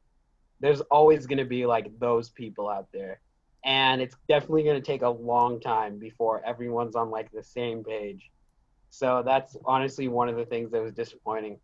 there's 0.59 0.81
always 0.81 1.25
gonna 1.25 1.45
be 1.45 1.65
like 1.65 1.97
those 1.99 2.29
people 2.29 2.69
out 2.69 2.87
there, 2.91 3.21
and 3.63 4.01
it's 4.01 4.15
definitely 4.27 4.63
gonna 4.63 4.81
take 4.81 5.01
a 5.01 5.09
long 5.09 5.59
time 5.59 5.97
before 5.97 6.43
everyone's 6.45 6.95
on 6.95 7.09
like 7.09 7.31
the 7.31 7.43
same 7.43 7.83
page. 7.83 8.29
So 8.89 9.23
that's 9.23 9.57
honestly 9.65 10.07
one 10.07 10.29
of 10.29 10.35
the 10.35 10.45
things 10.45 10.71
that 10.71 10.81
was 10.81 10.93
disappointing, 10.93 11.59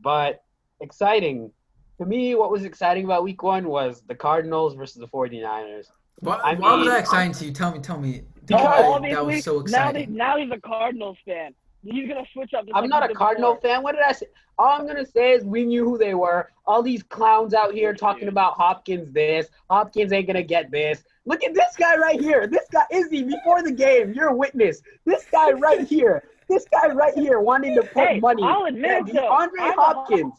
but 0.00 0.42
exciting 0.80 1.50
to 1.98 2.06
me, 2.06 2.34
what 2.34 2.50
was 2.50 2.64
exciting 2.64 3.04
about 3.04 3.22
week 3.24 3.42
one 3.42 3.68
was 3.68 4.02
the 4.08 4.14
Cardinals 4.14 4.74
versus 4.74 4.96
the 4.96 5.06
49ers. 5.08 5.86
why, 6.20 6.36
I 6.36 6.54
why 6.54 6.72
was 6.76 6.80
mean- 6.80 6.90
that 6.90 7.00
exciting 7.00 7.32
to 7.34 7.44
you? 7.46 7.52
Tell 7.52 7.72
me, 7.72 7.78
tell 7.80 8.00
me. 8.00 8.22
No, 8.48 8.56
Why 8.56 9.10
that 9.10 9.24
was 9.26 9.44
so 9.44 9.60
now, 9.60 9.92
they, 9.92 10.00
exciting. 10.00 10.14
now 10.16 10.36
he's 10.38 10.50
a 10.50 10.60
Cardinals 10.60 11.16
fan. 11.24 11.54
He's 11.84 12.08
gonna 12.08 12.24
switch 12.32 12.52
up. 12.52 12.64
just 12.66 12.74
I'm 12.76 12.82
like 12.84 12.90
not 12.90 13.04
a 13.04 13.08
did 13.08 13.16
Cardinal 13.16 13.54
before. 13.54 13.70
fan. 13.70 13.82
What 13.82 13.92
did 13.94 14.02
I 14.02 14.12
say? 14.12 14.26
All 14.58 14.68
I'm 14.78 14.86
gonna 14.86 15.06
say 15.06 15.32
is 15.32 15.44
we 15.44 15.64
knew 15.64 15.84
who 15.84 15.96
they 15.98 16.14
were. 16.14 16.50
All 16.66 16.82
these 16.82 17.02
clowns 17.02 17.54
out 17.54 17.72
here 17.72 17.94
talking 17.94 18.28
about 18.28 18.54
Hopkins 18.54 19.12
this. 19.14 19.48
Hopkins 19.70 20.12
ain't 20.12 20.26
gonna 20.26 20.42
get 20.42 20.70
this. 20.70 21.04
Look 21.26 21.42
at 21.44 21.54
this 21.54 21.76
guy 21.78 21.96
right 21.96 22.20
here. 22.20 22.46
This 22.46 22.66
guy 22.72 22.82
Izzy 22.90 23.22
before 23.22 23.62
the 23.62 23.72
game. 23.72 24.12
You're 24.12 24.28
a 24.28 24.34
witness. 24.36 24.82
This 25.06 25.24
guy 25.32 25.52
right 25.52 25.86
here. 25.86 26.24
This 26.48 26.66
guy 26.72 26.88
right 26.88 27.14
here 27.14 27.40
wanting 27.40 27.76
to 27.76 27.82
put 27.82 28.08
Hey, 28.08 28.20
money. 28.20 28.42
I'll 28.42 28.64
admit 28.66 29.04
Yeah, 29.06 29.12
though, 29.20 29.28
DeAndre 29.30 29.48
I'm 29.60 29.78
a- 29.78 29.82
Hopkins. 29.82 30.32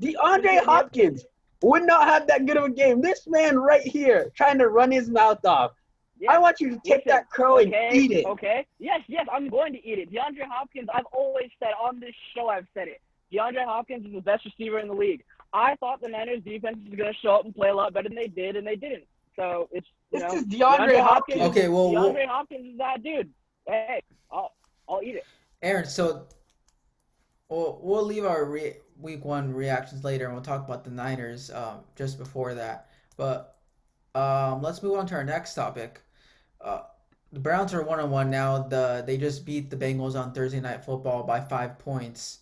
DeAndre 0.00 0.64
Hopkins 0.64 1.24
would 1.62 1.84
not 1.84 2.06
have 2.06 2.26
that 2.26 2.46
good 2.46 2.56
of 2.56 2.64
a 2.64 2.70
game. 2.70 3.00
This 3.00 3.26
man 3.26 3.58
right 3.58 3.82
here 3.82 4.30
trying 4.36 4.58
to 4.58 4.68
run 4.68 4.90
his 4.90 5.08
mouth 5.08 5.44
off. 5.44 5.72
Yes. 6.18 6.30
I 6.34 6.38
want 6.38 6.60
you 6.60 6.70
to 6.70 6.76
take 6.76 7.04
Listen, 7.04 7.08
that 7.08 7.30
crow 7.30 7.58
and 7.58 7.74
eat 7.92 8.12
it. 8.12 8.24
Okay. 8.26 8.66
Yes, 8.78 9.00
yes, 9.08 9.26
I'm 9.32 9.48
going 9.48 9.72
to 9.72 9.86
eat 9.86 9.98
it. 9.98 10.10
DeAndre 10.12 10.46
Hopkins, 10.48 10.88
I've 10.92 11.06
always 11.12 11.50
said 11.58 11.72
on 11.82 12.00
this 12.00 12.14
show, 12.34 12.48
I've 12.48 12.66
said 12.74 12.88
it. 12.88 13.00
DeAndre 13.32 13.64
Hopkins 13.64 14.06
is 14.06 14.12
the 14.12 14.20
best 14.20 14.44
receiver 14.44 14.78
in 14.78 14.88
the 14.88 14.94
league. 14.94 15.24
I 15.52 15.76
thought 15.76 16.00
the 16.00 16.08
Niners 16.08 16.42
defense 16.44 16.78
was 16.88 16.96
going 16.96 17.12
to 17.12 17.18
show 17.20 17.34
up 17.34 17.44
and 17.44 17.54
play 17.54 17.68
a 17.68 17.74
lot 17.74 17.92
better 17.92 18.08
than 18.08 18.16
they 18.16 18.28
did, 18.28 18.56
and 18.56 18.66
they 18.66 18.76
didn't. 18.76 19.04
So 19.36 19.68
it's 19.72 19.86
you 20.12 20.20
This 20.20 20.32
know 20.32 20.38
is 20.38 20.44
DeAndre 20.46 21.00
Hopkins. 21.00 21.40
Okay, 21.42 21.68
well, 21.68 21.90
we'll- 21.90 22.12
DeAndre 22.12 22.26
Hopkins 22.26 22.72
is 22.72 22.78
that 22.78 23.02
dude. 23.02 23.30
Hey, 23.66 24.00
I'll 24.30 24.52
I'll 24.88 25.02
eat 25.02 25.16
it. 25.16 25.24
Aaron, 25.62 25.86
so 25.86 26.26
we'll 27.54 27.78
we'll 27.82 28.04
leave 28.04 28.24
our 28.24 28.44
re 28.44 28.74
week 29.00 29.24
one 29.24 29.52
reactions 29.52 30.04
later, 30.04 30.26
and 30.26 30.34
we'll 30.34 30.42
talk 30.42 30.64
about 30.66 30.84
the 30.84 30.90
Niners 30.90 31.50
um, 31.50 31.80
just 31.96 32.18
before 32.18 32.54
that. 32.54 32.88
But 33.16 33.56
um, 34.14 34.62
let's 34.62 34.82
move 34.82 34.98
on 34.98 35.06
to 35.08 35.14
our 35.14 35.24
next 35.24 35.54
topic. 35.54 36.00
Uh, 36.60 36.82
the 37.32 37.40
Browns 37.40 37.74
are 37.74 37.82
one 37.82 38.00
on 38.00 38.10
one 38.10 38.30
now. 38.30 38.58
The 38.58 39.04
they 39.06 39.16
just 39.16 39.44
beat 39.44 39.70
the 39.70 39.76
Bengals 39.76 40.18
on 40.18 40.32
Thursday 40.32 40.60
Night 40.60 40.84
Football 40.84 41.22
by 41.22 41.40
five 41.40 41.78
points. 41.78 42.40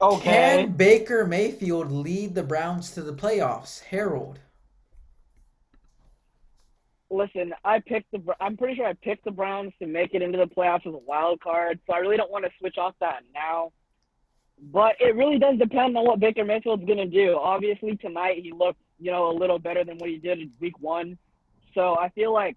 Okay. 0.00 0.22
Can 0.64 0.72
Baker 0.72 1.24
Mayfield 1.24 1.90
lead 1.90 2.34
the 2.34 2.42
Browns 2.42 2.90
to 2.92 3.02
the 3.02 3.14
playoffs? 3.14 3.80
Harold. 3.80 4.40
Listen, 7.14 7.54
I 7.64 7.78
picked 7.78 8.10
the. 8.10 8.20
I'm 8.40 8.56
pretty 8.56 8.74
sure 8.74 8.86
I 8.86 8.94
picked 8.94 9.24
the 9.24 9.30
Browns 9.30 9.72
to 9.78 9.86
make 9.86 10.14
it 10.14 10.22
into 10.22 10.36
the 10.36 10.46
playoffs 10.46 10.84
as 10.84 10.94
a 10.94 10.98
wild 10.98 11.40
card, 11.40 11.78
so 11.86 11.94
I 11.94 11.98
really 11.98 12.16
don't 12.16 12.30
want 12.30 12.44
to 12.44 12.50
switch 12.58 12.76
off 12.76 12.94
that 12.98 13.22
now. 13.32 13.70
But 14.60 14.96
it 14.98 15.14
really 15.14 15.38
does 15.38 15.56
depend 15.56 15.96
on 15.96 16.04
what 16.04 16.18
Baker 16.18 16.44
Mayfield's 16.44 16.84
gonna 16.84 17.06
do. 17.06 17.38
Obviously, 17.40 17.96
tonight 17.96 18.40
he 18.42 18.50
looked, 18.50 18.80
you 18.98 19.12
know, 19.12 19.30
a 19.30 19.34
little 19.34 19.60
better 19.60 19.84
than 19.84 19.96
what 19.98 20.10
he 20.10 20.18
did 20.18 20.40
in 20.40 20.50
Week 20.58 20.80
One. 20.80 21.16
So 21.72 21.96
I 21.96 22.08
feel 22.08 22.32
like, 22.32 22.56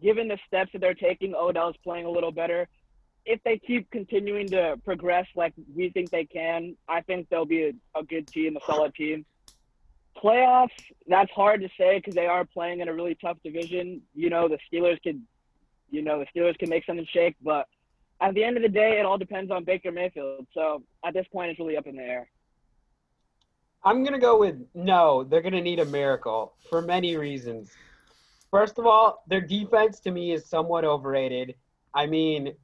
given 0.00 0.28
the 0.28 0.38
steps 0.46 0.70
that 0.72 0.80
they're 0.80 0.94
taking, 0.94 1.34
Odell's 1.34 1.76
playing 1.82 2.06
a 2.06 2.10
little 2.10 2.32
better. 2.32 2.68
If 3.24 3.42
they 3.42 3.58
keep 3.58 3.90
continuing 3.90 4.46
to 4.50 4.76
progress 4.84 5.26
like 5.34 5.52
we 5.74 5.90
think 5.90 6.10
they 6.10 6.26
can, 6.26 6.76
I 6.88 7.00
think 7.00 7.28
they'll 7.28 7.44
be 7.44 7.64
a, 7.64 7.98
a 7.98 8.04
good 8.04 8.28
team, 8.28 8.56
a 8.56 8.64
solid 8.64 8.94
team 8.94 9.26
playoffs, 10.22 10.70
that's 11.06 11.30
hard 11.30 11.60
to 11.60 11.68
say 11.78 11.98
because 11.98 12.14
they 12.14 12.26
are 12.26 12.44
playing 12.44 12.80
in 12.80 12.88
a 12.88 12.94
really 12.94 13.16
tough 13.20 13.38
division. 13.44 14.02
You 14.14 14.30
know, 14.30 14.48
the 14.48 14.58
Steelers 14.70 15.02
could, 15.02 15.20
you 15.90 16.02
know, 16.02 16.18
the 16.18 16.26
Steelers 16.34 16.58
can 16.58 16.68
make 16.68 16.84
something 16.84 17.06
shake, 17.12 17.36
but 17.42 17.66
at 18.20 18.34
the 18.34 18.44
end 18.44 18.56
of 18.56 18.62
the 18.62 18.68
day, 18.68 18.98
it 18.98 19.06
all 19.06 19.18
depends 19.18 19.50
on 19.50 19.64
Baker 19.64 19.92
Mayfield. 19.92 20.46
So 20.54 20.82
at 21.04 21.14
this 21.14 21.26
point, 21.32 21.50
it's 21.50 21.60
really 21.60 21.76
up 21.76 21.86
in 21.86 21.96
the 21.96 22.02
air. 22.02 22.28
I'm 23.84 24.02
gonna 24.02 24.18
go 24.18 24.38
with 24.38 24.56
no. 24.74 25.22
They're 25.22 25.42
gonna 25.42 25.60
need 25.60 25.78
a 25.78 25.84
miracle 25.84 26.54
for 26.68 26.82
many 26.82 27.16
reasons. 27.16 27.70
First 28.50 28.78
of 28.78 28.86
all, 28.86 29.22
their 29.28 29.40
defense 29.40 30.00
to 30.00 30.10
me 30.10 30.32
is 30.32 30.46
somewhat 30.46 30.84
overrated. 30.84 31.54
I 31.94 32.06
mean, 32.06 32.54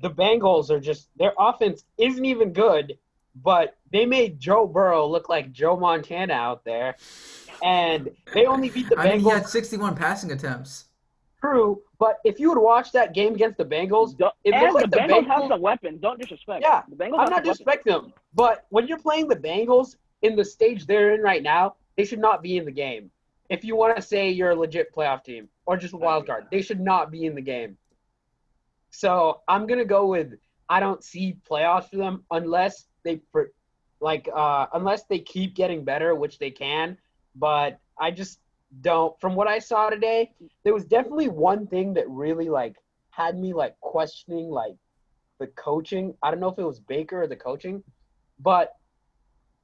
the 0.00 0.10
Bengals 0.10 0.70
are 0.70 0.80
just 0.80 1.08
their 1.16 1.32
offense 1.38 1.84
isn't 1.96 2.24
even 2.24 2.52
good, 2.52 2.98
but 3.42 3.76
they 3.92 4.06
made 4.06 4.38
Joe 4.40 4.66
Burrow 4.66 5.06
look 5.06 5.28
like 5.28 5.52
Joe 5.52 5.76
Montana 5.76 6.32
out 6.34 6.64
there, 6.64 6.96
and 7.62 8.10
they 8.34 8.46
only 8.46 8.70
beat 8.70 8.88
the 8.88 8.98
I 8.98 9.10
mean, 9.10 9.20
he 9.20 9.30
had 9.30 9.46
61 9.48 9.94
passing 9.96 10.32
attempts. 10.32 10.84
True, 11.40 11.82
but 11.98 12.18
if 12.24 12.40
you 12.40 12.48
would 12.48 12.58
watch 12.60 12.92
that 12.92 13.14
game 13.14 13.34
against 13.34 13.58
the 13.58 13.64
Bengals, 13.64 14.18
It 14.42 14.52
and 14.54 14.62
looks 14.62 14.74
like 14.74 14.84
the 14.84 14.90
the 14.90 14.96
Bengals 14.96 15.26
have 15.26 15.42
Bengals- 15.42 15.48
some 15.48 15.60
weapons. 15.60 16.00
Don't 16.00 16.18
disrespect. 16.20 16.62
Yeah, 16.62 16.82
the 16.88 16.96
Bengals 16.96 17.18
I'm 17.20 17.30
have 17.32 17.44
not 17.44 17.56
some 17.56 17.64
weapons. 17.66 17.84
disrespecting 17.86 18.02
them, 18.04 18.12
but 18.34 18.66
when 18.70 18.86
you're 18.88 18.98
playing 18.98 19.28
the 19.28 19.36
Bengals 19.36 19.96
in 20.22 20.34
the 20.34 20.44
stage 20.44 20.86
they're 20.86 21.14
in 21.14 21.20
right 21.20 21.42
now, 21.42 21.76
they 21.96 22.04
should 22.04 22.18
not 22.18 22.42
be 22.42 22.56
in 22.56 22.64
the 22.64 22.72
game. 22.72 23.10
If 23.48 23.64
you 23.64 23.76
want 23.76 23.94
to 23.96 24.02
say 24.02 24.30
you're 24.30 24.50
a 24.50 24.56
legit 24.56 24.92
playoff 24.94 25.22
team 25.24 25.48
or 25.66 25.76
just 25.76 25.94
a 25.94 25.98
wild 25.98 26.26
card, 26.26 26.46
they 26.50 26.62
should 26.62 26.80
not 26.80 27.10
be 27.12 27.26
in 27.26 27.34
the 27.34 27.42
game. 27.42 27.76
So 28.90 29.42
I'm 29.46 29.66
gonna 29.66 29.84
go 29.84 30.06
with 30.06 30.34
I 30.68 30.80
don't 30.80 31.04
see 31.04 31.36
playoffs 31.48 31.90
for 31.90 31.96
them 31.96 32.24
unless 32.30 32.86
they 33.06 33.16
pr- 33.32 33.52
like 34.00 34.28
uh, 34.34 34.66
unless 34.74 35.04
they 35.04 35.18
keep 35.20 35.54
getting 35.54 35.84
better, 35.84 36.14
which 36.14 36.38
they 36.38 36.50
can. 36.50 36.98
But 37.34 37.78
I 37.98 38.10
just 38.10 38.40
don't. 38.82 39.18
From 39.20 39.34
what 39.34 39.48
I 39.48 39.58
saw 39.58 39.88
today, 39.88 40.32
there 40.64 40.74
was 40.74 40.84
definitely 40.84 41.28
one 41.28 41.66
thing 41.66 41.94
that 41.94 42.08
really 42.08 42.48
like 42.48 42.76
had 43.10 43.38
me 43.38 43.54
like 43.54 43.78
questioning 43.80 44.50
like 44.50 44.74
the 45.38 45.46
coaching. 45.48 46.14
I 46.22 46.30
don't 46.30 46.40
know 46.40 46.48
if 46.48 46.58
it 46.58 46.64
was 46.64 46.80
Baker 46.80 47.22
or 47.22 47.26
the 47.26 47.36
coaching, 47.36 47.82
but 48.40 48.72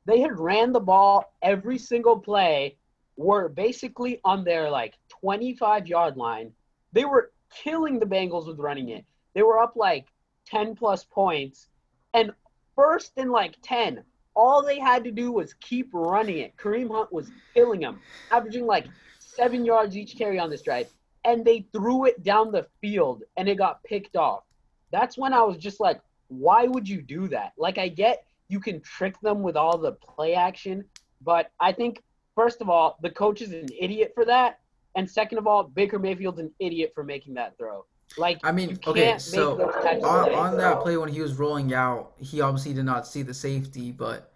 they 0.07 0.21
had 0.21 0.39
ran 0.39 0.73
the 0.73 0.81
ball 0.81 1.33
every 1.43 1.79
single 1.79 2.19
play, 2.19 2.77
were 3.17 3.49
basically 3.49 4.21
on 4.25 4.45
their 4.45 4.71
like 4.71 4.95
25 5.09 5.87
yard 5.87 6.17
line. 6.17 6.53
They 6.93 7.05
were 7.05 7.33
killing 7.63 7.99
the 7.99 8.07
Bengals 8.07 8.47
with 8.47 8.59
running 8.59 8.91
it. 8.91 9.05
They 9.35 9.43
were 9.43 9.61
up 9.61 9.75
like 9.77 10.07
10 10.47 10.75
plus 10.75 11.05
points, 11.05 11.69
and 12.15 12.33
first 12.77 13.13
and 13.17 13.31
like 13.31 13.57
10, 13.63 14.03
all 14.35 14.63
they 14.63 14.79
had 14.79 15.05
to 15.05 15.11
do 15.11 15.33
was 15.33 15.55
keep 15.55 15.91
running 15.93 16.39
it. 16.39 16.57
Kareem 16.57 16.91
Hunt 16.91 17.13
was 17.13 17.31
killing 17.55 17.81
them, 17.81 18.01
averaging 18.31 18.67
like 18.67 18.87
seven 19.19 19.65
yards 19.65 19.97
each 19.97 20.17
carry 20.17 20.39
on 20.39 20.51
this 20.51 20.63
drive, 20.63 20.89
and 21.25 21.45
they 21.45 21.67
threw 21.73 22.07
it 22.07 22.23
down 22.23 22.51
the 22.51 22.67
field 22.81 23.23
and 23.37 23.49
it 23.49 23.57
got 23.57 23.83
picked 23.85 24.17
off. 24.17 24.45
That's 24.91 25.17
when 25.17 25.33
I 25.33 25.43
was 25.43 25.57
just 25.57 25.81
like, 25.81 26.01
why 26.29 26.65
would 26.65 26.89
you 26.89 27.03
do 27.03 27.29
that? 27.29 27.53
Like, 27.57 27.79
I 27.79 27.89
get 27.89 28.25
you 28.49 28.61
can 28.61 28.81
trick 28.83 29.19
them 29.21 29.43
with 29.43 29.57
all 29.57 29.79
the 29.79 29.93
play 29.93 30.35
action, 30.35 30.85
but 31.23 31.51
I 31.59 31.73
think, 31.73 32.03
first 32.35 32.61
of 32.61 32.69
all, 32.69 32.99
the 33.01 33.11
coach 33.11 33.41
is 33.41 33.53
an 33.53 33.69
idiot 33.79 34.13
for 34.15 34.27
that. 34.27 34.61
And 34.95 35.11
second 35.11 35.39
of 35.39 35.47
all, 35.47 35.65
Baker 35.65 35.99
Mayfield's 35.99 36.39
an 36.39 36.53
idiot 36.59 36.93
for 36.95 37.03
making 37.03 37.35
that 37.35 37.57
throw. 37.57 37.87
Like, 38.18 38.38
I 38.44 38.53
mean, 38.53 38.79
okay, 38.87 39.18
so 39.18 39.57
those 39.57 39.75
types 39.83 40.05
of 40.05 40.11
on, 40.11 40.35
on 40.35 40.57
that 40.59 40.81
play 40.81 40.96
when 40.96 41.09
he 41.09 41.20
was 41.20 41.35
rolling 41.35 41.72
out, 41.72 42.12
he 42.18 42.40
obviously 42.40 42.75
did 42.75 42.85
not 42.85 43.07
see 43.07 43.22
the 43.22 43.35
safety, 43.35 43.90
but 43.90 44.33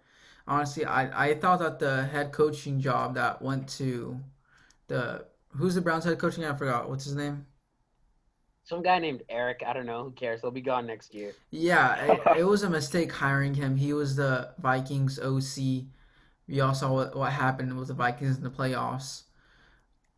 honestly, 0.47 0.85
I, 0.85 1.29
I 1.29 1.35
thought 1.35 1.59
that 1.59 1.79
the 1.79 2.05
head 2.05 2.31
coaching 2.31 2.79
job 2.79 3.15
that 3.15 3.41
went 3.41 3.67
to 3.69 4.19
the 4.87 5.25
who's 5.49 5.75
the 5.75 5.81
Browns 5.81 6.05
head 6.05 6.17
coaching? 6.17 6.45
I 6.45 6.55
forgot 6.55 6.89
what's 6.89 7.05
his 7.05 7.15
name. 7.15 7.45
Some 8.63 8.81
guy 8.81 8.99
named 8.99 9.23
Eric, 9.29 9.63
I 9.65 9.71
don't 9.71 9.85
know, 9.85 10.03
who 10.03 10.11
cares? 10.11 10.41
He'll 10.41 10.51
be 10.51 10.61
gone 10.61 10.85
next 10.85 11.13
year. 11.13 11.33
Yeah, 11.51 11.95
it, 12.35 12.39
it 12.39 12.43
was 12.43 12.63
a 12.63 12.69
mistake 12.69 13.11
hiring 13.11 13.53
him. 13.53 13.77
He 13.77 13.93
was 13.93 14.15
the 14.15 14.53
Vikings 14.59 15.19
OC. 15.19 15.85
We 16.49 16.59
all 16.59 16.73
saw 16.73 16.91
what, 16.93 17.15
what 17.15 17.31
happened 17.31 17.77
with 17.77 17.87
the 17.87 17.93
Vikings 17.93 18.37
in 18.37 18.43
the 18.43 18.49
playoffs. 18.49 19.23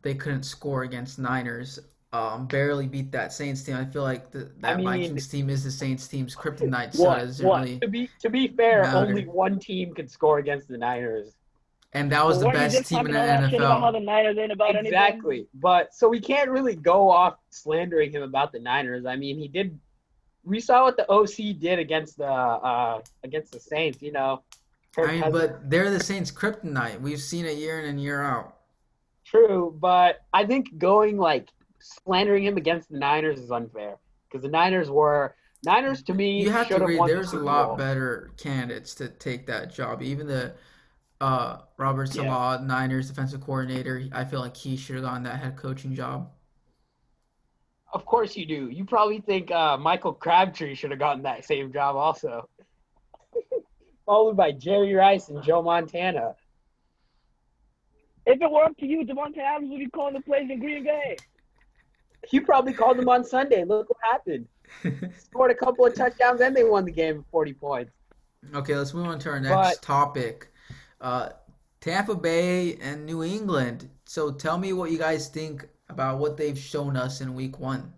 They 0.02 0.14
couldn't 0.14 0.42
score 0.42 0.82
against 0.82 1.18
Niners. 1.18 1.78
Um, 2.12 2.46
barely 2.48 2.88
beat 2.88 3.12
that 3.12 3.32
Saints 3.32 3.62
team. 3.62 3.76
I 3.76 3.84
feel 3.84 4.02
like 4.02 4.32
the, 4.32 4.50
that 4.58 4.78
mean- 4.78 4.86
Vikings 4.86 5.28
team 5.28 5.48
is 5.48 5.62
the 5.62 5.70
Saints 5.70 6.08
team's 6.08 6.34
kryptonite. 6.34 6.94
So 6.94 7.04
What? 7.04 7.22
it 7.22 7.44
What? 7.44 7.60
really, 7.62 7.78
To 7.78 7.88
be 7.88 8.10
to 8.20 8.28
be 8.30 8.48
fair, 8.48 8.82
Matter. 8.82 8.96
only 9.06 9.26
one 9.26 9.60
team 9.60 9.94
could 9.94 10.10
score 10.10 10.38
against 10.38 10.66
the 10.66 10.76
Niners. 10.76 11.36
and 11.92 12.10
that 12.10 12.24
was 12.26 12.38
Well, 12.38 12.48
the 12.52 12.58
best 12.58 12.84
team 12.86 13.06
in 13.06 13.12
the 13.12 13.48
shit 13.50 13.60
about 13.60 13.80
how 13.80 13.90
NFL. 13.90 13.92
the 13.92 14.00
Niners 14.00 14.38
ain't 14.38 14.50
about 14.50 14.70
anything? 14.70 14.86
Exactly. 14.86 15.46
But 15.54 15.94
so 15.94 16.08
we 16.08 16.18
can't 16.20 16.50
really 16.50 16.74
go 16.74 17.08
off 17.08 17.36
slandering 17.50 18.10
him 18.10 18.22
about 18.22 18.50
the 18.50 18.58
Niners. 18.58 19.06
I 19.06 19.14
mean, 19.14 19.38
he 19.38 19.46
did. 19.46 19.78
We 20.42 20.58
saw 20.58 20.82
what 20.84 20.96
the 20.96 21.08
OC 21.08 21.52
did 21.60 21.78
against 21.78 22.16
the 22.16 22.24
uh, 22.26 23.02
against 23.22 23.52
the 23.52 23.60
Saints. 23.60 24.02
You 24.02 24.10
know, 24.10 24.42
Kirk 24.96 25.08
I 25.10 25.12
mean, 25.12 25.22
Cousins- 25.22 25.48
but 25.48 25.70
they're 25.70 25.90
the 25.90 26.02
Saints' 26.02 26.32
kryptonite. 26.32 27.00
We've 27.00 27.20
seen 27.20 27.44
it 27.46 27.56
year 27.56 27.78
in 27.78 27.84
and 27.84 28.02
year 28.02 28.20
out. 28.20 28.56
True, 29.24 29.76
but 29.78 30.22
I 30.32 30.44
think 30.44 30.76
going 30.78 31.16
like 31.18 31.50
slandering 31.80 32.44
him 32.44 32.56
against 32.56 32.90
the 32.90 32.98
Niners 32.98 33.40
is 33.40 33.50
unfair 33.50 33.96
because 34.28 34.42
the 34.42 34.48
Niners 34.50 34.90
were 34.90 35.34
Niners 35.64 36.02
to 36.04 36.14
me. 36.14 36.42
You 36.42 36.50
have 36.50 36.68
to 36.68 36.74
should 36.74 36.82
agree. 36.82 36.96
won 36.96 37.08
the 37.08 37.14
There's 37.14 37.32
a 37.32 37.38
lot 37.38 37.68
Bowl. 37.68 37.76
better 37.76 38.30
candidates 38.38 38.94
to 38.96 39.08
take 39.08 39.46
that 39.46 39.72
job. 39.72 40.02
Even 40.02 40.26
the 40.26 40.54
uh, 41.20 41.58
Robert 41.76 42.14
Yeah. 42.14 42.58
Niners 42.62 43.08
defensive 43.08 43.42
coordinator. 43.42 44.02
I 44.12 44.24
feel 44.24 44.40
like 44.40 44.56
he 44.56 44.76
should 44.76 44.96
have 44.96 45.04
gotten 45.04 45.22
that 45.24 45.38
head 45.40 45.56
coaching 45.56 45.94
job. 45.94 46.30
Of 47.92 48.06
course 48.06 48.36
you 48.36 48.46
do. 48.46 48.68
You 48.70 48.84
probably 48.84 49.20
think 49.20 49.50
uh, 49.50 49.76
Michael 49.76 50.12
Crabtree 50.14 50.74
should 50.74 50.90
have 50.92 51.00
gotten 51.00 51.22
that 51.24 51.44
same 51.44 51.72
job 51.72 51.96
also. 51.96 52.48
Followed 54.06 54.36
by 54.36 54.52
Jerry 54.52 54.94
Rice 54.94 55.28
and 55.28 55.42
Joe 55.42 55.60
Montana. 55.60 56.34
If 58.26 58.40
it 58.40 58.50
were 58.50 58.64
up 58.64 58.76
to 58.78 58.86
you, 58.86 59.04
Davante 59.04 59.38
Adams 59.38 59.70
would 59.70 59.78
be 59.78 59.88
calling 59.88 60.14
the 60.14 60.20
plays 60.20 60.48
in 60.50 60.60
Green 60.60 60.84
Bay. 60.84 61.16
You 62.30 62.42
probably 62.42 62.72
called 62.72 62.98
them 62.98 63.08
on 63.08 63.24
Sunday. 63.24 63.64
Look 63.64 63.88
what 63.88 63.98
happened. 64.10 64.46
Scored 65.18 65.50
a 65.50 65.54
couple 65.54 65.86
of 65.86 65.94
touchdowns 65.94 66.40
and 66.40 66.54
they 66.54 66.64
won 66.64 66.84
the 66.84 66.92
game 66.92 67.18
with 67.18 67.26
40 67.30 67.54
points. 67.54 67.92
Okay, 68.54 68.76
let's 68.76 68.94
move 68.94 69.06
on 69.06 69.18
to 69.20 69.30
our 69.30 69.40
next 69.40 69.54
But- 69.54 69.82
topic. 69.82 70.48
Uh, 71.00 71.30
Tampa 71.80 72.14
Bay 72.14 72.76
and 72.76 73.06
New 73.06 73.22
England. 73.24 73.88
So 74.04 74.30
tell 74.30 74.58
me 74.58 74.72
what 74.72 74.90
you 74.90 74.98
guys 74.98 75.28
think 75.28 75.66
about 75.88 76.18
what 76.18 76.36
they've 76.36 76.58
shown 76.58 76.96
us 76.96 77.20
in 77.20 77.34
week 77.34 77.58
one. 77.58 77.92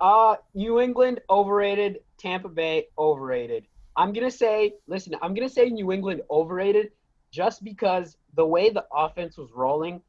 Uh, 0.00 0.36
New 0.54 0.80
England 0.80 1.20
overrated. 1.30 2.00
Tampa 2.18 2.48
Bay 2.48 2.88
overrated. 2.98 3.66
I'm 3.96 4.12
gonna 4.12 4.30
say, 4.30 4.74
listen, 4.86 5.14
I'm 5.22 5.34
gonna 5.34 5.48
say 5.48 5.70
New 5.70 5.90
England 5.92 6.22
overrated 6.30 6.90
just 7.32 7.64
because 7.64 8.16
the 8.34 8.46
way 8.46 8.70
the 8.70 8.84
offense 8.92 9.36
was 9.36 9.50
rolling, 9.52 10.00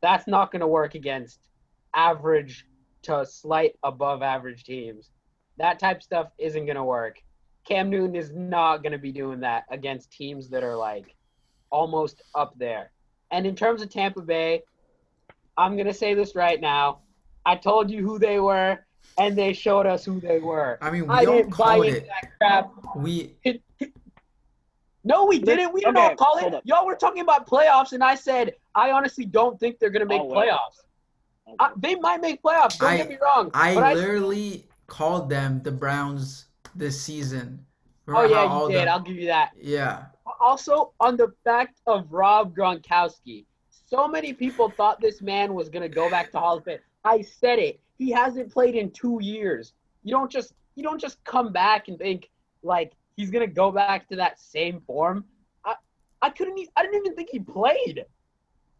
that's 0.00 0.26
not 0.26 0.50
gonna 0.50 0.66
work 0.66 0.94
against 0.94 1.40
average 1.94 2.66
to 3.02 3.24
slight 3.26 3.74
above 3.82 4.22
average 4.22 4.64
teams. 4.64 5.10
That 5.58 5.78
type 5.78 5.98
of 5.98 6.02
stuff 6.02 6.28
isn't 6.38 6.66
going 6.66 6.76
to 6.76 6.84
work. 6.84 7.16
Cam 7.66 7.90
Newton 7.90 8.14
is 8.14 8.30
not 8.32 8.78
going 8.82 8.92
to 8.92 8.98
be 8.98 9.12
doing 9.12 9.40
that 9.40 9.64
against 9.70 10.10
teams 10.12 10.48
that 10.50 10.62
are 10.62 10.76
like 10.76 11.14
almost 11.70 12.22
up 12.34 12.54
there. 12.58 12.90
And 13.30 13.46
in 13.46 13.54
terms 13.54 13.82
of 13.82 13.90
Tampa 13.90 14.22
Bay, 14.22 14.62
I'm 15.56 15.74
going 15.74 15.86
to 15.86 15.94
say 15.94 16.14
this 16.14 16.34
right 16.34 16.60
now. 16.60 17.00
I 17.44 17.56
told 17.56 17.90
you 17.90 18.02
who 18.02 18.18
they 18.18 18.40
were, 18.40 18.78
and 19.18 19.36
they 19.36 19.52
showed 19.52 19.86
us 19.86 20.04
who 20.04 20.20
they 20.20 20.38
were. 20.38 20.78
I 20.80 20.90
mean, 20.90 21.06
we 21.06 21.14
I 21.14 21.24
all 21.24 21.36
didn't 21.36 21.56
buy 21.56 21.76
into 21.76 21.88
it. 21.88 22.06
that 22.08 22.30
crap. 22.38 22.70
We 22.96 23.34
No, 25.04 25.24
we 25.26 25.38
didn't. 25.38 25.72
We 25.72 25.80
didn't 25.80 25.96
Okay, 25.96 26.14
call 26.16 26.38
it. 26.38 26.54
up. 26.54 26.62
Y'all 26.64 26.84
were 26.86 26.94
talking 26.96 27.22
about 27.22 27.46
playoffs, 27.48 27.92
and 27.92 28.02
I 28.04 28.14
said 28.14 28.54
I 28.74 28.90
honestly 28.90 29.24
don't 29.24 29.58
think 29.58 29.78
they're 29.78 29.90
going 29.90 30.00
to 30.00 30.06
make 30.06 30.20
Oh, 30.20 30.24
well. 30.26 30.44
playoffs. 30.46 30.82
I, 31.58 31.70
they 31.76 31.94
might 31.96 32.20
make 32.20 32.42
playoffs. 32.42 32.78
Don't 32.78 32.90
I- 32.90 32.96
get 32.98 33.08
me 33.08 33.18
wrong. 33.22 33.50
I 33.54 33.74
but 33.74 33.84
I 33.84 33.94
literally 33.94 34.66
called 34.86 35.28
them 35.30 35.60
the 35.62 35.72
Browns 35.72 36.46
this 36.74 37.00
season. 37.00 37.64
oh 38.08 38.12
Remember 38.12 38.34
how 38.36 38.44
yeah, 38.44 38.62
you 38.66 38.72
did. 38.72 38.86
the- 38.86 38.90
I'll 38.92 39.00
give 39.00 39.16
you 39.16 39.26
that. 39.26 39.50
yeah. 39.60 40.06
Also, 40.40 40.92
on 41.00 41.16
the 41.16 41.32
fact 41.44 41.80
of 41.86 42.06
Rob 42.12 42.54
Gronkowski, 42.54 43.44
so 43.86 44.06
many 44.06 44.32
people 44.32 44.70
thought 44.70 45.00
this 45.00 45.22
man 45.22 45.54
was 45.54 45.68
going 45.68 45.82
to 45.82 45.88
go 45.88 46.10
back 46.10 46.30
to 46.32 46.38
Hall 46.38 46.58
of 46.58 46.64
Fame. 46.64 46.78
I 47.04 47.22
said 47.22 47.58
it. 47.58 47.80
He 47.96 48.10
hasn't 48.10 48.52
played 48.52 48.74
in 48.74 48.90
two 48.90 49.18
years. 49.22 49.72
You 50.04 50.12
don't 50.12 50.30
just 50.30 50.52
you 50.76 50.82
don't 50.82 51.00
just 51.00 51.22
come 51.24 51.52
back 51.52 51.88
and 51.88 51.98
think 51.98 52.30
like 52.62 52.92
he's 53.16 53.30
going 53.30 53.46
to 53.48 53.52
go 53.52 53.72
back 53.72 54.08
to 54.10 54.16
that 54.16 54.38
same 54.38 54.80
form. 54.86 55.24
I 55.64 55.74
I 56.22 56.30
couldn't. 56.30 56.60
I 56.76 56.82
didn't 56.82 56.98
even 56.98 57.16
think 57.16 57.30
he 57.32 57.40
played. 57.40 58.04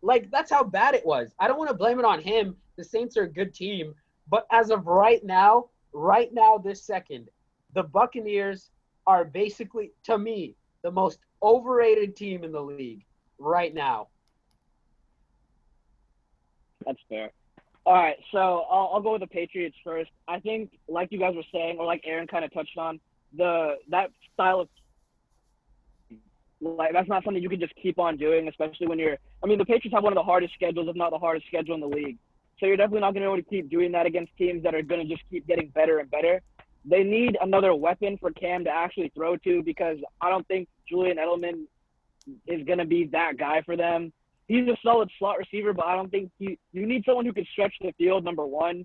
Like 0.02 0.30
that's 0.30 0.50
how 0.50 0.62
bad 0.62 0.94
it 0.94 1.04
was. 1.04 1.34
I 1.38 1.48
don't 1.48 1.58
want 1.58 1.70
to 1.70 1.76
blame 1.76 1.98
it 1.98 2.04
on 2.04 2.20
him. 2.20 2.56
The 2.76 2.84
Saints 2.84 3.16
are 3.16 3.24
a 3.24 3.32
good 3.32 3.54
team, 3.54 3.94
but 4.28 4.46
as 4.50 4.70
of 4.70 4.87
right 4.87 5.24
now, 5.24 5.66
right 5.92 6.32
now, 6.32 6.58
this 6.58 6.82
second, 6.82 7.28
the 7.74 7.82
Buccaneers 7.82 8.70
are 9.06 9.24
basically, 9.24 9.92
to 10.04 10.18
me, 10.18 10.54
the 10.82 10.90
most 10.90 11.18
overrated 11.42 12.14
team 12.14 12.44
in 12.44 12.52
the 12.52 12.61
league 12.61 13.04
right 13.38 13.74
now. 13.74 14.08
That's 16.87 17.00
fair. 17.08 17.32
All 17.84 17.94
right, 17.94 18.18
so 18.32 18.66
I'll, 18.70 18.90
I'll 18.94 19.00
go 19.00 19.12
with 19.12 19.22
the 19.22 19.26
Patriots 19.26 19.76
first. 19.82 20.11
I 20.28 20.40
think, 20.40 20.70
like 20.88 21.08
you 21.11 21.18
guys 21.18 21.34
were 21.34 21.42
saying, 21.52 21.78
or 21.78 21.87
like 21.87 22.02
Aaron 22.04 22.26
kind 22.26 22.44
of 22.44 22.52
touched 22.52 22.76
on, 22.76 23.00
the 23.37 23.76
that 23.90 24.11
style 24.34 24.61
of 24.61 24.68
like 26.60 26.92
that's 26.92 27.08
not 27.08 27.24
something 27.24 27.42
you 27.42 27.48
can 27.48 27.60
just 27.60 27.74
keep 27.80 27.98
on 27.98 28.16
doing, 28.16 28.48
especially 28.48 28.86
when 28.86 28.98
you're. 28.98 29.16
I 29.42 29.46
mean, 29.46 29.58
the 29.58 29.64
Patriots 29.64 29.94
have 29.94 30.02
one 30.02 30.12
of 30.12 30.16
the 30.16 30.22
hardest 30.22 30.54
schedules, 30.54 30.88
if 30.88 30.96
not 30.96 31.10
the 31.10 31.18
hardest 31.18 31.46
schedule 31.46 31.74
in 31.74 31.80
the 31.80 31.88
league. 31.88 32.18
So 32.58 32.66
you're 32.66 32.76
definitely 32.76 33.00
not 33.00 33.14
going 33.14 33.22
to 33.22 33.28
be 33.30 33.32
able 33.32 33.42
to 33.42 33.48
keep 33.48 33.70
doing 33.70 33.92
that 33.92 34.06
against 34.06 34.36
teams 34.36 34.62
that 34.64 34.74
are 34.74 34.82
going 34.82 35.06
to 35.06 35.14
just 35.14 35.22
keep 35.30 35.46
getting 35.46 35.68
better 35.68 35.98
and 35.98 36.10
better. 36.10 36.40
They 36.84 37.04
need 37.04 37.36
another 37.40 37.74
weapon 37.74 38.18
for 38.18 38.32
Cam 38.32 38.64
to 38.64 38.70
actually 38.70 39.12
throw 39.14 39.36
to 39.36 39.62
because 39.62 39.98
I 40.20 40.30
don't 40.30 40.46
think 40.48 40.68
Julian 40.88 41.18
Edelman 41.18 41.64
is 42.46 42.66
going 42.66 42.78
to 42.78 42.84
be 42.84 43.06
that 43.12 43.36
guy 43.36 43.62
for 43.62 43.76
them 43.76 44.12
he's 44.48 44.66
a 44.66 44.76
solid 44.82 45.10
slot 45.18 45.38
receiver, 45.38 45.72
but 45.72 45.86
I 45.86 45.94
don't 45.94 46.10
think 46.10 46.32
he. 46.38 46.58
You 46.72 46.86
need 46.86 47.04
someone 47.04 47.24
who 47.24 47.32
can 47.32 47.46
stretch 47.52 47.74
the 47.80 47.92
field. 47.92 48.24
Number 48.24 48.46
one, 48.46 48.84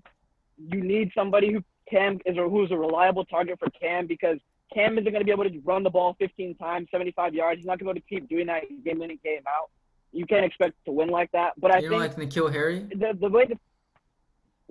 you 0.56 0.82
need 0.82 1.10
somebody 1.14 1.52
who 1.52 1.64
Cam 1.90 2.20
is 2.24 2.36
or 2.38 2.48
who's 2.48 2.70
a 2.70 2.76
reliable 2.76 3.24
target 3.24 3.58
for 3.58 3.68
Cam 3.70 4.06
because 4.06 4.38
Cam 4.72 4.92
isn't 4.98 5.04
going 5.04 5.20
to 5.20 5.24
be 5.24 5.30
able 5.30 5.44
to 5.44 5.60
run 5.64 5.82
the 5.82 5.90
ball 5.90 6.16
15 6.18 6.54
times, 6.56 6.88
75 6.90 7.34
yards. 7.34 7.58
He's 7.58 7.66
not 7.66 7.78
going 7.78 7.94
to 7.94 8.00
be 8.00 8.00
able 8.00 8.00
to 8.00 8.20
keep 8.20 8.28
doing 8.28 8.46
that 8.46 8.62
game 8.84 9.02
in 9.02 9.10
and 9.10 9.22
game 9.22 9.42
out. 9.48 9.70
You 10.12 10.26
can't 10.26 10.44
expect 10.44 10.74
to 10.86 10.92
win 10.92 11.08
like 11.08 11.30
that. 11.32 11.52
But 11.58 11.70
I 11.70 11.74
think 11.74 11.84
You 11.84 11.90
don't 11.90 12.00
think 12.00 12.18
like 12.18 12.28
N'Keal 12.30 12.52
Harry? 12.52 12.80
the 12.90 13.16
the 13.20 13.28
way 13.28 13.46
the 13.46 13.58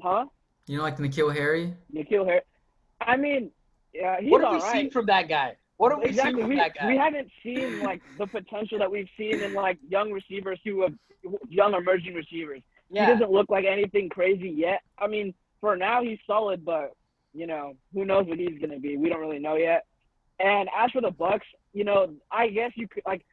huh 0.02 0.26
You 0.68 0.78
don't 0.78 0.84
like 0.86 0.98
N'Keal 0.98 1.34
Harry? 1.36 1.74
N'Keal 1.94 2.26
Harry. 2.26 2.42
I 3.02 3.18
mean, 3.18 3.52
yeah, 3.94 4.20
he's 4.20 4.32
all 4.32 4.40
right. 4.40 4.42
what 4.42 4.42
have 4.42 4.48
all 4.48 4.56
we 4.56 4.62
right. 4.64 4.72
seen 4.74 4.90
from 4.92 5.06
that 5.08 5.28
guy? 5.28 5.58
What 5.78 5.92
have 5.92 6.00
we 6.02 6.06
exactly. 6.10 6.34
seen 6.34 6.42
from 6.42 6.50
We, 6.50 6.56
that 6.58 6.74
guy? 6.76 6.88
we 6.88 6.98
haven't 6.98 7.30
seen 7.44 7.82
like 7.82 8.02
the 8.18 8.28
potential 8.28 8.80
that 8.80 8.90
we've 8.90 9.10
seen 9.18 9.42
in 9.42 9.54
like 9.54 9.78
young 9.90 10.12
receivers 10.12 10.60
who 10.64 10.82
have 10.84 10.94
young 11.50 11.74
emerging 11.74 12.14
receivers. 12.16 12.62
yeah. 12.90 13.06
He 13.08 13.12
doesn't 13.14 13.32
look 13.32 13.50
like 13.50 13.66
anything 13.66 14.10
crazy 14.10 14.50
yet. 14.50 14.82
I 14.98 15.08
mean, 15.08 15.34
for 15.62 15.76
now 15.76 16.02
he's 16.04 16.20
solid, 16.26 16.64
but 16.64 16.94
you 17.34 17.48
know, 17.48 17.74
who 17.94 18.06
knows 18.06 18.26
what 18.28 18.40
he's 18.40 18.60
gonna 18.60 18.80
be? 18.80 18.98
We 18.98 19.10
don't 19.10 19.20
really 19.20 19.40
know 19.40 19.56
yet. 19.56 19.86
And 20.40 20.70
as 20.78 20.92
for 20.92 21.02
the 21.02 21.12
Bucks, 21.12 21.46
you 21.74 21.84
know, 21.84 22.14
I 22.32 22.50
guess 22.50 22.72
you 22.76 22.88
could 22.88 23.04
like. 23.06 23.26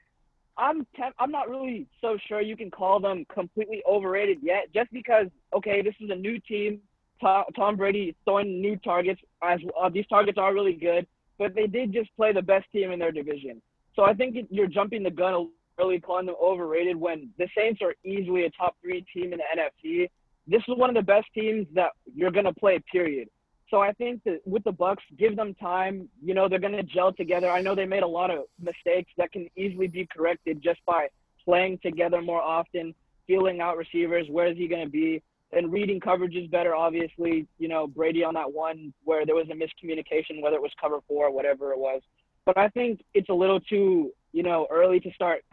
I'm 0.57 0.87
I'm 1.19 1.31
not 1.31 1.49
really 1.49 1.87
so 2.01 2.19
sure 2.29 2.41
you 2.41 2.57
can 2.57 2.71
call 2.71 3.01
them 3.01 3.25
completely 3.33 3.83
overrated 3.89 4.39
yet, 4.43 4.73
just 4.75 4.93
because 4.93 5.27
okay, 5.55 5.81
this 5.81 5.95
is 6.01 6.11
a 6.11 6.15
new 6.15 6.39
team. 6.41 6.81
Tom, 7.21 7.45
Tom 7.55 7.77
Brady 7.77 8.17
throwing 8.25 8.61
new 8.61 8.77
targets. 8.77 9.21
As 9.43 9.61
uh, 9.81 9.89
these 9.89 10.07
targets 10.09 10.39
are 10.39 10.53
really 10.53 10.75
good, 10.75 11.07
but 11.39 11.55
they 11.55 11.67
did 11.67 11.93
just 11.93 12.15
play 12.17 12.33
the 12.33 12.43
best 12.43 12.67
team 12.73 12.91
in 12.91 12.99
their 12.99 13.13
division. 13.13 13.63
So 13.97 14.03
I 14.03 14.15
think 14.15 14.37
you're 14.51 14.67
jumping 14.67 15.03
the 15.03 15.11
gun 15.11 15.49
early, 15.79 16.01
calling 16.01 16.27
them 16.27 16.37
overrated 16.43 16.97
when 16.97 17.31
the 17.39 17.49
Saints 17.57 17.81
are 17.83 17.95
easily 18.05 18.45
a 18.45 18.51
top 18.51 18.77
three 18.83 19.05
team 19.15 19.33
in 19.33 19.39
the 19.39 19.45
NFC. 19.57 20.11
This 20.47 20.63
is 20.69 20.77
one 20.77 20.91
of 20.91 20.97
the 20.97 21.03
best 21.03 21.27
teams 21.35 21.67
that 21.75 21.93
you're 22.15 22.31
gonna 22.31 22.53
play. 22.53 22.79
Period. 22.93 23.29
So 23.71 23.81
I 23.81 23.93
think 23.93 24.25
that 24.25 24.41
with 24.45 24.65
the 24.65 24.73
Bucks, 24.73 25.05
give 25.17 25.37
them 25.37 25.55
time. 25.55 26.09
You 26.23 26.35
know, 26.35 26.49
they're 26.49 26.59
gonna 26.59 26.83
gel 26.83 27.13
together. 27.13 27.49
I 27.49 27.63
know 27.63 27.75
they 27.75 27.87
made 27.87 28.03
a 28.03 28.09
lot 28.09 28.31
of 28.31 28.45
mistakes 28.61 29.13
that 29.17 29.33
can 29.33 29.49
easily 29.57 29.87
be 29.87 30.07
corrected 30.07 30.61
just 30.63 30.85
by 30.85 31.09
playing 31.45 31.79
together 31.83 32.21
more 32.21 32.43
often, 32.43 32.95
feeling 33.27 33.61
out 33.61 33.77
receivers. 33.77 34.27
Where 34.29 34.47
is 34.47 34.57
he 34.57 34.67
gonna 34.67 34.89
be? 34.89 35.23
And 35.53 35.73
reading 35.73 36.01
coverages 36.01 36.51
better, 36.51 36.75
obviously. 36.75 37.47
You 37.59 37.69
know, 37.69 37.87
Brady 37.87 38.25
on 38.25 38.35
that 38.35 38.53
one 38.53 38.93
where 39.05 39.25
there 39.25 39.37
was 39.37 39.47
a 39.51 39.55
miscommunication, 39.55 40.43
whether 40.43 40.57
it 40.57 40.63
was 40.63 40.73
cover 40.81 40.99
four 41.07 41.27
or 41.27 41.33
whatever 41.33 41.73
it 41.73 41.79
was. 41.79 42.03
But 42.45 42.59
I 42.59 42.69
think 42.69 43.03
it's 43.15 43.29
a 43.29 43.35
little 43.35 43.61
too, 43.61 44.11
you 44.33 44.43
know, 44.43 44.67
early 44.71 44.99
to 45.01 45.13
start 45.13 45.45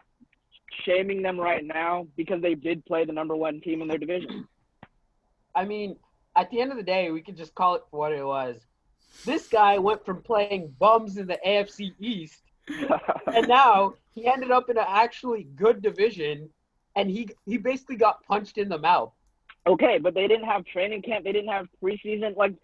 shaming 0.84 1.22
them 1.22 1.38
right 1.38 1.64
now 1.64 2.06
because 2.16 2.42
they 2.42 2.54
did 2.54 2.84
play 2.84 3.04
the 3.04 3.12
number 3.12 3.36
one 3.36 3.60
team 3.60 3.80
in 3.80 3.88
their 3.88 3.98
division. 3.98 4.46
I 5.54 5.64
mean, 5.64 5.96
at 6.38 6.50
the 6.50 6.60
end 6.60 6.70
of 6.70 6.76
the 6.76 6.84
day, 6.84 7.10
we 7.10 7.20
can 7.20 7.34
just 7.36 7.52
call 7.54 7.74
it 7.74 7.82
for 7.90 7.98
what 7.98 8.12
it 8.12 8.24
was. 8.24 8.56
This 9.26 9.48
guy 9.48 9.76
went 9.78 10.04
from 10.06 10.22
playing 10.22 10.72
bums 10.78 11.16
in 11.16 11.26
the 11.26 11.38
AFC 11.44 11.92
East, 11.98 12.42
and 13.26 13.48
now 13.48 13.94
he 14.14 14.26
ended 14.28 14.52
up 14.52 14.70
in 14.70 14.78
an 14.78 14.84
actually 14.86 15.48
good 15.56 15.82
division, 15.82 16.48
and 16.94 17.10
he 17.10 17.28
he 17.44 17.56
basically 17.58 17.96
got 17.96 18.22
punched 18.24 18.56
in 18.56 18.68
the 18.68 18.78
mouth. 18.78 19.12
Okay, 19.66 19.98
but 19.98 20.14
they 20.14 20.28
didn't 20.28 20.44
have 20.46 20.64
training 20.64 21.02
camp. 21.02 21.24
They 21.24 21.32
didn't 21.32 21.50
have 21.50 21.66
preseason. 21.82 22.36
Like, 22.36 22.54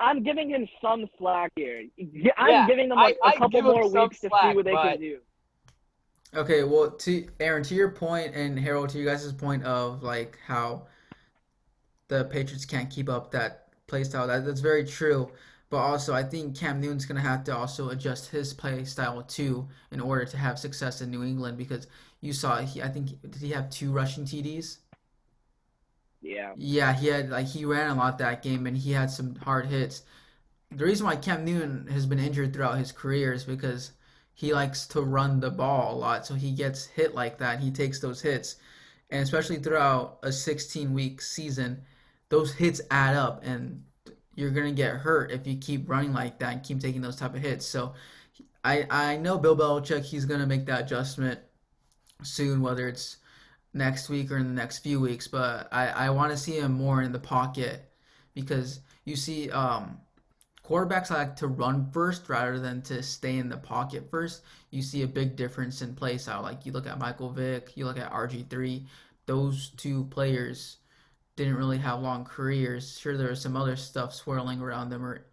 I'm 0.00 0.22
giving 0.24 0.50
him 0.50 0.66
some 0.82 1.06
slack 1.16 1.52
here. 1.54 1.84
Yeah, 1.96 2.32
I'm 2.36 2.50
Yeah, 2.50 2.66
giving 2.66 2.88
them 2.88 2.98
like 2.98 3.16
I- 3.22 3.30
a 3.30 3.34
I 3.34 3.38
couple 3.38 3.62
more 3.62 3.84
some 3.88 4.02
weeks 4.02 4.20
to 4.20 4.30
see 4.42 4.54
what 4.56 4.64
they 4.64 4.72
but- 4.72 4.82
can 4.92 5.00
do. 5.00 5.18
Okay, 6.34 6.64
well, 6.64 6.90
to 6.90 7.28
Aaron, 7.40 7.62
to 7.64 7.74
your 7.74 7.90
point, 7.90 8.34
and 8.34 8.58
Harold, 8.58 8.88
to 8.90 8.98
you 8.98 9.04
guys' 9.04 9.30
point 9.34 9.62
of 9.64 10.02
like 10.02 10.38
how 10.46 10.86
the 12.12 12.24
Patriots 12.24 12.64
can't 12.66 12.90
keep 12.90 13.08
up 13.08 13.30
that 13.32 13.68
play 13.86 14.04
style. 14.04 14.26
That, 14.26 14.44
that's 14.44 14.60
very 14.60 14.84
true. 14.84 15.30
But 15.70 15.78
also, 15.78 16.12
I 16.12 16.22
think 16.22 16.56
Cam 16.56 16.80
Newton's 16.80 17.06
gonna 17.06 17.20
have 17.20 17.44
to 17.44 17.56
also 17.56 17.88
adjust 17.88 18.30
his 18.30 18.52
play 18.52 18.84
style 18.84 19.22
too 19.22 19.68
in 19.90 20.00
order 20.00 20.24
to 20.26 20.36
have 20.36 20.58
success 20.58 21.00
in 21.00 21.10
New 21.10 21.22
England 21.24 21.56
because 21.56 21.86
you 22.20 22.32
saw 22.32 22.58
he, 22.60 22.82
I 22.82 22.88
think, 22.88 23.20
did 23.22 23.36
he 23.36 23.50
have 23.50 23.70
two 23.70 23.90
rushing 23.92 24.24
TDs? 24.24 24.78
Yeah. 26.20 26.52
Yeah, 26.56 26.92
he 26.94 27.08
had 27.08 27.30
like 27.30 27.46
he 27.46 27.64
ran 27.64 27.90
a 27.90 27.94
lot 27.94 28.18
that 28.18 28.42
game 28.42 28.66
and 28.66 28.76
he 28.76 28.92
had 28.92 29.10
some 29.10 29.34
hard 29.36 29.66
hits. 29.66 30.02
The 30.70 30.84
reason 30.84 31.06
why 31.06 31.16
Cam 31.16 31.44
Newton 31.44 31.86
has 31.88 32.06
been 32.06 32.18
injured 32.18 32.52
throughout 32.52 32.78
his 32.78 32.92
career 32.92 33.32
is 33.32 33.44
because 33.44 33.92
he 34.34 34.52
likes 34.54 34.86
to 34.88 35.02
run 35.02 35.40
the 35.40 35.50
ball 35.50 35.94
a 35.94 35.98
lot, 35.98 36.26
so 36.26 36.34
he 36.34 36.52
gets 36.52 36.86
hit 36.86 37.14
like 37.14 37.38
that. 37.38 37.60
He 37.60 37.70
takes 37.70 38.00
those 38.00 38.22
hits, 38.22 38.56
and 39.10 39.22
especially 39.22 39.58
throughout 39.58 40.18
a 40.22 40.32
16 40.32 40.92
week 40.94 41.20
season, 41.20 41.82
those 42.32 42.54
hits 42.54 42.80
add 42.90 43.14
up, 43.14 43.44
and 43.44 43.84
you're 44.34 44.50
gonna 44.50 44.72
get 44.72 44.96
hurt 44.96 45.30
if 45.30 45.46
you 45.46 45.54
keep 45.58 45.86
running 45.86 46.14
like 46.14 46.38
that 46.38 46.52
and 46.54 46.62
keep 46.62 46.80
taking 46.80 47.02
those 47.02 47.16
type 47.16 47.34
of 47.34 47.42
hits. 47.42 47.66
So, 47.66 47.92
I 48.64 48.86
I 48.90 49.16
know 49.18 49.36
Bill 49.36 49.54
Belichick 49.54 50.02
he's 50.02 50.24
gonna 50.24 50.46
make 50.46 50.64
that 50.64 50.80
adjustment 50.80 51.38
soon, 52.22 52.62
whether 52.62 52.88
it's 52.88 53.18
next 53.74 54.08
week 54.08 54.32
or 54.32 54.38
in 54.38 54.48
the 54.48 54.54
next 54.54 54.78
few 54.78 54.98
weeks. 54.98 55.28
But 55.28 55.68
I 55.72 55.88
I 55.88 56.10
want 56.10 56.32
to 56.32 56.38
see 56.38 56.58
him 56.58 56.72
more 56.72 57.02
in 57.02 57.12
the 57.12 57.18
pocket 57.18 57.92
because 58.32 58.80
you 59.04 59.14
see 59.14 59.50
um 59.50 60.00
quarterbacks 60.64 61.10
like 61.10 61.36
to 61.36 61.48
run 61.48 61.90
first 61.90 62.30
rather 62.30 62.58
than 62.58 62.80
to 62.82 63.02
stay 63.02 63.36
in 63.36 63.50
the 63.50 63.58
pocket 63.58 64.08
first. 64.10 64.42
You 64.70 64.80
see 64.80 65.02
a 65.02 65.06
big 65.06 65.36
difference 65.36 65.82
in 65.82 65.94
play 65.94 66.16
style. 66.16 66.40
Like 66.40 66.64
you 66.64 66.72
look 66.72 66.86
at 66.86 66.98
Michael 66.98 67.30
Vick, 67.30 67.76
you 67.76 67.84
look 67.84 67.98
at 67.98 68.10
RG3, 68.10 68.86
those 69.26 69.68
two 69.76 70.04
players 70.04 70.78
didn't 71.44 71.58
really 71.58 71.78
have 71.78 72.00
long 72.00 72.24
careers. 72.24 72.98
Sure, 72.98 73.16
there 73.16 73.30
was 73.30 73.40
some 73.40 73.56
other 73.56 73.76
stuff 73.76 74.14
swirling 74.14 74.60
around 74.60 74.90
them 74.90 75.04
or 75.04 75.26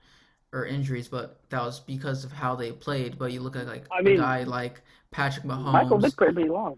or 0.53 0.65
injuries, 0.65 1.07
but 1.09 1.41
that 1.49 1.61
was 1.61 1.79
because 1.81 2.23
of 2.25 2.31
how 2.31 2.55
they 2.55 2.71
played. 2.71 3.17
But 3.19 3.31
you 3.33 3.41
look 3.41 3.55
at 3.55 3.67
like 3.67 3.85
I 3.91 3.99
a 3.99 4.03
mean, 4.03 4.17
guy 4.17 4.43
like 4.43 4.81
Patrick 5.11 5.45
Michael 5.71 5.99
Mahomes, 5.99 6.01
Vick 6.01 6.17
played 6.17 6.35
pretty 6.35 6.49
long. 6.49 6.77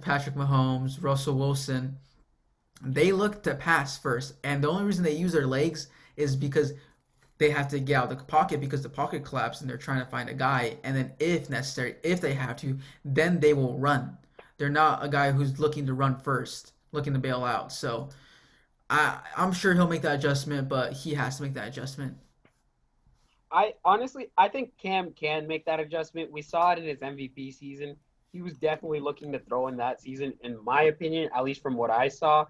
Patrick 0.00 0.34
Mahomes, 0.34 1.02
Russell 1.02 1.36
Wilson. 1.38 1.98
they 2.82 3.12
look 3.12 3.42
to 3.44 3.54
pass 3.54 3.98
first, 3.98 4.34
and 4.44 4.62
the 4.62 4.68
only 4.68 4.84
reason 4.84 5.04
they 5.04 5.12
use 5.12 5.32
their 5.32 5.46
legs 5.46 5.88
is 6.16 6.36
because 6.36 6.72
they 7.38 7.50
have 7.50 7.68
to 7.68 7.80
get 7.80 7.94
out 7.96 8.12
of 8.12 8.18
the 8.18 8.24
pocket 8.24 8.60
because 8.60 8.82
the 8.82 8.88
pocket 8.88 9.24
collapsed 9.24 9.60
and 9.62 9.70
they're 9.70 9.76
trying 9.78 10.00
to 10.00 10.10
find 10.10 10.28
a 10.30 10.34
guy. 10.34 10.78
And 10.84 10.96
then, 10.96 11.12
if 11.20 11.50
necessary, 11.50 11.96
if 12.02 12.20
they 12.20 12.34
have 12.34 12.56
to, 12.58 12.78
then 13.04 13.40
they 13.40 13.54
will 13.54 13.78
run. 13.78 14.16
They're 14.58 14.68
not 14.70 15.04
a 15.04 15.08
guy 15.08 15.32
who's 15.32 15.58
looking 15.58 15.86
to 15.86 15.94
run 15.94 16.18
first, 16.18 16.72
looking 16.92 17.12
to 17.14 17.18
bail 17.18 17.44
out. 17.44 17.72
So, 17.72 18.10
I 18.88 19.18
I'm 19.36 19.52
sure 19.52 19.74
he'll 19.74 19.88
make 19.88 20.02
that 20.02 20.16
adjustment, 20.16 20.68
but 20.68 20.92
he 20.92 21.14
has 21.14 21.36
to 21.38 21.42
make 21.42 21.54
that 21.54 21.68
adjustment. 21.68 22.16
I 23.50 23.74
honestly, 23.84 24.28
I 24.36 24.48
think 24.48 24.76
Cam 24.76 25.12
can 25.12 25.46
make 25.46 25.64
that 25.66 25.80
adjustment. 25.80 26.30
We 26.30 26.42
saw 26.42 26.72
it 26.72 26.78
in 26.78 26.84
his 26.84 26.98
MVP 26.98 27.54
season. 27.54 27.96
He 28.32 28.42
was 28.42 28.54
definitely 28.54 29.00
looking 29.00 29.32
to 29.32 29.38
throw 29.38 29.68
in 29.68 29.76
that 29.78 30.00
season, 30.00 30.34
in 30.42 30.62
my 30.64 30.82
opinion, 30.84 31.30
at 31.34 31.44
least 31.44 31.62
from 31.62 31.76
what 31.76 31.90
I 31.90 32.08
saw. 32.08 32.44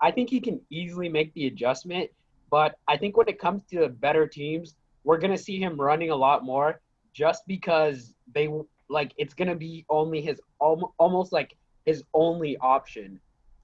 I 0.00 0.10
think 0.10 0.30
he 0.30 0.40
can 0.40 0.60
easily 0.70 1.08
make 1.08 1.32
the 1.34 1.46
adjustment. 1.46 2.10
But 2.50 2.76
I 2.86 2.96
think 2.96 3.16
when 3.16 3.28
it 3.28 3.38
comes 3.40 3.64
to 3.70 3.80
the 3.80 3.88
better 3.88 4.26
teams, 4.26 4.76
we're 5.04 5.18
gonna 5.18 5.38
see 5.38 5.58
him 5.58 5.80
running 5.80 6.10
a 6.10 6.16
lot 6.16 6.44
more, 6.44 6.80
just 7.12 7.46
because 7.46 8.14
they 8.32 8.48
like 8.88 9.12
it's 9.16 9.34
gonna 9.34 9.56
be 9.56 9.84
only 9.88 10.20
his 10.20 10.40
almost 10.60 11.32
like 11.32 11.56
his 11.86 12.04
only 12.14 12.56
option. 12.58 13.18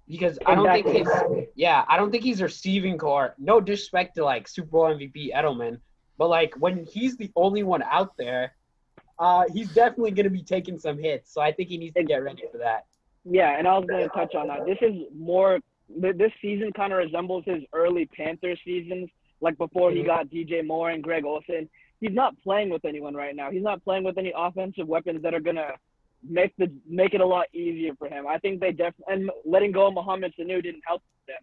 Because 0.09 0.39
I 0.47 0.55
don't 0.55 0.73
think 0.73 0.87
he's 0.87 1.49
yeah, 1.55 1.85
I 1.89 1.97
don't 1.97 2.11
think 2.11 2.25
he's 2.25 2.41
receiving 2.41 2.97
corps. 2.97 3.35
No 3.39 3.61
disrespect 3.61 4.15
to 4.17 4.25
like 4.25 4.49
Super 4.49 4.69
Bowl 4.69 4.85
MVP 4.85 5.35
Edelman, 5.35 5.81
but 6.17 6.29
like 6.29 6.55
when 6.59 6.87
he's 6.87 7.17
the 7.17 7.31
only 7.37 7.63
one 7.63 7.83
out 7.83 8.17
there, 8.17 8.55
uh, 9.19 9.45
he's 9.53 9.69
definitely 9.73 10.13
going 10.13 10.25
to 10.25 10.31
be 10.31 10.43
taking 10.43 10.79
some 10.79 10.99
hits. 10.99 11.33
So 11.33 11.41
I 11.41 11.53
think 11.53 11.69
he 11.69 11.79
needs 11.79 11.95
to 11.95 12.05
get 12.05 12.23
ready 12.23 12.45
for 12.51 12.59
that. 12.59 12.87
Yeah, 13.25 13.59
and 13.59 13.67
I 13.67 13.77
was 13.77 13.87
going 13.87 14.03
to 14.03 14.09
touch 14.11 14.35
on 14.35 14.49
that. 14.49 14.65
This 14.67 14.79
is 14.81 14.95
more. 15.17 15.59
This 15.91 16.33
season 16.43 16.71
kind 16.75 16.93
of 16.93 16.99
resembles 16.99 17.45
his 17.47 17.63
early 17.73 18.07
Panther 18.07 18.55
seasons, 18.63 19.09
like 19.41 19.57
before 19.57 19.91
he 19.91 19.99
mm-hmm. 19.99 20.07
got 20.07 20.29
DJ 20.29 20.67
Moore 20.67 20.91
and 20.91 21.03
Greg 21.03 21.25
Olsen. 21.25 21.69
He's 22.01 22.13
not 22.13 22.41
playing 22.43 22.71
with 22.71 22.85
anyone 22.85 23.15
right 23.15 23.35
now. 23.35 23.51
He's 23.51 23.63
not 23.63 23.83
playing 23.83 24.05
with 24.05 24.19
any 24.19 24.33
offensive 24.37 24.87
weapons 24.87 25.23
that 25.23 25.35
are 25.35 25.41
gonna 25.41 25.73
make 26.27 26.53
the 26.57 26.71
make 26.89 27.15
it 27.15 27.21
a 27.21 27.27
lot 27.27 27.47
easier 27.53 27.95
for 27.97 28.09
him. 28.09 28.27
I 28.27 28.39
think 28.39 28.61
they 28.61 28.73
definitely 28.73 29.15
and 29.15 29.31
letting 29.45 29.73
go 29.73 29.87
of 29.87 29.95
Mohamed 29.95 30.35
Sanu 30.39 30.63
didn't 30.63 30.83
help 30.87 31.03
them. 31.27 31.37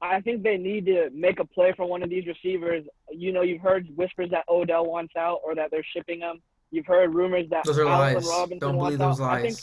I 0.00 0.20
think 0.20 0.42
they 0.42 0.56
need 0.56 0.86
to 0.86 1.10
make 1.14 1.40
a 1.40 1.44
play 1.44 1.72
for 1.76 1.86
one 1.86 2.02
of 2.02 2.10
these 2.10 2.26
receivers. 2.26 2.84
You 3.10 3.32
know, 3.32 3.42
you've 3.42 3.60
heard 3.60 3.86
whispers 3.96 4.30
that 4.30 4.44
Odell 4.48 4.86
wants 4.86 5.14
out 5.16 5.40
or 5.44 5.54
that 5.54 5.70
they're 5.70 5.84
shipping 5.94 6.20
him. 6.20 6.42
You've 6.70 6.86
heard 6.86 7.14
rumors 7.14 7.48
that 7.50 7.64
those 7.64 7.78
are 7.78 7.86
Allen 7.86 8.14
lies. 8.14 8.26
Robinson 8.26 8.58
Don't 8.58 8.76
believe 8.76 8.98
those 8.98 9.20
out. 9.20 9.26
lies. 9.26 9.44
I 9.44 9.48
think, 9.48 9.58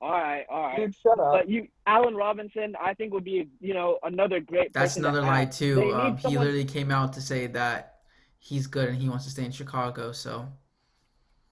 all 0.00 0.10
right, 0.10 0.44
all 0.50 0.62
right. 0.62 0.76
Dude, 0.76 0.94
shut 0.94 1.18
up. 1.18 1.32
But 1.32 1.48
you, 1.48 1.68
Allen 1.86 2.14
Robinson, 2.14 2.76
I 2.80 2.94
think 2.94 3.14
would 3.14 3.24
be, 3.24 3.48
you 3.60 3.74
know, 3.74 3.98
another 4.02 4.40
great. 4.40 4.72
That's 4.72 4.96
another 4.96 5.20
to 5.20 5.26
lie 5.26 5.44
too. 5.46 5.92
Um, 5.94 6.18
someone... 6.18 6.32
He 6.32 6.38
literally 6.38 6.64
came 6.64 6.90
out 6.90 7.12
to 7.14 7.20
say 7.20 7.46
that 7.48 8.00
he's 8.38 8.66
good 8.66 8.88
and 8.88 8.98
he 8.98 9.08
wants 9.08 9.24
to 9.24 9.30
stay 9.30 9.44
in 9.44 9.52
Chicago. 9.52 10.12
So. 10.12 10.48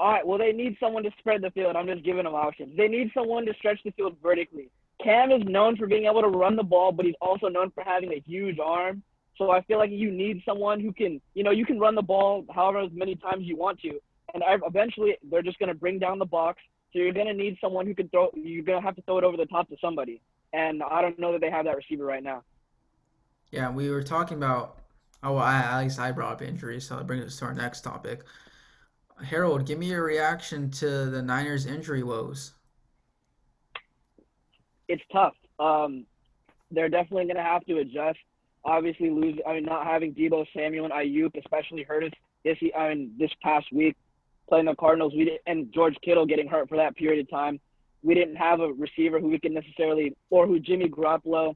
All 0.01 0.11
right. 0.11 0.27
Well, 0.27 0.39
they 0.39 0.53
need 0.53 0.77
someone 0.81 1.05
to 1.05 1.11
spread 1.19 1.43
the 1.43 1.51
field. 1.51 1.77
I'm 1.77 1.87
just 1.87 2.05
giving 2.05 2.25
them 2.25 2.35
options. 2.35 2.77
They 2.77 2.89
need 2.89 3.11
someone 3.15 3.47
to 3.47 3.55
stretch 3.55 3.79
the 3.85 3.93
field 3.93 4.17
vertically. 4.23 4.71
Cam 5.03 5.31
is 5.31 5.43
known 5.45 5.77
for 5.77 5.87
being 5.87 6.07
able 6.07 6.23
to 6.23 6.29
run 6.29 6.57
the 6.57 6.63
ball, 6.63 6.93
but 6.93 7.05
he's 7.05 7.15
also 7.21 7.49
known 7.49 7.71
for 7.71 7.83
having 7.85 8.13
a 8.13 8.23
huge 8.27 8.59
arm. 8.59 9.03
So 9.37 9.51
I 9.51 9.63
feel 9.63 9.79
like 9.79 9.91
you 9.91 10.11
need 10.11 10.43
someone 10.47 10.81
who 10.81 10.93
can, 10.93 11.21
you 11.35 11.43
know, 11.43 11.51
you 11.51 11.67
can 11.67 11.79
run 11.81 11.95
the 11.95 12.03
ball 12.03 12.45
however 12.55 12.87
many 12.93 13.17
times 13.17 13.45
you 13.45 13.57
want 13.57 13.81
to, 13.81 14.01
and 14.33 14.43
eventually 14.65 15.17
they're 15.29 15.43
just 15.43 15.59
going 15.59 15.69
to 15.69 15.75
bring 15.75 15.99
down 15.99 16.19
the 16.19 16.25
box. 16.25 16.61
So 16.93 17.01
you're 17.01 17.13
going 17.13 17.27
to 17.27 17.35
need 17.35 17.59
someone 17.61 17.87
who 17.87 17.95
can 17.95 18.09
throw. 18.09 18.31
You're 18.35 18.63
going 18.63 18.81
to 18.81 18.85
have 18.85 18.95
to 18.95 19.03
throw 19.03 19.19
it 19.19 19.25
over 19.25 19.37
the 19.37 19.47
top 19.47 19.69
to 19.71 19.77
somebody, 19.81 20.23
and 20.53 20.83
I 20.83 21.03
don't 21.03 21.19
know 21.19 21.33
that 21.33 21.41
they 21.41 21.51
have 21.51 21.65
that 21.65 21.77
receiver 21.77 22.05
right 22.05 22.23
now. 22.23 22.45
Yeah, 23.51 23.71
we 23.71 23.91
were 23.91 24.03
talking 24.03 24.37
about. 24.37 24.79
Oh, 25.25 25.33
well, 25.33 25.43
I, 25.43 25.57
at 25.57 25.81
least 25.81 25.99
I 25.99 26.13
brought 26.13 26.35
up 26.35 26.43
injuries, 26.43 26.87
so 26.87 26.97
that 26.97 27.07
brings 27.07 27.25
us 27.25 27.37
to 27.39 27.47
our 27.47 27.55
next 27.55 27.81
topic. 27.81 28.23
Harold, 29.23 29.67
give 29.67 29.79
me 29.79 29.91
your 29.91 30.03
reaction 30.03 30.71
to 30.73 31.07
the 31.07 31.23
Niners' 31.23 31.67
injury 31.67 32.03
woes 32.03 32.55
it's 34.89 35.03
tough. 35.13 35.35
Um, 35.59 36.07
they're 36.71 36.89
definitely 36.89 37.25
going 37.25 37.37
to 37.37 37.43
have 37.43 37.65
to 37.67 37.79
adjust. 37.79 38.19
Obviously, 38.65 39.11
lose. 39.11 39.39
I 39.47 39.55
mean, 39.55 39.65
not 39.65 39.87
having 39.87 40.15
Deebo 40.15 40.47
Samuel 40.57 40.87
and 40.87 40.95
Aiyuk 40.95 41.37
especially 41.37 41.83
hurt 41.83 42.05
us 42.05 42.11
this. 42.45 42.59
I 42.77 42.89
mean, 42.89 43.13
this 43.19 43.31
past 43.43 43.67
week 43.73 43.97
playing 44.49 44.67
the 44.67 44.75
Cardinals, 44.75 45.13
we 45.17 45.25
did, 45.25 45.41
and 45.47 45.73
George 45.73 45.97
Kittle 46.03 46.27
getting 46.27 46.49
hurt 46.49 46.69
for 46.69 46.77
that 46.77 46.97
period 46.97 47.21
of 47.21 47.31
time. 47.31 47.61
We 48.03 48.15
didn't 48.15 48.37
have 48.37 48.61
a 48.61 48.73
receiver 48.73 49.19
who 49.19 49.29
we 49.29 49.39
could 49.39 49.53
necessarily, 49.53 50.15
or 50.31 50.47
who 50.47 50.61
Jimmy 50.61 50.89
Garoppolo, 50.89 51.55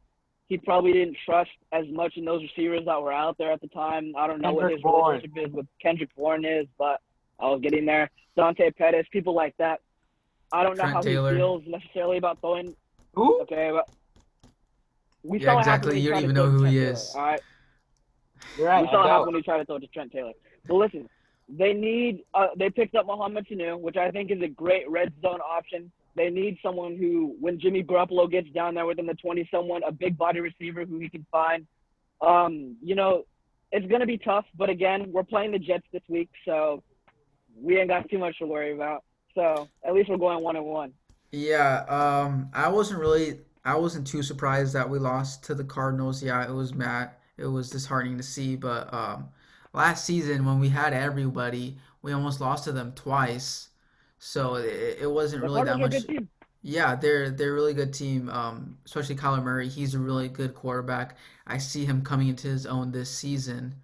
he 0.49 0.57
probably 0.57 0.95
didn't 0.95 1.19
trust 1.27 1.51
as 1.73 1.85
much 1.91 2.15
in 2.17 2.25
those 2.25 2.43
receivers 2.43 2.87
that 2.87 3.03
were 3.03 3.13
out 3.13 3.37
there 3.37 3.53
at 3.53 3.61
the 3.61 3.69
time. 3.69 4.15
I 4.17 4.27
don't 4.27 4.41
know 4.41 4.55
Kendrick 4.55 4.63
what 4.65 4.73
his 4.73 4.83
Bourne. 4.83 5.11
relationship 5.13 5.49
is 5.49 5.53
with 5.53 5.67
Kendrick 5.83 6.09
Bourne 6.17 6.47
is, 6.47 6.67
but 6.79 7.01
I 7.41 7.47
was 7.47 7.61
getting 7.61 7.87
there. 7.87 8.11
Dante 8.37 8.71
Pettis, 8.71 9.07
people 9.13 9.35
like 9.35 9.57
that. 9.59 9.81
I 10.53 10.63
don't 10.63 10.79
know 10.79 10.85
how 10.85 11.01
Taylor. 11.01 11.33
he 11.33 11.39
feels 11.39 11.63
necessarily 11.67 12.19
about 12.19 12.41
throwing 12.41 12.75
who? 13.15 13.41
Okay, 13.43 13.71
but 13.73 13.89
we 15.23 15.41
yeah, 15.41 15.53
saw 15.53 15.59
exactly. 15.59 16.01
You 16.01 16.11
don't 16.11 16.23
even 16.23 16.35
know 16.35 16.49
who 16.49 16.61
Trent 16.61 16.73
he 16.73 16.81
Taylor, 16.81 16.93
is. 16.93 17.13
All 17.15 17.23
right. 17.23 17.41
Right. 18.59 18.83
We 18.83 18.89
saw 18.89 19.09
how 19.09 19.27
when 19.27 19.35
he 19.35 19.43
tried 19.43 19.59
to 19.59 19.65
throw 19.65 19.79
to 19.79 19.87
Trent 19.89 20.13
Taylor. 20.13 20.33
But 20.67 20.75
listen, 20.75 21.09
they 21.49 21.73
need. 21.73 22.25
Uh, 22.35 22.49
they 22.57 22.71
picked 22.71 22.95
up 22.95 23.07
Mohamed 23.07 23.47
Sanu, 23.49 23.79
which 23.79 23.97
I 23.97 24.11
think 24.11 24.31
is 24.31 24.41
a 24.43 24.49
great 24.49 24.89
red 24.89 25.13
zone 25.21 25.41
option. 25.41 25.91
They 26.15 26.31
need 26.31 26.59
someone 26.63 26.97
who, 26.97 27.37
when 27.39 27.61
Jimmy 27.61 27.83
Garoppolo 27.85 28.31
gets 28.31 28.49
down 28.51 28.75
there 28.75 28.87
within 28.87 29.07
the 29.07 29.15
20, 29.15 29.49
someone 29.53 29.83
a 29.87 29.93
big 29.93 30.17
body 30.17 30.41
receiver 30.41 30.85
who 30.85 30.99
he 30.99 31.09
can 31.09 31.25
find. 31.31 31.67
Um, 32.21 32.77
you 32.83 32.97
know, 32.97 33.25
it's 33.71 33.87
gonna 33.87 34.07
be 34.07 34.19
tough, 34.19 34.47
but 34.57 34.71
again, 34.71 35.13
we're 35.13 35.23
playing 35.23 35.53
the 35.53 35.59
Jets 35.59 35.87
this 35.93 36.03
week, 36.09 36.31
so 36.45 36.83
we 37.61 37.79
ain't 37.79 37.89
got 37.89 38.09
too 38.09 38.19
much 38.19 38.39
to 38.39 38.47
worry 38.47 38.73
about. 38.73 39.05
So 39.35 39.69
at 39.85 39.95
least 39.95 40.09
we're 40.09 40.17
going 40.17 40.43
one 40.43 40.57
and 40.57 40.65
one. 40.65 40.93
Yeah, 41.31 41.85
um, 41.89 42.51
I 42.55 42.69
wasn't 42.69 43.01
really, 43.01 43.41
I 43.65 43.77
wasn't 43.77 44.07
too 44.07 44.23
surprised 44.23 44.73
that 44.73 44.89
we 44.89 44.99
lost 44.99 45.45
to 45.45 45.55
the 45.55 45.65
Cardinals. 45.65 46.23
Yeah, 46.23 46.49
it 46.49 46.53
was 46.53 46.75
mad, 46.75 47.11
it 47.37 47.47
was 47.47 47.71
disheartening 47.71 48.17
to 48.17 48.23
see. 48.23 48.57
But 48.57 48.93
um, 48.93 49.29
last 49.73 50.05
season 50.05 50.45
when 50.45 50.59
we 50.59 50.69
had 50.69 50.93
everybody, 50.93 51.77
we 52.03 52.13
almost 52.13 52.41
lost 52.41 52.65
to 52.65 52.73
them 52.73 52.93
twice. 52.93 53.69
So 54.19 54.57
it, 54.57 54.99
it 55.03 55.11
wasn't 55.11 55.43
really 55.43 55.65
that 55.65 55.79
much. 55.79 55.95
Yeah, 56.63 56.97
they're 56.97 57.31
they're 57.31 57.53
a 57.53 57.55
really 57.55 57.75
good 57.75 57.95
team. 57.95 58.29
Um, 58.31 58.79
especially 58.85 59.15
Kyler 59.15 59.43
Murray. 59.43 59.69
He's 59.69 59.95
a 59.95 59.99
really 59.99 60.29
good 60.29 60.55
quarterback. 60.55 61.17
I 61.47 61.59
see 61.59 61.85
him 61.85 62.03
coming 62.03 62.29
into 62.29 62.49
his 62.49 62.67
own 62.67 62.91
this 62.91 63.11
season. 63.11 63.77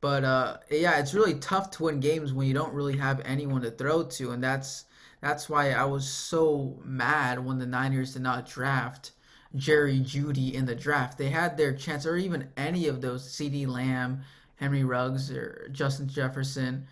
But 0.00 0.24
uh, 0.24 0.56
yeah, 0.70 0.98
it's 0.98 1.14
really 1.14 1.34
tough 1.34 1.70
to 1.72 1.84
win 1.84 2.00
games 2.00 2.32
when 2.32 2.46
you 2.46 2.54
don't 2.54 2.72
really 2.72 2.96
have 2.96 3.20
anyone 3.24 3.62
to 3.62 3.70
throw 3.70 4.04
to, 4.04 4.30
and 4.30 4.42
that's 4.42 4.86
that's 5.20 5.48
why 5.48 5.72
I 5.72 5.84
was 5.84 6.08
so 6.08 6.80
mad 6.84 7.44
when 7.44 7.58
the 7.58 7.66
Niners 7.66 8.14
did 8.14 8.22
not 8.22 8.48
draft 8.48 9.12
Jerry 9.54 10.00
Jeudy 10.00 10.54
in 10.54 10.64
the 10.64 10.74
draft. 10.74 11.18
They 11.18 11.28
had 11.28 11.56
their 11.56 11.74
chance, 11.74 12.06
or 12.06 12.16
even 12.16 12.48
any 12.56 12.86
of 12.88 13.02
those 13.02 13.28
CeeDee 13.28 13.66
Lamb, 13.66 14.22
Henry 14.56 14.84
Ruggs, 14.84 15.30
or 15.30 15.68
Justin 15.70 16.08
Jefferson, 16.08 16.86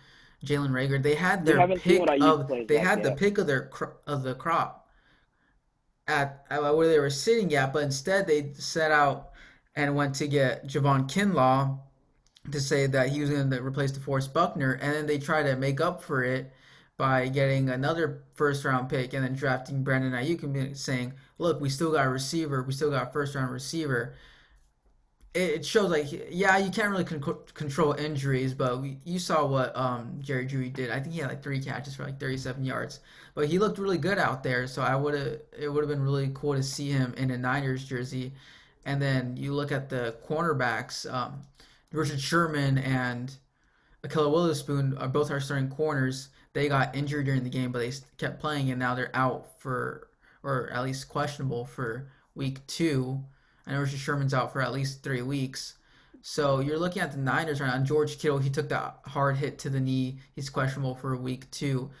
Jalen 0.45 0.69
Reagor. 0.69 1.01
They 1.01 1.15
had 1.15 1.45
their 1.45 1.67
pick 1.67 2.01
of 2.21 2.47
they 2.67 2.77
had 2.77 3.01
the 3.01 3.13
pick 3.13 3.39
of 3.39 3.47
their 3.47 3.71
of 4.05 4.21
the 4.21 4.35
crop 4.35 4.87
at, 6.07 6.45
at 6.49 6.61
where 6.61 6.87
they 6.87 6.99
were 6.99 7.09
sitting 7.09 7.53
at, 7.55 7.73
but 7.73 7.83
instead 7.83 8.27
they 8.27 8.51
set 8.53 8.91
out 8.91 9.29
and 9.75 9.95
went 9.95 10.15
to 10.15 10.27
get 10.27 10.67
Javon 10.67 11.09
Kinlaw 11.09 11.79
to 12.51 12.61
say 12.61 12.87
that 12.87 13.09
he 13.09 13.21
was 13.21 13.29
going 13.29 13.49
to 13.49 13.63
replace 13.63 13.91
DeForest 13.91 14.33
Buckner, 14.33 14.73
and 14.73 14.93
then 14.93 15.05
they 15.05 15.17
try 15.17 15.43
to 15.43 15.55
make 15.55 15.81
up 15.81 16.01
for 16.03 16.23
it 16.23 16.51
by 16.99 17.29
getting 17.29 17.69
another 17.69 18.23
first 18.33 18.65
round 18.65 18.89
pick 18.89 19.13
and 19.13 19.23
then 19.23 19.33
drafting 19.33 19.83
Brandon 19.83 20.11
Aiyuk 20.11 20.43
and 20.43 20.77
saying, 20.77 21.13
look, 21.37 21.61
we 21.61 21.69
still 21.69 21.93
got 21.93 22.05
a 22.05 22.09
receiver, 22.09 22.61
we 22.61 22.73
still 22.73 22.91
got 22.91 23.07
a 23.07 23.11
first 23.11 23.35
round 23.35 23.51
receiver. 23.51 24.15
It, 25.33 25.65
shows 25.65 25.91
like, 25.91 26.07
yeah, 26.29 26.57
you 26.57 26.69
can't 26.71 26.89
really 26.89 27.05
con- 27.05 27.37
control 27.53 27.93
injuries, 27.93 28.53
but 28.53 28.81
we, 28.81 28.97
you 29.05 29.17
saw 29.17 29.45
what 29.45 29.73
um, 29.77 30.19
Jerry 30.19 30.45
Jeudy 30.45 30.73
did. 30.73 30.89
I 30.89 30.99
think 30.99 31.13
he 31.13 31.21
had 31.21 31.29
like 31.29 31.41
three 31.41 31.61
catches 31.61 31.95
for 31.95 32.03
like 32.03 32.19
37 32.19 32.65
yards, 32.65 32.99
but 33.33 33.47
he 33.47 33.59
looked 33.59 33.77
really 33.77 33.97
good 33.97 34.17
out 34.17 34.43
there. 34.43 34.67
So 34.67 34.81
I 34.81 34.95
would 34.95 35.13
have, 35.13 35.39
it 35.57 35.69
would 35.69 35.81
have 35.81 35.89
been 35.89 36.03
really 36.03 36.31
cool 36.33 36.55
to 36.55 36.63
see 36.63 36.89
him 36.89 37.13
in 37.15 37.31
a 37.31 37.37
Niners 37.37 37.85
jersey. 37.85 38.33
And 38.85 39.01
then 39.01 39.37
you 39.37 39.53
look 39.53 39.71
at 39.71 39.87
the 39.87 40.15
cornerbacks, 40.27 41.09
um, 41.13 41.43
Richard 41.91 42.21
Sherman 42.21 42.77
and 42.77 43.35
Ahkello 44.05 44.31
Witherspoon 44.31 44.97
are 44.97 45.07
both 45.07 45.31
our 45.31 45.39
starting 45.39 45.69
corners 45.69 46.29
they 46.53 46.67
got 46.67 46.95
injured 46.95 47.25
during 47.25 47.43
the 47.43 47.49
game, 47.49 47.71
but 47.71 47.79
they 47.79 47.91
kept 48.17 48.39
playing, 48.39 48.71
and 48.71 48.79
now 48.79 48.95
they're 48.95 49.15
out 49.15 49.59
for, 49.59 50.07
or 50.43 50.69
at 50.71 50.83
least 50.83 51.09
questionable 51.09 51.65
for 51.65 52.11
week 52.35 52.65
two. 52.67 53.23
Know 53.67 53.79
Richard 53.79 53.99
Sherman's 53.99 54.33
out 54.33 54.51
for 54.51 54.61
at 54.61 54.73
least 54.73 55.03
three 55.03 55.21
weeks. 55.21 55.75
So 56.21 56.59
you're 56.59 56.79
looking 56.79 57.01
at 57.01 57.11
the 57.11 57.19
Niners 57.19 57.61
right 57.61 57.67
now. 57.67 57.83
George 57.83 58.17
Kittle, 58.17 58.39
he 58.39 58.49
took 58.49 58.69
that 58.69 58.99
hard 59.05 59.37
hit 59.37 59.59
to 59.59 59.69
the 59.69 59.79
knee. 59.79 60.17
He's 60.35 60.49
questionable 60.49 60.95
for 60.95 61.15
week 61.15 61.49
two. 61.51 61.91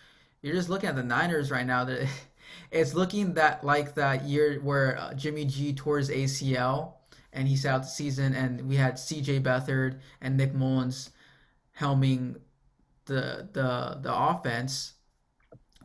You're 0.41 0.55
just 0.55 0.69
looking 0.69 0.89
at 0.89 0.95
the 0.95 1.03
Niners 1.03 1.51
right 1.51 1.65
now. 1.65 1.85
That 1.85 2.07
it's 2.71 2.95
looking 2.95 3.35
that 3.35 3.63
like 3.63 3.93
that 3.95 4.23
year 4.23 4.59
where 4.61 4.97
uh, 4.97 5.13
Jimmy 5.13 5.45
G 5.45 5.73
tore 5.73 5.99
his 5.99 6.09
ACL 6.09 6.93
and 7.33 7.47
he 7.47 7.55
sat 7.55 7.75
out 7.75 7.81
the 7.83 7.87
season, 7.87 8.33
and 8.33 8.67
we 8.67 8.75
had 8.75 8.97
C.J. 8.97 9.41
Beathard 9.41 9.99
and 10.21 10.37
Nick 10.37 10.53
Mullens 10.53 11.11
helming 11.79 12.35
the 13.05 13.47
the 13.53 13.99
the 14.01 14.13
offense 14.13 14.93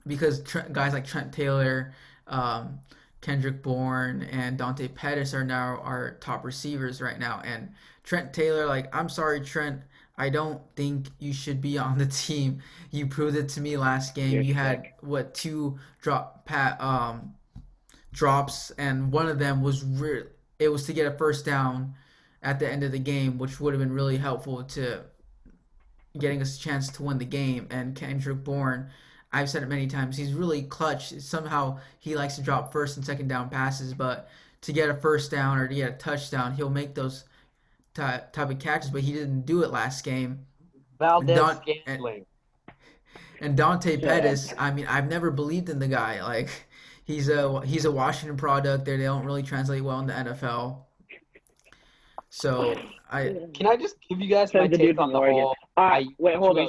because 0.06 0.42
Trent, 0.42 0.72
guys 0.72 0.92
like 0.92 1.06
Trent 1.06 1.32
Taylor, 1.32 1.92
um, 2.26 2.80
Kendrick 3.20 3.62
Bourne, 3.62 4.22
and 4.30 4.58
Dante 4.58 4.88
Pettis 4.88 5.34
are 5.34 5.44
now 5.44 5.78
our 5.82 6.18
top 6.20 6.44
receivers 6.44 7.00
right 7.00 7.18
now. 7.18 7.40
And 7.44 7.70
Trent 8.02 8.32
Taylor, 8.32 8.66
like, 8.66 8.94
I'm 8.94 9.08
sorry, 9.08 9.40
Trent. 9.40 9.80
I 10.16 10.28
don't 10.28 10.60
think 10.76 11.08
you 11.18 11.32
should 11.32 11.60
be 11.60 11.78
on 11.78 11.98
the 11.98 12.06
team. 12.06 12.60
You 12.90 13.06
proved 13.06 13.36
it 13.36 13.48
to 13.50 13.60
me 13.60 13.76
last 13.76 14.14
game. 14.14 14.42
You're 14.42 14.54
had 14.54 14.92
what 15.00 15.34
two 15.34 15.78
drop 16.00 16.44
pat 16.44 16.80
um 16.80 17.34
drops, 18.12 18.70
and 18.72 19.10
one 19.10 19.28
of 19.28 19.38
them 19.38 19.60
was 19.62 19.82
re- 19.84 20.24
it 20.58 20.68
was 20.68 20.86
to 20.86 20.92
get 20.92 21.06
a 21.06 21.16
first 21.16 21.44
down 21.44 21.94
at 22.42 22.58
the 22.58 22.70
end 22.70 22.82
of 22.82 22.92
the 22.92 22.98
game, 22.98 23.38
which 23.38 23.60
would 23.60 23.72
have 23.74 23.80
been 23.80 23.92
really 23.92 24.16
helpful 24.16 24.62
to 24.62 25.00
getting 26.18 26.40
us 26.40 26.56
a 26.56 26.60
chance 26.60 26.88
to 26.88 27.02
win 27.02 27.18
the 27.18 27.24
game. 27.24 27.66
And 27.70 27.94
Kendrick 27.96 28.44
Bourne, 28.44 28.90
I've 29.32 29.50
said 29.50 29.62
it 29.62 29.68
many 29.68 29.86
times, 29.86 30.16
he's 30.16 30.32
really 30.32 30.62
clutch. 30.62 31.10
Somehow 31.20 31.78
he 31.98 32.14
likes 32.14 32.36
to 32.36 32.42
drop 32.42 32.72
first 32.72 32.96
and 32.96 33.04
second 33.04 33.28
down 33.28 33.48
passes, 33.48 33.94
but 33.94 34.28
to 34.62 34.72
get 34.72 34.88
a 34.88 34.94
first 34.94 35.30
down 35.30 35.58
or 35.58 35.66
to 35.66 35.74
get 35.74 35.90
a 35.90 35.96
touchdown, 35.96 36.54
he'll 36.54 36.70
make 36.70 36.94
those 36.94 37.24
ty- 37.94 38.22
type 38.32 38.50
of 38.50 38.58
catches. 38.58 38.90
But 38.90 39.02
he 39.02 39.12
didn't 39.12 39.44
do 39.46 39.62
it 39.62 39.70
last 39.70 40.04
game. 40.04 40.46
Valdes 40.98 41.34
Don- 41.34 41.60
Scantling. 41.62 42.26
And 43.40 43.56
Dante 43.56 43.98
Yeah. 43.98 44.06
Pettis, 44.08 44.54
I 44.56 44.70
mean, 44.70 44.86
I've 44.86 45.08
never 45.08 45.30
believed 45.30 45.68
in 45.68 45.78
the 45.78 45.88
guy. 45.88 46.22
Like 46.22 46.50
he's 47.04 47.28
a 47.28 47.64
he's 47.64 47.84
a 47.84 47.92
Washington 47.92 48.36
product. 48.36 48.84
There, 48.84 48.96
they 48.96 49.04
don't 49.04 49.24
really 49.24 49.42
translate 49.42 49.82
well 49.82 50.00
in 50.00 50.06
the 50.06 50.12
NFL. 50.12 50.84
So 52.30 52.74
I 53.10 53.36
Can 53.54 53.66
I 53.66 53.76
just 53.76 53.96
give 54.08 54.20
you 54.20 54.28
guys 54.28 54.52
my 54.52 54.68
Says 54.68 54.78
take 54.78 54.98
on 54.98 55.12
the 55.12 55.18
Oregon. 55.18 55.42
whole 55.42 55.54
All 55.76 55.88
right, 55.88 56.06
wait, 56.18 56.36
hold 56.36 56.58
on. 56.58 56.68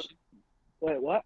Wait, 0.80 1.02
what? 1.02 1.24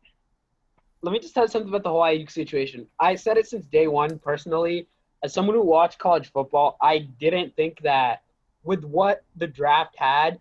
Let 1.03 1.13
me 1.13 1.19
just 1.19 1.35
tell 1.35 1.45
you 1.45 1.49
something 1.49 1.69
about 1.69 1.83
the 1.83 1.91
whole 1.91 2.03
Aiyuk 2.03 2.31
situation. 2.31 2.87
I 2.99 3.15
said 3.15 3.37
it 3.37 3.47
since 3.47 3.67
day 3.67 3.87
one 3.87 4.19
personally. 4.19 4.87
As 5.23 5.35
someone 5.35 5.55
who 5.55 5.63
watched 5.63 5.99
college 5.99 6.31
football, 6.33 6.79
I 6.81 7.01
didn't 7.19 7.55
think 7.55 7.83
that 7.83 8.23
with 8.65 8.85
what 8.85 9.25
the 9.37 9.47
draft 9.47 9.95
had, 9.99 10.41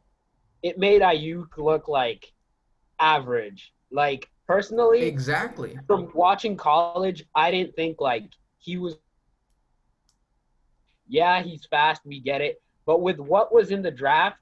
it 0.63 0.77
made 0.77 1.01
Aiyuk 1.01 1.57
look 1.57 1.87
like 1.87 2.31
average. 2.99 3.73
Like 3.91 4.29
personally, 4.47 5.01
exactly. 5.01 5.77
from 5.87 6.09
watching 6.13 6.55
college, 6.55 7.25
I 7.35 7.51
didn't 7.51 7.75
think 7.75 7.99
like 7.99 8.25
he 8.59 8.77
was. 8.77 8.97
Yeah, 11.07 11.41
he's 11.41 11.65
fast. 11.65 12.01
We 12.05 12.19
get 12.19 12.41
it. 12.41 12.61
But 12.85 13.01
with 13.01 13.19
what 13.19 13.53
was 13.53 13.71
in 13.71 13.81
the 13.81 13.91
draft, 13.91 14.37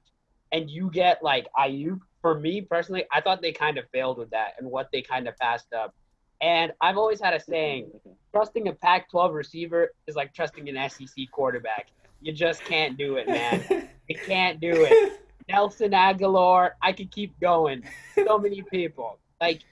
and 0.52 0.70
you 0.70 0.90
get 0.90 1.22
like 1.22 1.46
Aiyuk, 1.58 2.00
for 2.20 2.38
me 2.38 2.60
personally, 2.60 3.04
I 3.12 3.20
thought 3.20 3.40
they 3.40 3.52
kind 3.52 3.78
of 3.78 3.84
failed 3.92 4.18
with 4.18 4.30
that 4.30 4.54
and 4.58 4.70
what 4.70 4.88
they 4.92 5.02
kind 5.02 5.28
of 5.28 5.36
passed 5.38 5.72
up. 5.72 5.94
And 6.40 6.72
I've 6.80 6.96
always 6.96 7.20
had 7.20 7.34
a 7.34 7.40
saying: 7.40 7.90
trusting 8.32 8.68
a 8.68 8.72
Pac-12 8.72 9.32
receiver 9.34 9.90
is 10.06 10.16
like 10.16 10.34
trusting 10.34 10.68
an 10.68 10.90
SEC 10.90 11.30
quarterback. 11.32 11.88
You 12.20 12.32
just 12.32 12.64
can't 12.64 12.98
do 12.98 13.16
it, 13.16 13.28
man. 13.28 13.64
You 14.08 14.16
can't 14.26 14.60
do 14.60 14.70
it. 14.72 15.20
Nelson 15.48 15.92
Agholor, 15.92 16.72
I 16.82 16.92
could 16.92 17.10
keep 17.10 17.38
going. 17.40 17.82
So 18.14 18.38
many 18.38 18.62
people. 18.62 19.18
Like, 19.40 19.62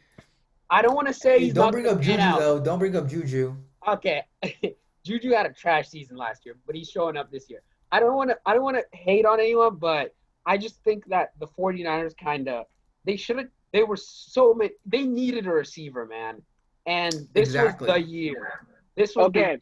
I 0.70 0.80
don't 0.80 0.94
want 0.94 1.08
to 1.08 1.14
say 1.14 1.38
he's 1.38 1.52
Don't 1.54 1.66
not 1.66 1.72
bring 1.72 1.86
up 1.86 2.00
Juju 2.00 2.20
out. 2.20 2.38
though. 2.38 2.60
Don't 2.60 2.78
bring 2.78 2.96
up 2.96 3.08
Juju. 3.08 3.56
Okay, 3.86 4.22
Juju 5.04 5.30
had 5.32 5.46
a 5.46 5.52
trash 5.52 5.88
season 5.88 6.16
last 6.16 6.44
year, 6.44 6.56
but 6.66 6.74
he's 6.74 6.90
showing 6.90 7.16
up 7.16 7.30
this 7.30 7.48
year. 7.48 7.62
I 7.92 8.00
don't 8.00 8.14
want 8.14 8.30
to. 8.30 8.38
I 8.46 8.54
don't 8.54 8.64
want 8.64 8.76
to 8.76 8.84
hate 8.96 9.24
on 9.24 9.38
anyone, 9.38 9.76
but 9.76 10.14
I 10.44 10.58
just 10.58 10.82
think 10.82 11.06
that 11.06 11.32
the 11.38 11.46
49ers 11.46 12.16
kind 12.16 12.48
of 12.48 12.66
they 13.04 13.16
should 13.16 13.38
have. 13.38 13.48
They 13.72 13.82
were 13.84 13.96
so 13.96 14.54
many. 14.54 14.72
They 14.84 15.02
needed 15.02 15.46
a 15.46 15.50
receiver, 15.50 16.06
man, 16.06 16.42
and 16.86 17.12
this 17.32 17.48
Exactly. 17.50 17.86
was 17.86 17.94
the 17.96 18.02
year. 18.02 18.66
This 18.96 19.14
was 19.14 19.30
the- 19.32 19.40
Okay. 19.40 19.58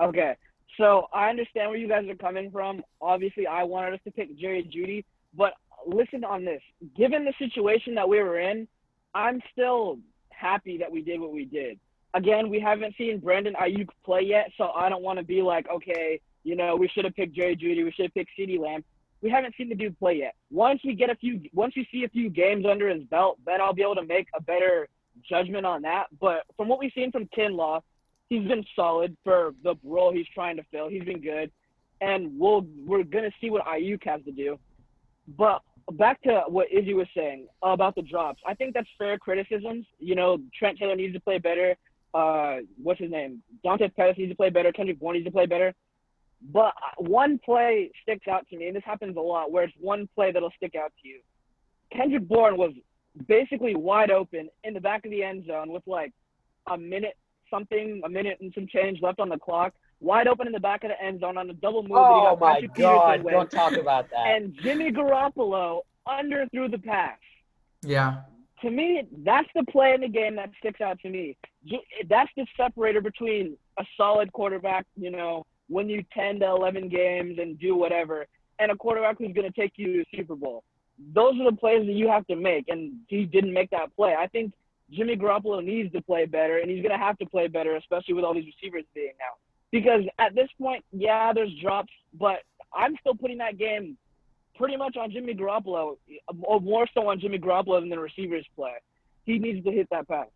Okay. 0.00 0.36
So 0.78 1.06
I 1.12 1.30
understand 1.30 1.70
where 1.70 1.78
you 1.78 1.88
guys 1.88 2.06
are 2.08 2.14
coming 2.16 2.50
from. 2.50 2.82
Obviously, 3.00 3.46
I 3.46 3.64
wanted 3.64 3.94
us 3.94 4.00
to 4.04 4.10
pick 4.10 4.36
Jerry 4.38 4.62
Jeudy, 4.62 5.04
but 5.34 5.54
listen 5.86 6.22
on 6.24 6.44
this. 6.44 6.60
Given 6.96 7.24
the 7.24 7.32
situation 7.38 7.94
that 7.94 8.08
we 8.08 8.22
were 8.22 8.38
in, 8.38 8.68
I'm 9.14 9.40
still 9.52 9.98
happy 10.30 10.78
that 10.78 10.92
we 10.92 11.00
did 11.02 11.18
what 11.20 11.32
we 11.32 11.46
did. 11.46 11.80
Again, 12.16 12.48
we 12.48 12.58
haven't 12.58 12.94
seen 12.96 13.18
Brandon 13.18 13.54
Aiyuk 13.60 13.88
play 14.02 14.22
yet, 14.22 14.50
so 14.56 14.70
I 14.70 14.88
don't 14.88 15.02
want 15.02 15.18
to 15.18 15.24
be 15.24 15.42
like, 15.42 15.68
okay, 15.68 16.18
you 16.44 16.56
know, 16.56 16.74
we 16.74 16.88
should 16.88 17.04
have 17.04 17.14
picked 17.14 17.36
Jerry 17.36 17.54
Jeudy, 17.54 17.84
we 17.84 17.92
should 17.92 18.06
have 18.06 18.14
picked 18.14 18.30
CeeDee 18.38 18.58
Lamb. 18.58 18.82
We 19.20 19.28
haven't 19.28 19.54
seen 19.58 19.68
the 19.68 19.74
dude 19.74 19.98
play 19.98 20.14
yet. 20.14 20.34
Once 20.50 20.80
we 20.82 20.94
get 20.94 21.10
a 21.10 21.14
few, 21.16 21.42
once 21.52 21.74
we 21.76 21.86
see 21.92 22.04
a 22.04 22.08
few 22.08 22.30
games 22.30 22.64
under 22.64 22.88
his 22.88 23.02
belt, 23.04 23.38
then 23.44 23.60
I'll 23.60 23.74
be 23.74 23.82
able 23.82 23.96
to 23.96 24.06
make 24.06 24.28
a 24.34 24.40
better 24.40 24.88
judgment 25.28 25.66
on 25.66 25.82
that. 25.82 26.06
But 26.18 26.44
from 26.56 26.68
what 26.68 26.78
we've 26.78 26.92
seen 26.94 27.12
from 27.12 27.26
Kinlaw, 27.36 27.82
he's 28.30 28.46
been 28.48 28.64
solid 28.74 29.14
for 29.22 29.54
the 29.62 29.74
role 29.84 30.10
he's 30.10 30.28
trying 30.32 30.56
to 30.56 30.62
fill. 30.70 30.88
He's 30.88 31.04
been 31.04 31.20
good, 31.20 31.50
and 32.00 32.38
we'll 32.38 32.66
we're 32.86 33.04
gonna 33.04 33.32
see 33.40 33.50
what 33.50 33.64
Aiyuk 33.66 34.04
has 34.04 34.22
to 34.24 34.32
do. 34.32 34.58
But 35.36 35.60
back 35.92 36.22
to 36.22 36.44
what 36.48 36.72
Izzy 36.72 36.94
was 36.94 37.08
saying 37.14 37.46
about 37.62 37.94
the 37.94 38.02
drops, 38.02 38.40
I 38.46 38.54
think 38.54 38.72
that's 38.72 38.88
fair 38.96 39.18
criticisms. 39.18 39.84
You 39.98 40.14
know, 40.14 40.38
Trent 40.58 40.78
Taylor 40.78 40.96
needs 40.96 41.14
to 41.14 41.20
play 41.20 41.38
better. 41.38 41.76
Uh, 42.16 42.60
what's 42.82 42.98
his 42.98 43.10
name? 43.10 43.42
Dante 43.62 43.88
Pettis 43.88 44.16
needs 44.16 44.32
to 44.32 44.36
play 44.36 44.48
better. 44.48 44.72
Kendrick 44.72 44.98
Bourne 44.98 45.16
needs 45.16 45.26
to 45.26 45.30
play 45.30 45.44
better. 45.44 45.74
But 46.52 46.72
one 46.96 47.38
play 47.38 47.90
sticks 48.02 48.26
out 48.26 48.46
to 48.48 48.56
me, 48.56 48.68
and 48.68 48.76
this 48.76 48.84
happens 48.84 49.16
a 49.16 49.20
lot, 49.20 49.52
where 49.52 49.64
it's 49.64 49.74
one 49.78 50.08
play 50.14 50.32
that'll 50.32 50.52
stick 50.56 50.74
out 50.74 50.92
to 51.02 51.08
you. 51.08 51.20
Kendrick 51.92 52.26
Bourne 52.26 52.56
was 52.56 52.72
basically 53.28 53.74
wide 53.74 54.10
open 54.10 54.48
in 54.64 54.72
the 54.72 54.80
back 54.80 55.04
of 55.04 55.10
the 55.10 55.22
end 55.22 55.46
zone 55.46 55.70
with 55.70 55.82
like 55.86 56.12
a 56.70 56.78
minute 56.78 57.16
something, 57.50 58.00
a 58.04 58.08
minute 58.08 58.38
and 58.40 58.52
some 58.54 58.66
change 58.66 59.00
left 59.02 59.20
on 59.20 59.28
the 59.28 59.38
clock, 59.38 59.74
wide 60.00 60.26
open 60.26 60.46
in 60.46 60.52
the 60.52 60.60
back 60.60 60.84
of 60.84 60.90
the 60.90 61.02
end 61.02 61.20
zone 61.20 61.36
on 61.36 61.50
a 61.50 61.54
double 61.54 61.82
move. 61.82 61.98
Oh 61.98 62.36
my 62.40 62.54
Patrick 62.54 62.74
God! 62.74 63.24
Don't 63.28 63.50
talk 63.50 63.72
about 63.76 64.08
that. 64.10 64.26
and 64.26 64.54
Jimmy 64.62 64.90
Garoppolo 64.90 65.82
underthrew 66.08 66.70
the 66.70 66.78
pass. 66.78 67.18
Yeah. 67.82 68.22
To 68.62 68.70
me, 68.70 69.02
that's 69.24 69.48
the 69.54 69.64
play 69.64 69.92
in 69.92 70.00
the 70.00 70.08
game 70.08 70.36
that 70.36 70.50
sticks 70.58 70.80
out 70.80 70.98
to 71.00 71.10
me. 71.10 71.36
That's 72.08 72.30
the 72.36 72.46
separator 72.56 73.00
between 73.00 73.56
a 73.78 73.84
solid 73.96 74.32
quarterback, 74.32 74.86
you 74.96 75.10
know, 75.10 75.44
win 75.68 75.88
you 75.88 76.04
10 76.14 76.40
to 76.40 76.46
11 76.46 76.88
games 76.88 77.38
and 77.38 77.58
do 77.58 77.76
whatever, 77.76 78.26
and 78.58 78.70
a 78.70 78.76
quarterback 78.76 79.18
who's 79.18 79.34
going 79.34 79.50
to 79.50 79.60
take 79.60 79.72
you 79.76 79.92
to 79.92 80.04
the 80.10 80.18
Super 80.18 80.36
Bowl. 80.36 80.64
Those 81.12 81.34
are 81.38 81.50
the 81.50 81.56
plays 81.56 81.86
that 81.86 81.92
you 81.92 82.08
have 82.08 82.26
to 82.28 82.36
make, 82.36 82.68
and 82.68 82.94
he 83.08 83.26
didn't 83.26 83.52
make 83.52 83.68
that 83.70 83.94
play. 83.94 84.14
I 84.18 84.26
think 84.28 84.52
Jimmy 84.90 85.16
Garoppolo 85.16 85.62
needs 85.62 85.92
to 85.92 86.00
play 86.00 86.24
better, 86.24 86.58
and 86.58 86.70
he's 86.70 86.82
going 86.82 86.98
to 86.98 87.04
have 87.04 87.18
to 87.18 87.26
play 87.26 87.48
better, 87.48 87.76
especially 87.76 88.14
with 88.14 88.24
all 88.24 88.32
these 88.32 88.50
receivers 88.60 88.84
being 88.94 89.12
out. 89.28 89.38
Because 89.70 90.02
at 90.18 90.34
this 90.34 90.48
point, 90.58 90.84
yeah, 90.92 91.32
there's 91.34 91.52
drops, 91.60 91.92
but 92.18 92.38
I'm 92.72 92.96
still 93.00 93.14
putting 93.14 93.38
that 93.38 93.58
game 93.58 93.98
pretty 94.56 94.76
much 94.76 94.96
on 94.96 95.10
Jimmy 95.10 95.34
Garoppolo, 95.34 95.96
or 96.42 96.60
more 96.60 96.86
so 96.94 97.08
on 97.08 97.20
Jimmy 97.20 97.38
Garoppolo 97.38 97.80
than 97.80 97.88
the 97.88 97.98
receivers 97.98 98.46
play. 98.54 98.72
He 99.24 99.38
needs 99.38 99.64
to 99.64 99.72
hit 99.72 99.88
that 99.90 100.08
pass. 100.08 100.26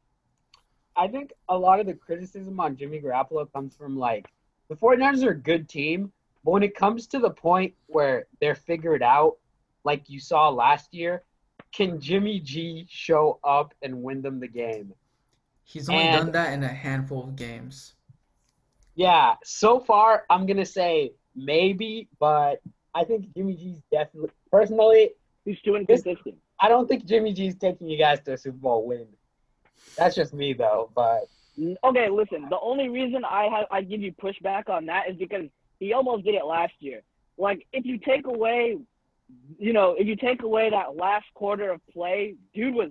I 0.96 1.08
think 1.08 1.32
a 1.48 1.56
lot 1.56 1.80
of 1.80 1.86
the 1.86 1.94
criticism 1.94 2.58
on 2.60 2.76
Jimmy 2.76 3.00
Garoppolo 3.00 3.50
comes 3.52 3.74
from 3.76 3.96
like 3.96 4.26
the 4.68 4.74
49ers 4.76 5.24
are 5.24 5.30
a 5.30 5.38
good 5.38 5.68
team, 5.68 6.12
but 6.44 6.50
when 6.52 6.62
it 6.62 6.74
comes 6.74 7.06
to 7.08 7.18
the 7.18 7.30
point 7.30 7.74
where 7.86 8.26
they're 8.40 8.54
figured 8.54 9.02
out, 9.02 9.36
like 9.84 10.10
you 10.10 10.20
saw 10.20 10.48
last 10.48 10.92
year, 10.92 11.22
can 11.72 12.00
Jimmy 12.00 12.40
G 12.40 12.86
show 12.90 13.38
up 13.44 13.72
and 13.82 14.02
win 14.02 14.20
them 14.22 14.40
the 14.40 14.48
game? 14.48 14.92
He's 15.64 15.88
only 15.88 16.02
And- 16.02 16.16
done 16.24 16.32
that 16.32 16.52
in 16.52 16.62
a 16.64 16.68
handful 16.68 17.24
of 17.24 17.36
games. 17.36 17.94
Yeah, 18.96 19.36
so 19.44 19.78
far 19.80 20.26
I'm 20.28 20.44
gonna 20.46 20.66
say 20.66 21.12
maybe, 21.34 22.08
but 22.18 22.60
I 22.94 23.04
think 23.04 23.34
Jimmy 23.34 23.54
G's 23.54 23.78
definitely 23.90 24.30
personally. 24.50 25.10
He's 25.44 25.60
too 25.62 25.76
inconsistent. 25.76 26.36
I 26.60 26.68
don't 26.68 26.88
think 26.88 27.06
Jimmy 27.06 27.32
G's 27.32 27.56
taking 27.56 27.88
you 27.88 27.98
guys 27.98 28.20
to 28.22 28.34
a 28.34 28.38
Super 28.38 28.58
Bowl 28.58 28.86
win. 28.86 29.06
That's 29.96 30.14
just 30.14 30.34
me 30.34 30.52
though, 30.52 30.90
but 30.94 31.28
Okay, 31.84 32.08
listen. 32.08 32.46
The 32.48 32.58
only 32.60 32.88
reason 32.88 33.24
I 33.24 33.44
have 33.44 33.66
I 33.70 33.82
give 33.82 34.00
you 34.00 34.12
pushback 34.12 34.68
on 34.68 34.86
that 34.86 35.10
is 35.10 35.16
because 35.16 35.46
he 35.78 35.92
almost 35.92 36.24
did 36.24 36.34
it 36.34 36.44
last 36.44 36.72
year. 36.78 37.02
Like 37.36 37.66
if 37.72 37.84
you 37.84 37.98
take 37.98 38.26
away, 38.26 38.78
you 39.58 39.72
know, 39.72 39.94
if 39.98 40.06
you 40.06 40.16
take 40.16 40.42
away 40.42 40.70
that 40.70 40.96
last 40.96 41.26
quarter 41.34 41.70
of 41.70 41.80
play, 41.92 42.36
dude 42.54 42.74
was 42.74 42.90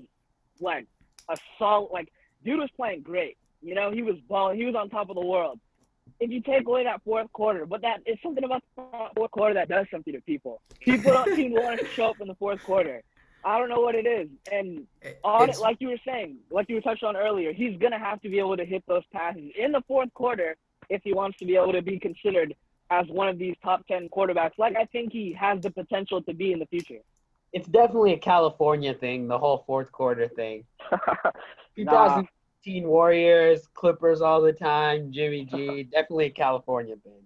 like 0.59 0.87
a 1.29 1.37
solid. 1.57 1.89
Like 1.91 2.11
dude 2.43 2.59
was 2.59 2.69
playing 2.75 3.01
great. 3.01 3.37
You 3.61 3.75
know, 3.75 3.91
he 3.91 4.01
was 4.01 4.15
balling. 4.27 4.57
He 4.57 4.65
was 4.65 4.75
on 4.75 4.89
top 4.89 5.09
of 5.09 5.15
the 5.15 5.25
world. 5.25 5.59
If 6.19 6.31
you 6.31 6.41
take 6.41 6.67
away 6.67 6.83
that 6.83 7.01
fourth 7.03 7.31
quarter, 7.31 7.65
but 7.65 7.81
that 7.81 8.01
is 8.05 8.17
something 8.21 8.43
about 8.43 8.61
the 8.75 8.83
fourth 9.15 9.31
quarter 9.31 9.53
that 9.53 9.69
does 9.69 9.87
something 9.89 10.13
to 10.13 10.21
people. 10.21 10.61
People 10.79 11.13
don't 11.13 11.33
seem 11.35 11.55
to 11.55 11.61
want 11.61 11.79
to 11.79 11.85
show 11.87 12.09
up 12.09 12.19
in 12.19 12.27
the 12.27 12.35
fourth 12.35 12.61
quarter. 12.63 13.01
I 13.43 13.57
don't 13.57 13.69
know 13.69 13.79
what 13.79 13.95
it 13.95 14.05
is. 14.05 14.27
And 14.51 14.85
on 15.23 15.49
it, 15.49 15.59
like 15.59 15.77
you 15.79 15.89
were 15.89 15.99
saying, 16.05 16.37
like 16.51 16.67
you 16.67 16.75
were 16.75 16.81
touched 16.81 17.03
on 17.03 17.15
earlier, 17.15 17.53
he's 17.53 17.77
gonna 17.77 17.99
have 17.99 18.21
to 18.21 18.29
be 18.29 18.37
able 18.39 18.57
to 18.57 18.65
hit 18.65 18.83
those 18.87 19.03
passes 19.13 19.49
in 19.57 19.71
the 19.71 19.81
fourth 19.87 20.13
quarter 20.13 20.57
if 20.89 21.01
he 21.03 21.13
wants 21.13 21.37
to 21.39 21.45
be 21.45 21.55
able 21.55 21.71
to 21.71 21.81
be 21.81 21.97
considered 21.99 22.53
as 22.91 23.07
one 23.07 23.29
of 23.29 23.37
these 23.37 23.55
top 23.63 23.87
ten 23.87 24.09
quarterbacks. 24.09 24.57
Like 24.57 24.75
I 24.75 24.85
think 24.85 25.13
he 25.13 25.31
has 25.33 25.61
the 25.61 25.71
potential 25.71 26.21
to 26.23 26.33
be 26.33 26.51
in 26.51 26.59
the 26.59 26.65
future. 26.65 26.99
It's 27.53 27.67
definitely 27.67 28.13
a 28.13 28.19
California 28.19 28.93
thing, 28.93 29.27
the 29.27 29.37
whole 29.37 29.63
fourth 29.65 29.91
quarter 29.91 30.27
thing. 30.27 30.65
Nah. 31.77 32.23
2018 32.63 32.87
Warriors, 32.87 33.67
Clippers 33.73 34.21
all 34.21 34.41
the 34.41 34.53
time, 34.53 35.11
Jimmy 35.11 35.45
G. 35.45 35.83
Definitely 35.91 36.25
a 36.25 36.31
California 36.31 36.95
thing. 37.03 37.23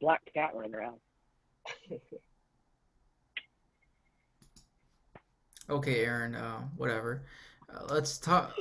Black 0.00 0.22
cat 0.32 0.50
running 0.54 0.74
around. 0.74 0.96
Okay, 5.70 6.04
Aaron. 6.04 6.34
Uh, 6.34 6.60
whatever. 6.76 7.22
Uh, 7.72 7.84
let's 7.88 8.18
talk. 8.18 8.52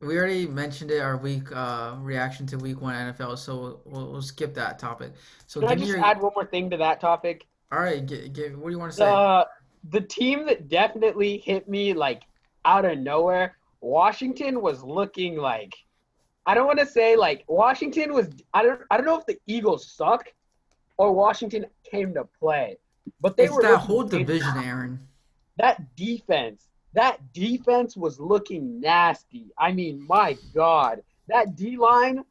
We 0.00 0.16
already 0.16 0.46
mentioned 0.46 0.92
it. 0.92 1.00
Our 1.00 1.16
week 1.16 1.54
uh, 1.54 1.96
reaction 1.98 2.46
to 2.46 2.56
Week 2.56 2.80
One 2.80 2.94
NFL. 2.94 3.36
So 3.36 3.80
we'll, 3.84 4.12
we'll 4.12 4.22
skip 4.22 4.54
that 4.54 4.78
topic. 4.78 5.12
So 5.46 5.60
Can 5.60 5.68
I 5.68 5.72
give 5.72 5.80
me 5.80 5.86
just 5.86 5.96
your. 5.98 6.06
add 6.06 6.20
one 6.22 6.32
more 6.34 6.46
thing 6.46 6.70
to 6.70 6.76
that 6.78 7.00
topic? 7.00 7.46
All 7.72 7.80
right. 7.80 8.06
Get, 8.06 8.32
get, 8.32 8.56
what 8.56 8.68
do 8.68 8.70
you 8.72 8.78
want 8.78 8.92
to 8.92 8.96
say? 8.96 9.04
The 9.04 9.48
the 9.90 10.00
team 10.00 10.46
that 10.46 10.68
definitely 10.68 11.38
hit 11.44 11.68
me 11.68 11.92
like 11.94 12.22
out 12.64 12.84
of 12.84 12.98
nowhere, 12.98 13.57
Washington 13.80 14.60
was 14.60 14.82
looking 14.82 15.36
like 15.36 15.74
I 16.46 16.54
don't 16.54 16.66
want 16.66 16.78
to 16.78 16.86
say 16.86 17.14
like 17.16 17.44
Washington 17.46 18.14
was 18.14 18.28
I 18.54 18.62
don't 18.62 18.80
I 18.90 18.96
don't 18.96 19.06
know 19.06 19.18
if 19.18 19.26
the 19.26 19.38
Eagles 19.46 19.90
suck 19.90 20.32
or 20.96 21.12
Washington 21.12 21.66
came 21.90 22.14
to 22.14 22.24
play. 22.38 22.76
But 23.20 23.36
they 23.36 23.44
it's 23.44 23.54
were 23.54 23.62
that 23.62 23.78
whole 23.78 24.04
division, 24.04 24.56
Aaron. 24.58 25.00
that 25.56 25.96
defense, 25.96 26.68
that 26.94 27.32
defense 27.32 27.96
was 27.96 28.20
looking 28.20 28.80
nasty. 28.80 29.50
I 29.58 29.72
mean, 29.72 30.04
my 30.06 30.36
God, 30.54 31.02
that 31.28 31.56
D 31.56 31.76
line. 31.76 32.24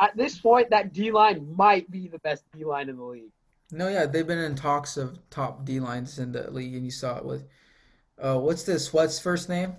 At 0.00 0.16
this 0.16 0.38
point, 0.38 0.70
that 0.70 0.92
D 0.92 1.10
line 1.10 1.54
might 1.56 1.90
be 1.90 2.06
the 2.06 2.20
best 2.20 2.44
D 2.56 2.64
line 2.64 2.88
in 2.88 2.96
the 2.96 3.02
league. 3.02 3.32
No, 3.72 3.88
yeah, 3.88 4.06
they've 4.06 4.26
been 4.26 4.38
in 4.38 4.54
talks 4.54 4.96
of 4.96 5.18
top 5.28 5.64
D 5.64 5.80
lines 5.80 6.18
in 6.18 6.32
the 6.32 6.50
league, 6.50 6.74
and 6.74 6.84
you 6.84 6.90
saw 6.90 7.16
it 7.16 7.24
with. 7.24 7.46
Uh, 8.16 8.38
what's 8.38 8.62
this 8.62 8.92
What's 8.92 9.18
first 9.18 9.48
name? 9.48 9.76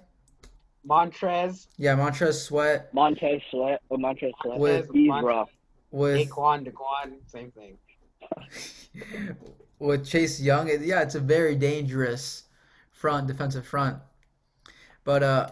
Montrez, 0.87 1.67
Yeah, 1.77 1.95
Montrez 1.95 2.33
Sweat 2.45 2.93
Montez 2.93 3.41
Sweat 3.51 3.81
or 3.89 3.97
Montez 3.97 4.31
Sweat. 4.41 4.59
With- 4.59 4.89
He's 4.93 5.07
Mont- 5.07 5.25
rough. 5.25 5.49
with 5.91 6.29
Daquan, 6.29 6.65
Daquan, 6.65 7.13
same 7.27 7.51
thing. 7.51 7.77
with 9.79 10.05
Chase 10.05 10.39
Young. 10.41 10.67
It- 10.69 10.81
Yeah, 10.81 11.01
it's 11.01 11.15
a 11.15 11.19
very 11.19 11.55
dangerous 11.55 12.43
front, 12.91 13.27
defensive 13.27 13.65
front. 13.67 13.97
But 15.03 15.23
uh, 15.23 15.49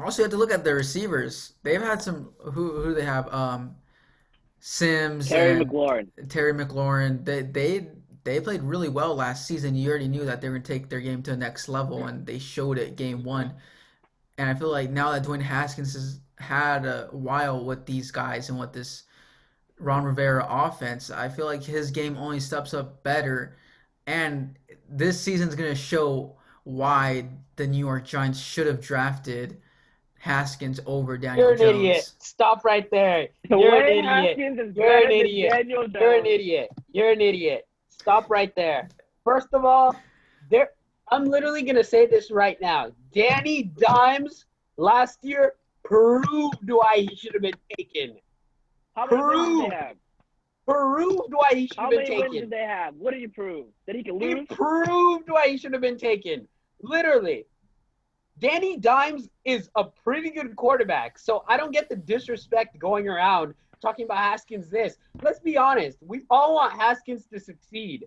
also 0.00 0.22
you 0.22 0.24
have 0.24 0.30
to 0.32 0.36
look 0.38 0.52
at 0.52 0.64
the 0.64 0.74
receivers. 0.74 1.54
They've 1.62 1.80
had 1.82 2.02
some. 2.02 2.30
Who 2.42 2.72
who 2.72 2.84
do 2.90 2.94
they 2.94 3.04
have? 3.04 3.32
Um, 3.32 3.76
Sims 4.60 5.28
Terry 5.28 5.60
and 5.60 5.70
McLaurin. 5.70 6.08
Terry 6.28 6.52
McLaurin. 6.52 7.24
They 7.24 7.42
they 7.42 7.88
they 8.24 8.40
played 8.40 8.62
really 8.62 8.88
well 8.88 9.14
last 9.14 9.46
season. 9.46 9.74
You 9.76 9.88
already 9.90 10.08
knew 10.08 10.24
that 10.24 10.40
they 10.40 10.48
were 10.48 10.54
going 10.54 10.64
to 10.64 10.72
take 10.72 10.88
their 10.88 11.00
game 11.00 11.22
to 11.22 11.30
the 11.30 11.36
next 11.36 11.68
level, 11.68 12.06
and 12.06 12.26
they 12.26 12.38
showed 12.38 12.78
it 12.78 12.96
game 12.96 13.22
one. 13.22 13.54
And 14.38 14.48
I 14.48 14.54
feel 14.54 14.70
like 14.70 14.90
now 14.90 15.10
that 15.12 15.24
Dwayne 15.24 15.42
Haskins 15.42 15.94
has 15.94 16.20
had 16.38 16.86
a 16.86 17.08
while 17.10 17.64
with 17.64 17.84
these 17.84 18.10
guys 18.10 18.48
and 18.48 18.58
with 18.58 18.72
this 18.72 19.02
Ron 19.80 20.04
Rivera 20.04 20.46
offense, 20.48 21.10
I 21.10 21.28
feel 21.28 21.46
like 21.46 21.62
his 21.62 21.90
game 21.90 22.16
only 22.16 22.40
steps 22.40 22.72
up 22.72 23.02
better. 23.02 23.56
And 24.06 24.56
this 24.88 25.20
season's 25.20 25.54
going 25.54 25.70
to 25.70 25.76
show 25.76 26.36
why 26.64 27.28
the 27.56 27.66
New 27.66 27.78
York 27.78 28.04
Giants 28.06 28.38
should 28.38 28.66
have 28.66 28.80
drafted 28.80 29.60
Haskins 30.18 30.80
over 30.86 31.16
Daniel 31.18 31.46
You're 31.46 31.52
an 31.52 31.58
Jones. 31.58 31.76
idiot. 31.78 32.12
Stop 32.18 32.64
right 32.64 32.88
there. 32.90 33.28
You're 33.50 33.76
an 33.76 33.86
idiot. 33.88 34.04
Haskins 34.04 34.76
You're 34.76 35.04
an 35.04 35.10
idiot. 35.10 35.66
You're 35.66 36.14
an 36.14 36.26
idiot. 36.26 36.70
You're 36.92 37.10
an 37.10 37.20
idiot. 37.20 37.66
Stop 37.88 38.30
right 38.30 38.54
there. 38.54 38.88
First 39.24 39.48
of 39.52 39.64
all, 39.64 39.94
there 40.50 40.70
I'm 41.10 41.24
literally 41.24 41.62
gonna 41.62 41.84
say 41.84 42.06
this 42.06 42.30
right 42.30 42.60
now. 42.60 42.92
Danny 43.12 43.64
Dimes 43.64 44.46
last 44.76 45.24
year 45.24 45.54
proved 45.84 46.68
why 46.70 47.06
he 47.08 47.16
should 47.16 47.32
have 47.34 47.42
been 47.42 47.54
taken. 47.76 48.16
How 48.94 49.06
many 49.06 49.22
wins 49.22 49.60
did 49.60 49.70
they 49.70 49.76
have? 49.76 49.96
Proved 50.66 51.32
why 51.32 51.50
he 51.54 51.66
should 51.66 51.78
have 51.78 51.90
been 51.90 51.98
taken. 52.00 52.12
How 52.14 52.20
many 52.20 52.30
wins 52.30 52.40
did 52.40 52.50
they 52.50 52.64
have? 52.64 52.94
What 52.96 53.12
did 53.12 53.20
you 53.20 53.28
prove? 53.28 53.66
That 53.86 53.96
he 53.96 54.02
can 54.02 54.20
He 54.20 54.34
lose? 54.34 54.46
proved 54.50 55.30
why 55.30 55.48
he 55.48 55.56
should 55.56 55.72
have 55.72 55.82
been 55.82 55.96
taken. 55.98 56.46
Literally. 56.82 57.46
Danny 58.38 58.76
Dimes 58.76 59.28
is 59.44 59.68
a 59.74 59.84
pretty 59.84 60.30
good 60.30 60.54
quarterback. 60.56 61.18
So 61.18 61.44
I 61.48 61.56
don't 61.56 61.72
get 61.72 61.88
the 61.88 61.96
disrespect 61.96 62.78
going 62.78 63.08
around 63.08 63.54
talking 63.80 64.04
about 64.04 64.18
Haskins 64.18 64.68
this. 64.70 64.96
Let's 65.22 65.40
be 65.40 65.56
honest. 65.56 65.98
We 66.02 66.22
all 66.30 66.54
want 66.54 66.72
Haskins 66.74 67.26
to 67.32 67.40
succeed. 67.40 68.06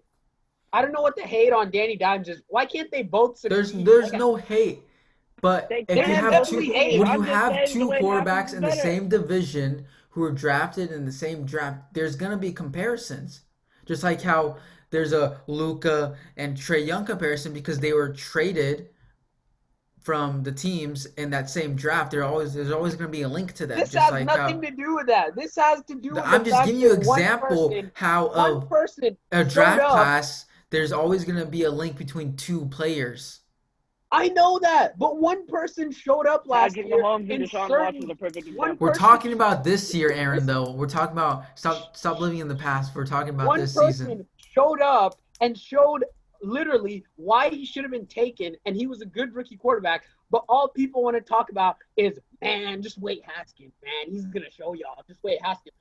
I 0.73 0.81
don't 0.81 0.91
know 0.93 1.01
what 1.01 1.15
the 1.15 1.23
hate 1.23 1.51
on 1.53 1.69
Danny 1.71 1.95
Dimes 1.97 2.29
is. 2.29 2.41
Why 2.47 2.65
can't 2.65 2.89
they 2.91 3.03
both 3.03 3.37
succeed? 3.37 3.51
There's 3.57 3.73
there's 3.73 4.09
Like, 4.11 4.19
no 4.19 4.35
hate, 4.35 4.83
but 5.41 5.67
They- 5.69 5.85
if 5.87 5.95
you 5.97 6.03
have 6.15 6.33
have 6.33 6.47
two, 6.47 6.59
hate. 6.59 6.99
when 6.99 7.07
I'm 7.07 7.15
you 7.19 7.21
have 7.23 7.67
two 7.67 7.79
the 7.79 7.87
way 7.87 7.97
it 7.97 8.03
quarterbacks 8.03 8.53
in 8.53 8.61
the 8.61 8.71
same 8.71 9.09
division 9.09 9.85
who 10.11 10.23
are 10.23 10.31
drafted 10.31 10.91
in 10.91 11.05
the 11.05 11.11
same 11.11 11.45
draft, 11.45 11.93
there's 11.93 12.15
gonna 12.15 12.37
be 12.37 12.51
comparisons. 12.53 13.41
Just 13.85 14.03
like 14.03 14.21
how 14.21 14.57
there's 14.91 15.13
a 15.13 15.41
Luka 15.47 16.15
and 16.37 16.55
Trae 16.57 16.85
Young 16.85 17.05
comparison 17.05 17.53
because 17.53 17.79
they 17.79 17.93
were 17.93 18.09
traded 18.09 18.89
from 20.01 20.41
the 20.43 20.51
teams 20.51 21.05
in 21.17 21.29
that 21.29 21.49
same 21.49 21.75
draft. 21.75 22.11
There 22.11 22.23
always 22.23 22.53
there's 22.53 22.71
always 22.71 22.95
gonna 22.95 23.09
be 23.09 23.21
a 23.23 23.27
link 23.27 23.53
to 23.53 23.67
that. 23.67 23.77
This 23.77 23.89
just 23.91 24.03
has 24.05 24.11
like 24.11 24.29
how 24.29 24.35
nothing 24.37 24.61
to 24.61 24.71
do 24.71 24.95
with 24.95 25.07
that. 25.07 25.35
This 25.35 25.55
has 25.57 25.83
to 25.85 25.95
do 25.95 26.11
with 26.15 26.23
I'm 26.25 26.43
the 26.43 26.49
just 26.49 26.65
giving 26.65 26.81
you 26.81 26.93
an 26.93 26.97
example 26.99 27.69
person- 27.69 27.91
how 27.93 28.29
One 28.29 28.67
person 28.67 29.17
a 29.31 29.37
showed 29.43 29.49
draft 29.49 29.81
up. 29.81 29.91
class. 29.91 30.45
There's 30.71 30.93
always 30.93 31.25
gonna 31.25 31.45
be 31.45 31.63
a 31.63 31.71
link 31.71 31.97
between 31.97 32.35
two 32.37 32.65
players. 32.67 33.41
I 34.13 34.29
know 34.29 34.59
that, 34.59 34.97
but 34.97 35.17
one 35.17 35.45
person 35.47 35.91
showed 35.91 36.27
up 36.27 36.47
last 36.47 36.75
Patrick 36.75 36.87
year 36.87 37.03
Mahomes 37.03 37.33
and 37.33 37.43
Deshaun 37.43 37.67
certain- 37.67 37.85
Watson's 37.85 38.09
a 38.09 38.15
perfect 38.15 38.47
example. 38.47 38.77
We're 38.79 38.93
talking 38.93 39.33
about 39.33 39.63
this 39.63 39.93
year, 39.93 40.11
Aaron. 40.11 40.45
Though 40.45 40.71
we're 40.71 40.89
talking 40.89 41.13
about 41.13 41.57
stop 41.59 41.95
stop 41.95 42.19
living 42.19 42.39
in 42.39 42.47
the 42.47 42.55
past. 42.55 42.95
We're 42.95 43.05
talking 43.05 43.29
about 43.29 43.47
one 43.47 43.59
this 43.59 43.73
person 43.73 44.07
season. 44.07 44.27
showed 44.37 44.81
up 44.81 45.21
and 45.41 45.57
showed 45.57 46.05
literally 46.41 47.05
why 47.15 47.49
he 47.49 47.65
should 47.65 47.83
have 47.83 47.91
been 47.91 48.07
taken, 48.07 48.55
and 48.65 48.75
he 48.75 48.87
was 48.87 49.01
a 49.01 49.05
good 49.05 49.33
rookie 49.35 49.57
quarterback. 49.57 50.05
But 50.29 50.45
all 50.47 50.69
people 50.69 51.03
want 51.03 51.17
to 51.17 51.21
talk 51.21 51.49
about 51.51 51.77
is, 51.97 52.17
man, 52.41 52.81
just 52.81 52.97
wait 52.97 53.21
Haskins, 53.25 53.73
man, 53.83 54.13
he's 54.13 54.25
gonna 54.25 54.49
show 54.49 54.73
y'all. 54.73 55.03
Just 55.07 55.21
wait 55.21 55.39
Haskins. 55.43 55.75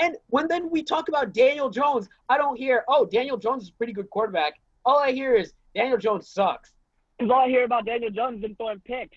And 0.00 0.16
when 0.28 0.48
then 0.48 0.70
we 0.70 0.82
talk 0.82 1.08
about 1.08 1.34
Daniel 1.34 1.68
Jones, 1.68 2.08
I 2.28 2.38
don't 2.38 2.56
hear, 2.56 2.84
oh, 2.88 3.04
Daniel 3.06 3.36
Jones 3.36 3.64
is 3.64 3.68
a 3.68 3.72
pretty 3.74 3.92
good 3.92 4.08
quarterback. 4.10 4.54
All 4.84 4.98
I 4.98 5.12
hear 5.12 5.34
is 5.34 5.52
Daniel 5.74 5.98
Jones 5.98 6.28
sucks. 6.28 6.72
Because 7.18 7.30
all 7.30 7.40
I 7.40 7.48
hear 7.48 7.64
about 7.64 7.84
Daniel 7.84 8.10
Jones 8.10 8.42
is 8.42 8.50
throwing 8.56 8.80
picks, 8.80 9.16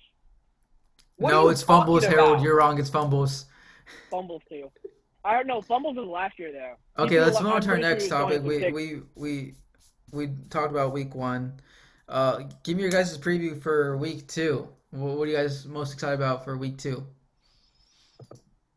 What 1.15 1.31
no, 1.31 1.47
it's 1.47 1.63
fumbles, 1.63 2.03
talking 2.03 2.17
Harold. 2.17 2.33
about? 2.33 2.43
You're 2.43 2.57
wrong. 2.57 2.77
It's 2.79 2.89
fumbles. 2.89 3.45
fumbles 4.11 4.41
too. 4.49 4.69
I 5.23 5.35
don't 5.35 5.47
know. 5.47 5.61
Fumbles 5.61 5.95
was 5.95 6.07
last 6.07 6.37
year 6.37 6.51
though. 6.51 7.03
Okay, 7.03 7.15
threw 7.15 7.23
let's 7.23 7.41
move 7.41 7.53
on 7.53 7.61
to 7.61 7.69
our 7.69 7.77
next 7.77 8.05
he 8.05 8.11
was 8.11 8.17
throwing 8.17 8.43
topic. 8.43 8.43
We 8.43 8.71
we 8.73 9.01
we 9.15 9.53
we 10.11 10.29
talked 10.49 10.71
about 10.71 10.91
week 10.91 11.15
one. 11.15 11.53
Uh, 12.09 12.41
give 12.63 12.75
me 12.75 12.81
your 12.83 12.91
guys' 12.91 13.17
preview 13.17 13.61
for 13.61 13.95
week 13.95 14.27
two. 14.27 14.67
What, 14.91 15.17
what 15.17 15.23
are 15.29 15.31
you 15.31 15.37
guys 15.37 15.65
most 15.65 15.93
excited 15.93 16.15
about 16.15 16.43
for 16.43 16.57
week 16.57 16.77
two? 16.77 17.05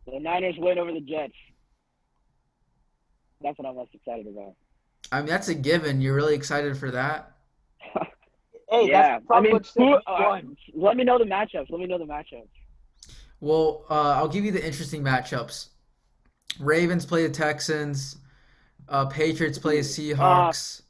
The 0.06 0.20
Niners 0.20 0.54
win 0.58 0.78
over 0.78 0.92
the 0.92 1.00
Jets. 1.00 1.34
That's 3.42 3.58
what 3.58 3.68
I'm 3.68 3.76
most 3.76 3.94
excited 3.94 4.26
about. 4.26 4.54
I 5.12 5.18
mean, 5.18 5.26
that's 5.26 5.48
a 5.48 5.54
given. 5.54 6.00
You're 6.00 6.14
really 6.14 6.34
excited 6.34 6.76
for 6.76 6.90
that. 6.90 7.32
Hey, 8.68 8.88
yeah, 8.88 9.12
that's 9.12 9.26
probably 9.26 9.50
I 9.50 9.52
mean, 9.52 9.62
who, 9.76 9.94
uh, 9.94 10.40
let 10.74 10.96
me 10.96 11.04
know 11.04 11.18
the 11.18 11.24
matchups. 11.24 11.70
Let 11.70 11.78
me 11.78 11.86
know 11.86 11.98
the 11.98 12.04
matchups. 12.04 12.48
Well, 13.38 13.84
uh, 13.88 14.14
I'll 14.16 14.26
give 14.26 14.44
you 14.44 14.50
the 14.50 14.66
interesting 14.66 15.04
matchups. 15.04 15.68
Ravens 16.58 17.06
play 17.06 17.24
the 17.24 17.32
Texans. 17.32 18.16
Uh, 18.88 19.06
Patriots 19.06 19.56
play 19.56 19.76
the 19.76 19.82
Seahawks. 19.82 20.82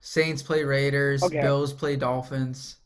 Saints 0.00 0.42
play 0.42 0.64
Raiders. 0.64 1.22
Okay. 1.22 1.42
Bills 1.42 1.74
play 1.74 1.96
Dolphins. 1.96 2.76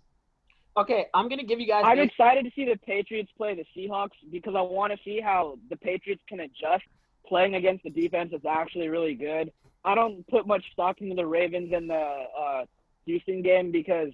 Okay, 0.77 1.07
I'm 1.15 1.29
gonna 1.29 1.45
give 1.45 1.59
you 1.59 1.67
guys. 1.67 1.85
I'm 1.87 1.99
excited 1.99 2.45
to 2.45 2.51
see 2.55 2.67
the 2.67 2.77
Patriots 2.85 3.31
play 3.37 3.55
the 3.55 3.65
Seahawks 3.75 4.11
because 4.31 4.55
I 4.55 4.61
want 4.61 4.93
to 4.93 4.99
see 5.05 5.21
how 5.21 5.59
the 5.71 5.77
Patriots 5.77 6.23
can 6.29 6.41
adjust 6.41 6.85
playing 7.27 7.55
against 7.55 7.85
the 7.85 7.91
defense 7.91 8.33
is 8.33 8.45
actually 8.49 8.89
really 8.89 9.15
good. 9.15 9.53
I 9.85 9.95
don't 9.95 10.27
put 10.29 10.47
much 10.47 10.65
stock 10.73 11.01
into 11.01 11.15
the 11.15 11.27
Ravens 11.27 11.73
in 11.73 11.87
the 11.87 11.95
uh, 11.95 12.65
Houston 13.07 13.43
game 13.43 13.71
because 13.71 14.11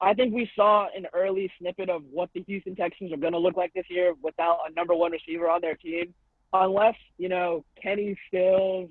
I 0.00 0.14
think 0.14 0.32
we 0.32 0.48
saw 0.54 0.86
an 0.96 1.06
early 1.12 1.50
snippet 1.58 1.88
of 1.90 2.02
what 2.10 2.30
the 2.34 2.42
Houston 2.46 2.76
Texans 2.76 3.12
are 3.12 3.16
going 3.16 3.32
to 3.32 3.38
look 3.38 3.56
like 3.56 3.72
this 3.74 3.86
year 3.88 4.14
without 4.22 4.58
a 4.68 4.72
number 4.74 4.94
one 4.94 5.10
receiver 5.12 5.50
on 5.50 5.60
their 5.60 5.74
team. 5.74 6.14
Unless, 6.52 6.96
you 7.18 7.28
know, 7.28 7.64
Kenny 7.82 8.16
Stills 8.28 8.90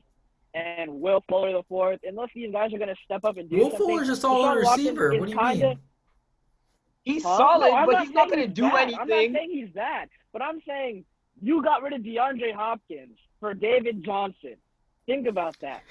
and 0.54 0.92
Will 1.00 1.24
Fuller 1.30 1.54
the 1.54 1.64
fourth, 1.70 2.00
unless 2.04 2.30
these 2.36 2.52
guys 2.52 2.74
are 2.74 2.78
going 2.78 2.90
to 2.90 2.96
step 3.06 3.24
up 3.24 3.38
and 3.38 3.50
do 3.50 3.56
that. 3.58 3.64
Will 3.64 3.70
something. 3.72 3.88
Fuller's 3.88 4.10
a 4.10 4.16
solid 4.18 4.66
Deshaun 4.66 4.78
receiver. 4.78 5.10
What 5.18 5.26
do 5.28 5.32
you 5.32 5.38
kinda- 5.40 5.68
mean? 5.70 5.80
He's 7.04 7.24
Huh? 7.24 7.38
solid, 7.38 7.68
No, 7.72 7.76
I'm 7.76 7.86
but 7.88 8.02
he's 8.02 8.12
not 8.12 8.30
going 8.30 8.42
to 8.42 8.48
do 8.48 8.66
anything. 8.66 9.00
I'm 9.00 9.08
not 9.08 9.18
saying 9.40 9.50
he's 9.52 9.70
bad, 9.70 10.10
but 10.34 10.42
I'm 10.42 10.62
saying 10.68 11.06
you 11.42 11.64
got 11.64 11.82
rid 11.82 11.94
of 11.94 12.02
DeAndre 12.02 12.54
Hopkins 12.54 13.18
for 13.40 13.54
David 13.54 14.04
Johnson. 14.04 14.56
Think 15.06 15.28
about 15.28 15.56
that. 15.62 15.84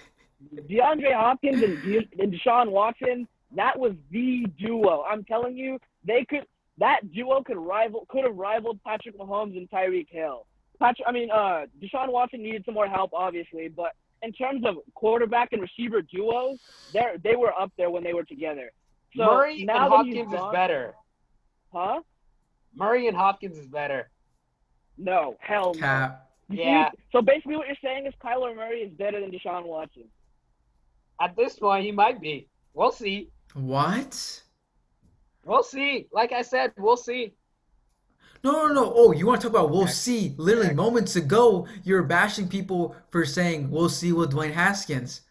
DeAndre 0.54 1.12
Hopkins 1.14 1.62
and, 1.62 1.82
De- 1.82 2.08
and 2.18 2.32
Deshaun 2.32 2.70
Watson, 2.70 3.28
that 3.56 3.78
was 3.78 3.92
the 4.10 4.46
duo. 4.58 5.04
I'm 5.08 5.24
telling 5.24 5.56
you, 5.56 5.78
they 6.04 6.24
could 6.24 6.46
that 6.78 7.12
duo 7.12 7.42
could 7.42 7.58
rival 7.58 8.06
could 8.08 8.24
have 8.24 8.36
rivaled 8.36 8.80
Patrick 8.84 9.18
Mahomes 9.18 9.56
and 9.56 9.68
Tyreek 9.70 10.08
Hill. 10.08 10.46
Patrick, 10.78 11.06
I 11.06 11.12
mean, 11.12 11.30
uh, 11.30 11.66
Deshaun 11.82 12.10
Watson 12.10 12.42
needed 12.42 12.64
some 12.64 12.72
more 12.74 12.86
help, 12.86 13.10
obviously, 13.12 13.68
but 13.68 13.92
in 14.22 14.32
terms 14.32 14.64
of 14.64 14.76
quarterback 14.94 15.52
and 15.52 15.60
receiver 15.60 16.00
duos, 16.00 16.58
they 16.92 17.02
they 17.22 17.36
were 17.36 17.52
up 17.52 17.72
there 17.76 17.90
when 17.90 18.02
they 18.02 18.14
were 18.14 18.24
together. 18.24 18.70
So 19.16 19.24
Murray 19.24 19.56
and 19.58 19.66
now 19.66 20.02
he's 20.04 20.14
Hopkins 20.24 20.32
is 20.32 20.52
better. 20.52 20.94
Huh? 21.72 22.00
Murray 22.74 23.08
and 23.08 23.16
Hopkins 23.16 23.58
is 23.58 23.66
better. 23.66 24.08
No, 25.00 25.36
hell 25.40 25.72
no. 25.74 25.80
Cap. 25.80 26.30
Yeah. 26.50 26.90
So 27.12 27.22
basically, 27.22 27.56
what 27.56 27.66
you're 27.66 27.76
saying 27.82 28.06
is 28.06 28.14
Kyler 28.22 28.54
Murray 28.54 28.80
is 28.80 28.92
better 28.92 29.20
than 29.20 29.30
Deshaun 29.30 29.64
Watson. 29.64 30.04
At 31.20 31.36
this 31.36 31.58
point, 31.58 31.84
he 31.84 31.92
might 31.92 32.20
be. 32.20 32.48
We'll 32.74 32.92
see. 32.92 33.30
What? 33.54 34.42
We'll 35.44 35.62
see. 35.62 36.06
Like 36.12 36.32
I 36.32 36.42
said, 36.42 36.72
we'll 36.76 36.96
see. 36.96 37.34
No, 38.42 38.52
no, 38.52 38.72
no. 38.72 38.92
Oh, 38.94 39.12
you 39.12 39.26
want 39.26 39.40
to 39.40 39.48
talk 39.48 39.56
about 39.56 39.70
we'll 39.70 39.86
see? 39.86 40.34
Literally 40.38 40.74
moments 40.74 41.16
ago, 41.16 41.66
you 41.84 41.94
were 41.94 42.02
bashing 42.02 42.48
people 42.48 42.96
for 43.10 43.24
saying 43.24 43.70
we'll 43.70 43.88
see 43.88 44.12
with 44.12 44.32
Dwayne 44.32 44.52
Haskins. 44.52 45.22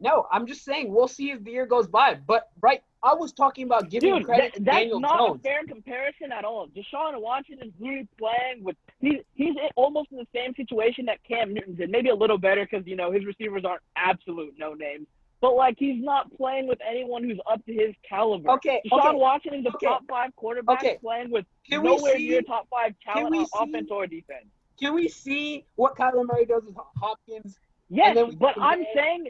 No, 0.00 0.26
I'm 0.32 0.46
just 0.46 0.64
saying 0.64 0.92
we'll 0.92 1.08
see 1.08 1.30
as 1.32 1.42
the 1.42 1.52
year 1.52 1.66
goes 1.66 1.86
by. 1.86 2.14
But 2.14 2.50
right, 2.60 2.82
I 3.04 3.14
was 3.14 3.32
talking 3.32 3.64
about 3.64 3.90
giving 3.90 4.14
Dude, 4.14 4.24
credit 4.24 4.52
that, 4.52 4.58
to 4.58 4.64
that's 4.64 4.76
Daniel 4.78 5.00
not 5.00 5.18
Jones. 5.18 5.40
a 5.40 5.42
fair 5.42 5.64
comparison 5.66 6.30
at 6.30 6.44
all. 6.44 6.68
Deshaun 6.68 7.20
Watson 7.20 7.58
is 7.60 7.72
really 7.80 8.06
playing 8.18 8.62
with 8.62 8.76
he, 9.00 9.20
he's 9.34 9.56
in- 9.56 9.70
almost 9.76 10.12
in 10.12 10.18
the 10.18 10.26
same 10.34 10.54
situation 10.54 11.06
that 11.06 11.18
Cam 11.24 11.52
Newton 11.52 11.74
did, 11.74 11.90
maybe 11.90 12.10
a 12.10 12.14
little 12.14 12.38
better 12.38 12.64
because 12.68 12.86
you 12.86 12.94
know 12.96 13.10
his 13.10 13.24
receivers 13.24 13.64
aren't 13.64 13.82
absolute 13.96 14.54
no 14.58 14.74
names. 14.74 15.06
But 15.40 15.56
like 15.56 15.74
he's 15.78 16.00
not 16.02 16.32
playing 16.36 16.68
with 16.68 16.78
anyone 16.88 17.24
who's 17.24 17.40
up 17.50 17.64
to 17.66 17.72
his 17.72 17.92
caliber. 18.08 18.48
Okay, 18.52 18.80
Deshaun 18.86 19.06
okay. 19.08 19.16
Watson 19.16 19.54
is 19.54 19.64
a 19.66 19.70
okay. 19.70 19.86
top 19.86 20.02
five 20.08 20.34
quarterback 20.36 20.78
Okay. 20.78 20.98
playing 21.00 21.30
with 21.32 21.44
Can 21.68 21.82
we 21.82 21.88
nowhere 21.96 22.16
see- 22.16 22.28
near 22.28 22.42
top 22.42 22.68
five 22.70 22.94
talent 23.04 23.34
on 23.34 23.46
see- 23.46 23.50
offense 23.58 23.88
or 23.90 24.06
defense. 24.06 24.46
Can 24.78 24.94
we 24.94 25.08
see 25.08 25.64
what 25.74 25.96
Kyler 25.96 26.24
Murray 26.26 26.44
does 26.46 26.62
with 26.64 26.76
Hopkins? 26.96 27.58
Yes, 27.88 28.16
but 28.38 28.54
I'm 28.60 28.84
saying, 28.94 29.28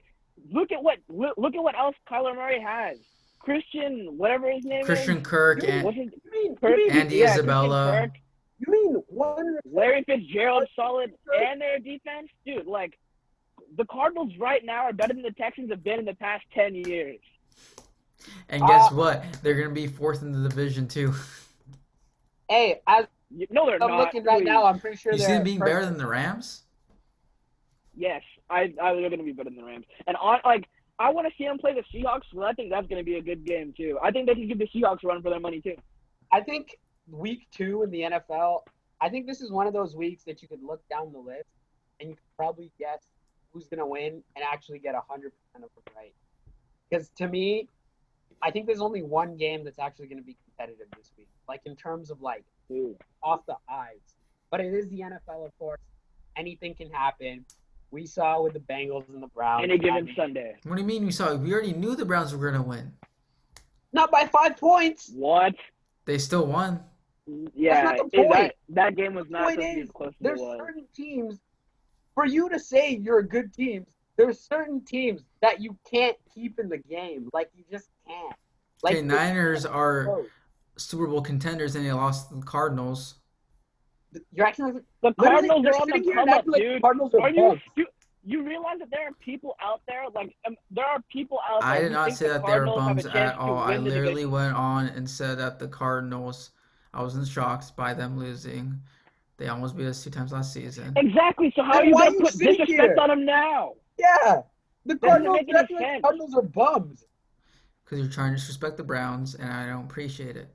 look 0.51 0.71
at 0.73 0.83
what 0.83 0.99
look 1.09 1.35
look 1.39 1.55
at 1.55 1.63
what 1.63 1.77
else 1.79 1.97
Kyler 2.11 2.35
Murray 2.37 2.61
has. 2.61 2.99
Christian, 3.43 4.17
whatever 4.17 4.51
his 4.51 4.65
name 4.65 4.81
is. 4.81 4.87
Christian 4.87 5.19
is. 5.19 5.27
Kirk 5.27 5.61
Dude, 5.61 5.71
and 5.71 5.85
What's 5.85 5.97
his, 5.97 6.09
mean, 6.31 6.57
Kirk- 6.57 6.79
Andy 6.91 7.17
yeah, 7.17 7.27
Christian 7.27 7.45
Isabella. 7.45 7.91
Kirk, 8.03 8.11
you 8.59 8.73
mean 8.73 9.03
one? 9.09 9.59
Larry 9.71 10.05
Fitzgerald, 10.05 10.65
solid, 10.77 11.13
and 11.35 11.61
their 11.61 11.79
defense, 11.79 12.29
dude. 12.47 12.67
Like 12.67 12.99
the 13.77 13.85
Cardinals 13.87 14.33
right 14.39 14.65
now 14.65 14.85
are 14.85 14.93
better 14.93 15.13
than 15.15 15.23
the 15.23 15.33
Texans 15.33 15.71
have 15.71 15.83
been 15.83 15.99
in 15.99 16.05
the 16.05 16.15
past 16.15 16.45
ten 16.55 16.75
years. 16.75 17.19
and 18.49 18.63
guess 18.67 18.93
Uh, 18.93 18.95
what? 18.95 19.25
They're 19.43 19.61
gonna 19.61 19.75
be 19.75 19.89
fourth 19.89 20.23
in 20.23 20.31
the 20.31 20.49
division 20.49 20.87
too. 20.87 21.13
Hey, 22.49 22.81
as 22.87 23.07
No, 23.51 23.67
they're 23.67 23.83
I'm 23.83 23.91
not. 23.91 23.99
looking 23.99 24.23
right 24.25 24.39
please. 24.39 24.45
now, 24.47 24.65
I'm 24.65 24.79
pretty 24.79 24.97
sure 24.99 25.13
You 25.13 25.19
see 25.19 25.25
they're 25.27 25.37
them 25.37 25.45
being 25.45 25.59
first. 25.59 25.73
better 25.73 25.85
than 25.87 25.99
the 25.99 26.07
Rams? 26.07 26.63
Yes, 27.97 28.23
I, 28.49 28.73
I 28.81 28.95
they're 28.95 29.11
gonna 29.11 29.23
be 29.25 29.33
better 29.33 29.51
than 29.51 29.59
the 29.59 29.65
Rams, 29.65 29.87
and 30.07 30.17
on 30.19 30.39
like. 30.45 30.67
I 30.99 31.11
want 31.11 31.27
to 31.27 31.35
see 31.37 31.45
them 31.45 31.59
play 31.59 31.75
the 31.75 31.83
Seahawks, 31.93 32.23
but 32.33 32.45
I 32.45 32.53
think 32.53 32.71
that's 32.71 32.87
going 32.87 33.01
to 33.01 33.05
be 33.05 33.17
a 33.17 33.23
good 33.23 33.45
game 33.45 33.75
too. 33.77 33.99
I 34.03 34.11
think 34.11 34.27
they 34.27 34.35
can 34.35 34.47
give 34.47 34.59
the 34.59 34.69
Seahawks 34.69 35.05
a 35.05 35.07
run 35.09 35.23
for 35.23 35.31
their 35.31 35.41
money 35.41 35.61
too. 35.61 35.77
I 36.31 36.41
think 36.41 36.79
week 37.11 37.47
two 37.51 37.83
in 37.83 37.91
the 37.91 38.01
NFL, 38.03 38.61
I 39.01 39.09
think 39.09 39.27
this 39.27 39.41
is 39.41 39.51
one 39.51 39.67
of 39.67 39.73
those 39.73 39.97
weeks 39.97 40.23
that 40.25 40.43
you 40.43 40.49
could 40.49 40.63
look 40.63 40.81
down 40.89 41.13
the 41.13 41.19
list 41.19 41.49
and 42.01 42.11
you 42.11 42.15
could 42.15 42.37
probably 42.37 42.71
guess 42.79 43.01
who's 43.53 43.67
going 43.67 43.81
to 43.81 43.87
win 43.87 44.23
and 44.37 44.45
actually 44.45 44.79
get 44.79 44.95
100% 44.95 45.01
of 45.25 45.61
them 45.61 45.69
right. 45.97 46.15
Because 46.89 47.11
to 47.17 47.29
me, 47.29 47.69
I 48.43 48.51
think 48.51 48.67
there's 48.67 48.81
only 48.81 49.03
one 49.03 49.37
game 49.37 49.65
that's 49.65 49.79
actually 49.79 50.07
going 50.07 50.19
to 50.19 50.25
be 50.25 50.37
competitive 50.45 50.87
this 50.97 51.11
week, 51.17 51.29
like 51.49 51.61
in 51.65 51.77
terms 51.77 52.11
of 52.11 52.21
like 52.21 52.45
Dude. 52.69 52.97
off 53.23 53.45
the 53.47 53.57
eyes. 53.71 54.17
But 54.51 54.61
it 54.61 54.73
is 54.75 54.89
the 54.89 55.01
NFL, 55.01 55.47
of 55.47 55.59
course. 55.59 55.81
Anything 56.37 56.75
can 56.75 56.91
happen. 56.91 57.45
We 57.93 58.07
saw 58.07 58.43
with 58.43 58.55
the 58.55 58.59
Bengals 58.61 59.07
and 59.11 59.23
the 59.23 59.27
Browns. 59.29 59.65
Any 59.65 59.77
given 59.79 59.95
having- 60.07 60.15
Sunday. 60.17 60.57
What 60.65 60.77
do 60.77 60.81
you 60.81 60.87
mean 60.89 61.05
we 61.05 61.13
saw? 61.13 61.35
We 61.37 61.53
already 61.53 61.75
knew 61.75 61.95
the 61.95 62.07
Browns 62.07 62.35
were 62.35 62.51
gonna 62.51 62.63
win. 62.65 62.91
Not 63.93 64.11
by 64.11 64.27
five 64.27 64.57
points. 64.57 65.11
What? 65.15 65.55
They 66.07 66.17
still 66.17 66.47
won. 66.47 66.83
Yeah, 67.55 67.83
not 67.83 68.11
the 68.11 68.21
it- 68.21 68.31
that, 68.33 68.55
that 68.71 68.97
game 68.97 69.15
was 69.15 69.29
not 69.29 69.45
point 69.45 69.61
supposed 69.61 69.71
to 69.71 69.75
be 69.77 69.81
is, 69.83 69.89
as 69.89 69.93
close 69.93 70.09
as 70.09 70.15
it 70.15 70.23
There's 70.25 70.41
was. 70.41 70.59
certain 70.59 70.87
teams, 70.97 71.39
for 72.15 72.25
you 72.27 72.49
to 72.49 72.59
say 72.59 72.97
you're 72.97 73.19
a 73.19 73.29
good 73.29 73.53
team, 73.53 73.87
there's 74.17 74.41
certain 74.41 74.83
teams 74.85 75.23
that 75.43 75.61
you 75.61 75.77
can't 75.89 76.17
keep 76.35 76.59
in 76.59 76.71
the 76.71 76.79
game. 76.79 77.29
Like 77.35 77.51
you 77.55 77.65
just 77.71 77.91
can't. 78.07 78.35
Like 78.83 78.97
Okay, 78.97 79.03
Niners 79.07 79.67
are 79.67 80.23
Super 80.77 81.07
Bowl 81.07 81.21
contenders 81.21 81.77
and 81.77 81.85
they 81.85 81.93
lost 81.93 82.31
to 82.31 82.37
the 82.37 82.43
Cardinals. 82.47 83.17
You're 84.33 84.47
acting 84.47 84.67
like 84.67 84.83
The 85.03 85.15
Cardinals 85.15 85.63
you're 85.65 85.75
on 85.81 85.89
the 85.89 86.13
come 86.13 86.29
up, 86.29 86.37
acting 86.39 86.53
like 86.53 86.61
dude. 86.63 86.83
Cardinals 86.83 87.15
are, 87.15 87.21
Are 87.23 87.31
you 87.31 87.37
bums. 87.49 87.61
stu- 87.73 87.87
you 88.25 88.43
realize 88.47 88.79
that 88.79 88.91
there 88.91 89.09
are 89.09 89.13
people 89.21 89.57
out 89.61 89.81
there 89.89 90.05
like 90.15 90.35
um, 90.47 90.57
there 90.71 90.85
are 90.85 91.01
people 91.11 91.39
out 91.51 91.61
there. 91.63 91.71
I 91.71 91.81
did 91.81 91.93
not 91.93 92.13
say 92.13 92.29
the 92.29 92.35
that 92.35 92.47
they 92.47 92.53
were 92.59 92.67
Cardinals 92.67 92.81
have 92.81 92.91
a 92.99 93.03
bums 93.03 93.07
at 93.17 93.37
all. 93.37 93.59
I 93.59 93.77
literally 93.79 94.27
went 94.27 94.55
on 94.55 94.87
and 94.89 95.09
said 95.11 95.39
that 95.39 95.59
the 95.59 95.67
Cardinals, 95.69 96.51
I 96.95 97.03
was 97.03 97.17
in 97.17 97.25
shocked 97.25 97.75
by 97.77 97.95
them 97.95 98.19
losing. 98.19 98.81
They 99.39 99.49
almost 99.49 99.77
beat 99.77 99.87
us 99.87 100.05
two 100.05 100.11
times 100.11 100.31
last 100.31 100.53
season. 100.53 100.93
Exactly. 100.97 101.53
So 101.57 101.63
how 101.65 101.73
Then 101.73 101.83
are 101.83 101.85
you 101.87 101.93
gonna 101.95 102.11
put 102.21 102.33
sitting 102.35 102.57
disrespect 102.59 102.69
here? 102.69 102.97
on 103.01 103.09
them 103.09 103.25
now? 103.25 103.73
Yeah, 103.99 104.43
the 104.87 104.97
Cardinals, 104.99 105.39
make 105.39 105.49
you're 105.49 105.57
any 105.59 105.63
acting 105.65 105.77
like 105.79 105.87
sense. 105.87 106.03
Cardinals 106.03 106.35
are 106.35 106.43
bums. 106.43 107.05
Because 107.85 107.99
you're 107.99 108.09
trying 108.09 108.31
to 108.33 108.37
disrespect 108.37 108.77
the 108.77 108.85
Browns, 108.85 109.35
and 109.35 109.51
I 109.51 109.67
don't 109.67 109.85
appreciate 109.85 110.37
it. 110.37 110.49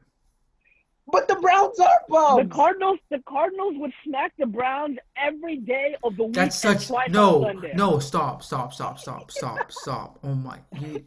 But 1.10 1.28
the 1.30 1.36
Browns 1.36 1.80
are 1.80 1.99
The. 2.43 2.47
Cardinals, 2.49 2.99
the 3.10 3.20
Cardinals 3.28 3.76
would 3.78 3.93
smack 4.03 4.34
the 4.38 4.45
Browns 4.45 4.97
every 5.16 5.55
day 5.58 5.95
of 6.03 6.18
the 6.18 6.24
week. 6.26 6.34
That's 6.34 6.64
and 6.66 6.78
such 6.80 6.88
twice 6.89 7.10
no, 7.12 7.43
Sunday. 7.43 7.72
no. 7.76 7.99
Stop, 7.99 8.43
stop, 8.43 8.74
stop, 8.74 8.99
stop, 8.99 9.32
stop, 9.32 9.72
stop. 9.72 10.20
Oh 10.24 10.36
my, 10.36 10.60
you, 10.82 11.05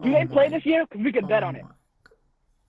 Do 0.00 0.10
they 0.12 0.22
oh 0.22 0.26
play 0.32 0.48
this 0.48 0.64
year? 0.64 0.84
Because 0.88 1.04
we 1.04 1.10
could 1.12 1.26
bet 1.26 1.42
oh 1.42 1.48
on 1.48 1.56
it. 1.56 1.64
my- 1.64 1.70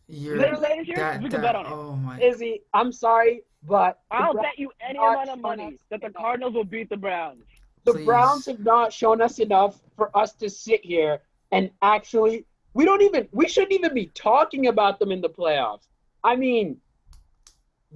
Do 0.09 0.15
You're 0.17 0.37
they 0.39 0.51
play 0.53 0.79
this 0.79 0.87
year? 0.87 0.95
'Cause 0.97 1.13
that, 1.13 1.21
we 1.21 1.29
could 1.29 1.41
that. 1.41 1.53
bet 1.53 1.55
on 1.55 1.65
it. 1.67 1.71
Oh 1.71 1.95
my. 1.95 2.19
Izzy, 2.19 2.61
I'm 2.73 2.91
sorry, 2.91 3.43
but 3.67 3.99
I'll 4.09 4.33
Bra- 4.33 4.41
bet 4.41 4.57
you 4.57 4.71
any 4.81 4.97
amount 4.97 5.29
of 5.29 5.39
money 5.39 5.67
us 5.75 5.79
that 5.91 6.01
the. 6.01 6.09
Cardinals 6.09 6.55
will 6.55 6.63
beat 6.65 6.89
the 6.89 6.97
Browns. 6.97 7.43
the 7.85 7.93
Please. 7.93 8.05
Browns 8.05 8.45
have 8.47 8.59
not 8.59 8.91
shown 8.91 9.21
us 9.21 9.37
enough 9.39 9.79
for 9.95 10.09
us 10.17 10.33
to 10.33 10.49
sit 10.49 10.83
here 10.83 11.21
and 11.51 11.69
actually 11.83 12.45
we 12.73 12.85
don't 12.85 13.03
even 13.03 13.27
we 13.31 13.47
shouldn't 13.47 13.73
even 13.73 13.93
be 13.93 14.07
talking 14.15 14.65
about 14.67 14.97
them 14.99 15.11
in 15.11 15.21
the 15.21 15.29
playoffs. 15.29 15.87
I 16.23 16.35
mean, 16.35 16.77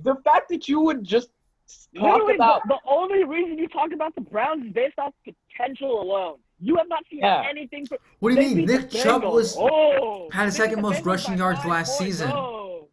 the 0.04 0.16
fact 0.24 0.50
that 0.50 0.68
you 0.68 0.80
would 0.82 1.04
just 1.04 1.30
talk 1.96 2.04
Literally, 2.20 2.36
about 2.36 2.62
the, 2.68 2.76
the 2.86 2.90
only 2.92 3.24
reason 3.24 3.58
you 3.58 3.68
talk 3.68 3.92
about 3.94 4.16
the 4.16 4.22
Browns 4.22 4.66
is 4.66 4.72
based 4.74 4.98
off 5.00 5.14
potential 5.26 6.02
alone. 6.02 6.38
You 6.60 6.76
have 6.78 6.88
not 6.90 7.04
seen 7.10 7.20
Yeah. 7.20 7.44
anything. 7.50 7.86
For, 7.86 7.98
What 8.20 8.36
do 8.36 8.42
you 8.42 8.56
mean? 8.56 8.66
Nick 8.66 8.90
Chubb 8.90 9.24
was 9.24 9.56
oh, 9.58 10.30
had 10.32 10.48
the 10.48 10.52
second 10.52 10.82
most 10.82 11.06
rushing 11.06 11.38
yards 11.38 11.64
last 11.66 11.98
points. 11.98 12.18
season. 12.18 12.32
Oh. 12.34 12.88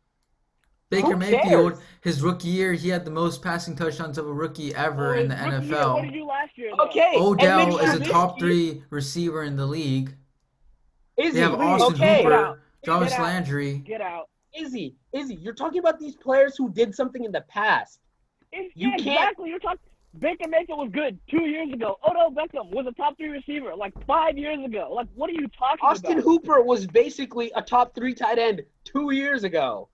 Baker 0.91 1.17
Mayfield. 1.17 1.81
His 2.03 2.23
rookie 2.23 2.49
year, 2.49 2.73
he 2.75 2.89
had 2.91 3.05
the 3.05 3.11
most 3.11 3.43
passing 3.43 3.75
touchdowns 3.75 4.19
of 4.19 4.27
a 4.27 4.33
rookie 4.33 4.75
ever 4.75 5.17
Oh, 5.17 5.19
in 5.19 5.29
the 5.29 5.35
his 5.35 5.53
rookie 5.55 5.67
year, 5.67 5.77
NFL. 5.77 5.95
What 5.95 6.03
did 6.03 6.15
you 6.15 6.21
do 6.21 6.27
last 6.27 6.59
year? 6.59 6.71
Though? 6.77 6.85
okay. 6.85 7.13
Odell 7.17 7.79
is 7.79 7.95
a 7.95 8.01
top 8.01 8.37
Trubisky- 8.37 8.39
three 8.39 8.85
receiver 8.91 9.43
in 9.43 9.57
the 9.57 9.67
league. 9.67 10.15
Izzy, 11.17 11.31
They 11.33 11.41
have 11.41 11.55
Austin 11.55 11.95
okay. 11.95 12.23
Get. 12.23 12.33
Hooper, 12.33 12.61
Jarvis 12.85 13.19
Landry. 13.19 13.79
Get 13.79 14.01
out. 14.03 14.29
Izzy, 14.55 14.95
Izzy, 15.13 15.35
you're 15.37 15.55
talking 15.55 15.79
about 15.81 15.99
these 15.99 16.17
players 16.17 16.57
who 16.57 16.71
did 16.71 16.95
something 16.95 17.25
in 17.25 17.33
the 17.33 17.43
past. 17.43 18.01
It's- 18.53 18.71
You 18.75 18.91
yeah, 18.91 18.97
can't- 18.97 19.07
exactly. 19.21 19.51
You're 19.51 19.59
talking. 19.59 19.81
Baker 20.17 20.49
Mayfield 20.49 20.79
was 20.79 20.91
good 20.93 21.19
two 21.29 21.43
years 21.47 21.73
ago. 21.73 21.99
Odell 22.09 22.31
Beckham 22.31 22.71
was 22.71 22.87
a 22.87 22.93
top 22.93 23.17
three 23.17 23.31
receiver 23.31 23.75
like 23.75 23.93
five 24.07 24.39
years 24.39 24.65
ago. 24.65 24.93
Like, 24.95 25.09
what 25.17 25.29
are 25.29 25.33
you 25.33 25.49
talking 25.49 25.81
Austin 25.83 26.13
about? 26.13 26.19
Austin 26.19 26.23
Hooper 26.23 26.63
was 26.63 26.87
basically 26.87 27.51
a 27.57 27.63
top 27.63 27.97
three 27.97 28.15
tight 28.15 28.39
end 28.39 28.63
two 28.85 29.11
years 29.11 29.43
ago. 29.43 29.89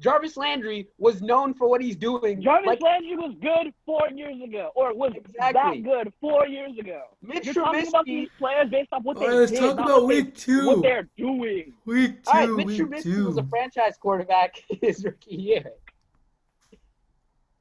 Jarvis 0.00 0.36
Landry 0.36 0.88
was 0.98 1.22
known 1.22 1.54
for 1.54 1.68
what 1.68 1.80
he's 1.80 1.94
doing. 1.96 2.42
Jarvis 2.42 2.66
like 2.66 2.82
Landry 2.82 3.16
was 3.16 3.34
good 3.40 3.72
four 3.86 4.08
years 4.12 4.34
ago, 4.42 4.70
or 4.74 4.92
was 4.92 5.12
Exactly. 5.14 5.82
that 5.82 6.04
good 6.04 6.12
four 6.20 6.46
years 6.48 6.76
ago. 6.78 7.02
Mitch 7.22 7.44
You're 7.44 7.54
talking 7.54 7.86
about 7.88 8.04
Trubisky. 8.04 8.06
these 8.06 8.28
players 8.38 8.70
based 8.70 8.88
off 8.92 9.04
what 9.04 9.18
they 9.20 9.26
right, 9.28 9.34
let's 9.36 9.52
did, 9.52 9.60
talk 9.60 9.74
about 9.74 9.86
what 10.02 10.08
they- 10.08 10.22
week 10.22 10.34
two. 10.34 10.66
What 10.66 10.82
they're 10.82 11.08
doing. 11.16 11.72
Week 11.86 12.24
two, 12.24 12.30
All 12.32 12.40
right, 12.40 12.50
Mitch 12.50 12.66
week 12.66 12.80
Trubisky 12.80 13.02
two. 13.02 13.26
was 13.26 13.36
a 13.38 13.44
franchise 13.44 13.96
quarterback 14.00 14.56
his 14.82 15.04
rookie 15.04 15.36
year. 15.36 15.70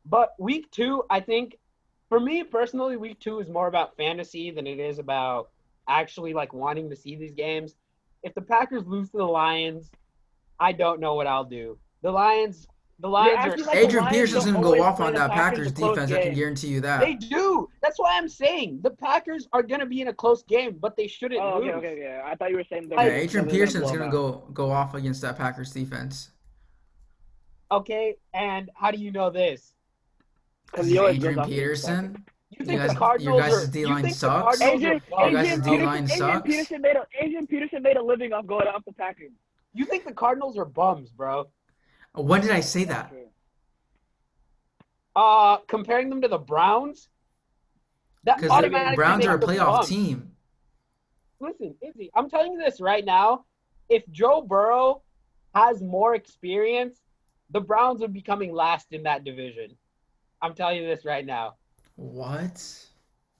But 0.05 0.33
week 0.39 0.69
two, 0.71 1.03
I 1.09 1.19
think 1.19 1.57
for 2.09 2.19
me 2.19 2.43
personally, 2.43 2.97
week 2.97 3.19
two 3.19 3.39
is 3.39 3.47
more 3.49 3.67
about 3.67 3.95
fantasy 3.95 4.51
than 4.51 4.67
it 4.67 4.79
is 4.79 4.99
about 4.99 5.49
actually 5.87 6.33
like 6.33 6.53
wanting 6.53 6.89
to 6.89 6.95
see 6.95 7.15
these 7.15 7.33
games. 7.33 7.75
If 8.23 8.33
the 8.33 8.41
Packers 8.41 8.85
lose 8.85 9.09
to 9.11 9.17
the 9.17 9.23
Lions, 9.25 9.91
I 10.59 10.71
don't 10.71 10.99
know 10.99 11.13
what 11.15 11.27
I'll 11.27 11.43
do. 11.45 11.77
The 12.03 12.11
Lions, 12.11 12.67
the 12.99 13.07
Lions 13.07 13.37
are. 13.45 13.57
like 13.65 13.75
Adrian 13.77 14.03
Lions 14.05 14.15
Peterson's 14.15 14.45
gonna 14.45 14.61
go 14.61 14.81
off 14.83 14.99
on 14.99 15.13
that 15.13 15.31
Packers 15.31 15.71
Packers 15.71 15.71
a 15.71 15.73
close 15.73 15.95
defense. 15.95 16.11
I 16.11 16.21
can 16.21 16.35
guarantee 16.35 16.67
you 16.67 16.81
that. 16.81 16.99
They 16.99 17.15
do. 17.15 17.67
That's 17.81 17.97
why 17.97 18.15
I'm 18.17 18.29
saying 18.29 18.79
the 18.83 18.91
Packers 18.91 19.47
are 19.53 19.63
gonna 19.63 19.85
be 19.87 20.01
in 20.01 20.09
a 20.09 20.13
close 20.13 20.43
game, 20.43 20.77
but 20.79 20.95
they 20.95 21.07
shouldn't 21.07 21.41
Oh, 21.41 21.59
lose. 21.59 21.69
okay, 21.73 21.77
okay, 21.77 21.87
okay. 21.93 22.21
I 22.23 22.35
thought 22.35 22.51
you 22.51 22.57
were 22.57 22.65
saying. 22.69 22.89
Yeah, 22.91 23.01
Adrian 23.01 23.45
they're 23.47 23.53
Peterson's 23.53 23.91
gonna 23.91 24.11
go 24.11 24.43
go 24.53 24.69
off 24.69 24.93
against 24.93 25.21
that 25.23 25.37
Packers 25.37 25.71
defense. 25.71 26.29
Okay, 27.71 28.15
and 28.33 28.69
how 28.75 28.91
do 28.91 28.97
you 28.99 29.11
know 29.11 29.29
this? 29.29 29.73
Because 30.67 30.87
Because 30.89 31.09
he 31.09 31.15
Adrian 31.17 31.35
goes 31.35 31.47
Peterson. 31.47 32.25
You 32.51 32.57
You 32.59 32.65
think 32.65 32.79
guys- 32.81 32.87
the 32.89 32.93
your 32.93 32.99
Cardinals 32.99 33.41
guys' 33.41 33.53
are? 33.53 33.71
D-line 33.71 33.97
you 33.97 34.03
think 34.03 34.15
sucks? 34.15 34.59
The 34.59 34.65
Adrian, 34.65 35.01
are 35.11 35.19
bums? 35.21 35.31
You 35.31 35.37
guys' 35.37 35.45
Adrian, 35.47 35.61
D-line 35.79 36.03
Peterson, 36.03 36.15
Adrian 36.25 36.33
sucks? 36.35 36.47
Peterson 36.47 36.81
made 36.81 36.95
a 36.95 37.07
Adrian 37.19 37.47
Peterson 37.47 37.81
made 37.81 37.97
a 37.97 38.03
living 38.03 38.33
off 38.33 38.45
going 38.45 38.67
off 38.67 38.85
the 38.85 38.93
Packers. 38.93 39.31
You 39.73 39.85
think 39.85 40.05
the 40.05 40.13
Cardinals 40.13 40.55
are 40.57 40.65
bums, 40.65 41.09
bro? 41.09 41.45
When 42.15 42.41
did 42.41 42.51
I 42.51 42.59
say 42.59 42.83
that? 42.85 43.11
Uh, 45.15 45.57
comparing 45.67 46.09
them 46.09 46.21
to 46.21 46.27
the 46.27 46.37
Browns, 46.37 47.09
that 48.23 48.37
Because 48.37 48.49
the 48.49 48.55
automatically 48.55 48.95
Browns 48.95 49.25
are 49.25 49.35
a 49.35 49.37
makes 49.37 49.45
them 49.47 49.55
playoff 49.57 49.75
bums. 49.77 49.89
team. 49.89 50.31
Listen, 51.39 51.75
Izzy, 51.81 52.09
I'm 52.15 52.29
telling 52.29 52.53
you 52.53 52.59
this 52.63 52.79
right 52.79 53.03
now. 53.03 53.45
If 53.89 54.03
Joe 54.11 54.41
Burrow 54.41 55.01
has 55.53 55.81
more 55.81 56.15
experience, 56.15 56.99
the 57.51 57.59
Browns 57.59 57.99
would 58.01 58.13
be 58.13 58.21
coming 58.21 58.53
last 58.53 58.87
in 58.91 59.03
that 59.03 59.23
division. 59.23 59.75
I'm 60.41 60.53
telling 60.55 60.81
you 60.81 60.87
this 60.87 61.05
right 61.05 61.25
now. 61.25 61.55
What? 61.95 62.63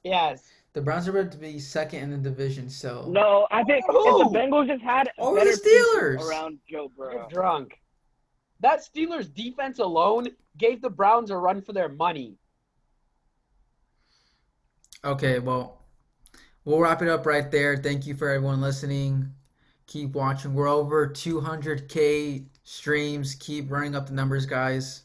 Yes. 0.03 0.43
The 0.73 0.81
Browns 0.81 1.07
are 1.07 1.17
about 1.17 1.31
to 1.31 1.37
be 1.37 1.59
second 1.59 2.01
in 2.03 2.11
the 2.11 2.17
division, 2.29 2.69
so 2.69 3.05
No, 3.09 3.47
I 3.51 3.63
think 3.63 3.85
Who? 3.87 4.21
if 4.25 4.31
the 4.31 4.37
Bengals 4.37 4.67
just 4.67 4.83
had 4.83 5.09
Over 5.17 5.37
better 5.37 5.51
the 5.51 5.57
Steelers. 5.57 6.27
around 6.27 6.59
Joe 6.69 6.91
Burrow. 6.95 7.11
You're 7.13 7.19
Burrow. 7.21 7.29
drunk. 7.29 7.79
That 8.63 8.79
Steelers 8.79 9.31
defense 9.31 9.79
alone 9.79 10.29
gave 10.57 10.81
the 10.81 10.89
Browns 10.89 11.31
a 11.31 11.37
run 11.37 11.61
for 11.61 11.73
their 11.73 11.89
money. 11.89 12.37
Okay, 15.03 15.39
well, 15.39 15.81
we'll 16.63 16.79
wrap 16.79 17.01
it 17.01 17.09
up 17.09 17.25
right 17.25 17.51
there. 17.51 17.75
Thank 17.75 18.07
you 18.07 18.15
for 18.15 18.29
everyone 18.29 18.61
listening. 18.61 19.29
Keep 19.87 20.13
watching. 20.13 20.53
We're 20.53 20.69
over 20.69 21.09
200k 21.09 22.45
streams. 22.63 23.35
Keep 23.35 23.69
running 23.69 23.95
up 23.95 24.07
the 24.07 24.13
numbers, 24.13 24.45
guys. 24.45 25.03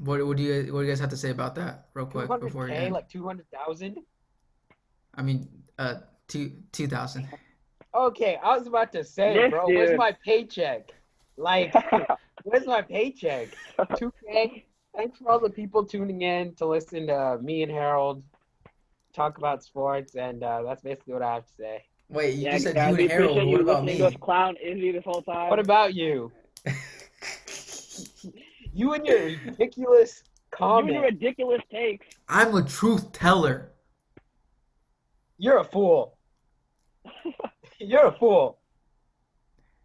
What, 0.00 0.24
what 0.26 0.36
do 0.36 0.42
you 0.42 0.70
what 0.74 0.80
do 0.80 0.84
you 0.84 0.92
guys 0.92 1.00
have 1.00 1.10
to 1.10 1.16
say 1.16 1.30
about 1.30 1.54
that, 1.54 1.88
real 1.94 2.04
quick, 2.04 2.28
before 2.28 2.66
we 2.66 2.72
200K, 2.72 2.74
end? 2.74 2.92
like 2.92 3.08
200,000? 3.08 3.96
I 5.14 5.22
mean, 5.22 5.48
uh, 5.78 5.94
two 6.28 6.52
two 6.72 6.88
thousand. 6.88 7.26
Okay, 7.94 8.38
I 8.42 8.58
was 8.58 8.66
about 8.66 8.92
to 8.92 9.02
say, 9.02 9.32
This 9.32 9.50
bro, 9.50 9.66
where's 9.66 9.96
my 9.96 10.14
paycheck? 10.26 10.90
Like, 11.36 11.74
where's 12.44 12.66
my 12.66 12.82
paycheck? 12.82 13.48
2K. 13.78 14.64
Thanks 14.96 15.18
for 15.18 15.30
all 15.30 15.40
the 15.40 15.50
people 15.50 15.84
tuning 15.84 16.22
in 16.22 16.54
to 16.56 16.66
listen 16.66 17.08
to 17.08 17.38
me 17.42 17.62
and 17.62 17.72
Harold 17.72 18.22
talk 19.12 19.38
about 19.38 19.62
sports, 19.62 20.14
and 20.14 20.42
uh, 20.42 20.62
that's 20.62 20.82
basically 20.82 21.14
what 21.14 21.22
I 21.22 21.34
have 21.34 21.46
to 21.46 21.52
say. 21.52 21.84
Wait, 22.08 22.34
you 22.34 22.44
yeah, 22.44 22.52
just 22.52 22.64
said 22.64 22.74
guys, 22.74 22.96
you 22.96 23.02
and 23.02 23.10
Harold. 23.10 23.46
What 23.48 23.60
about 23.60 23.84
listening 23.84 23.94
me? 23.94 23.98
to 23.98 24.06
us 24.06 24.14
clown 24.20 24.56
Izzy 24.62 24.92
this 24.92 25.04
whole 25.04 25.22
time. 25.22 25.50
What 25.50 25.58
about 25.58 25.94
you? 25.94 26.30
You 28.76 28.94
and 28.94 29.06
your 29.06 29.26
ridiculous 29.46 30.24
you 30.58 30.66
and 30.66 30.88
your 30.88 31.02
ridiculous 31.02 31.62
takes? 31.70 32.06
I'm 32.28 32.56
a 32.56 32.62
truth 32.62 33.12
teller. 33.12 33.70
You're 35.38 35.58
a 35.58 35.64
fool. 35.64 36.16
You're 37.78 38.06
a 38.06 38.12
fool. 38.12 38.58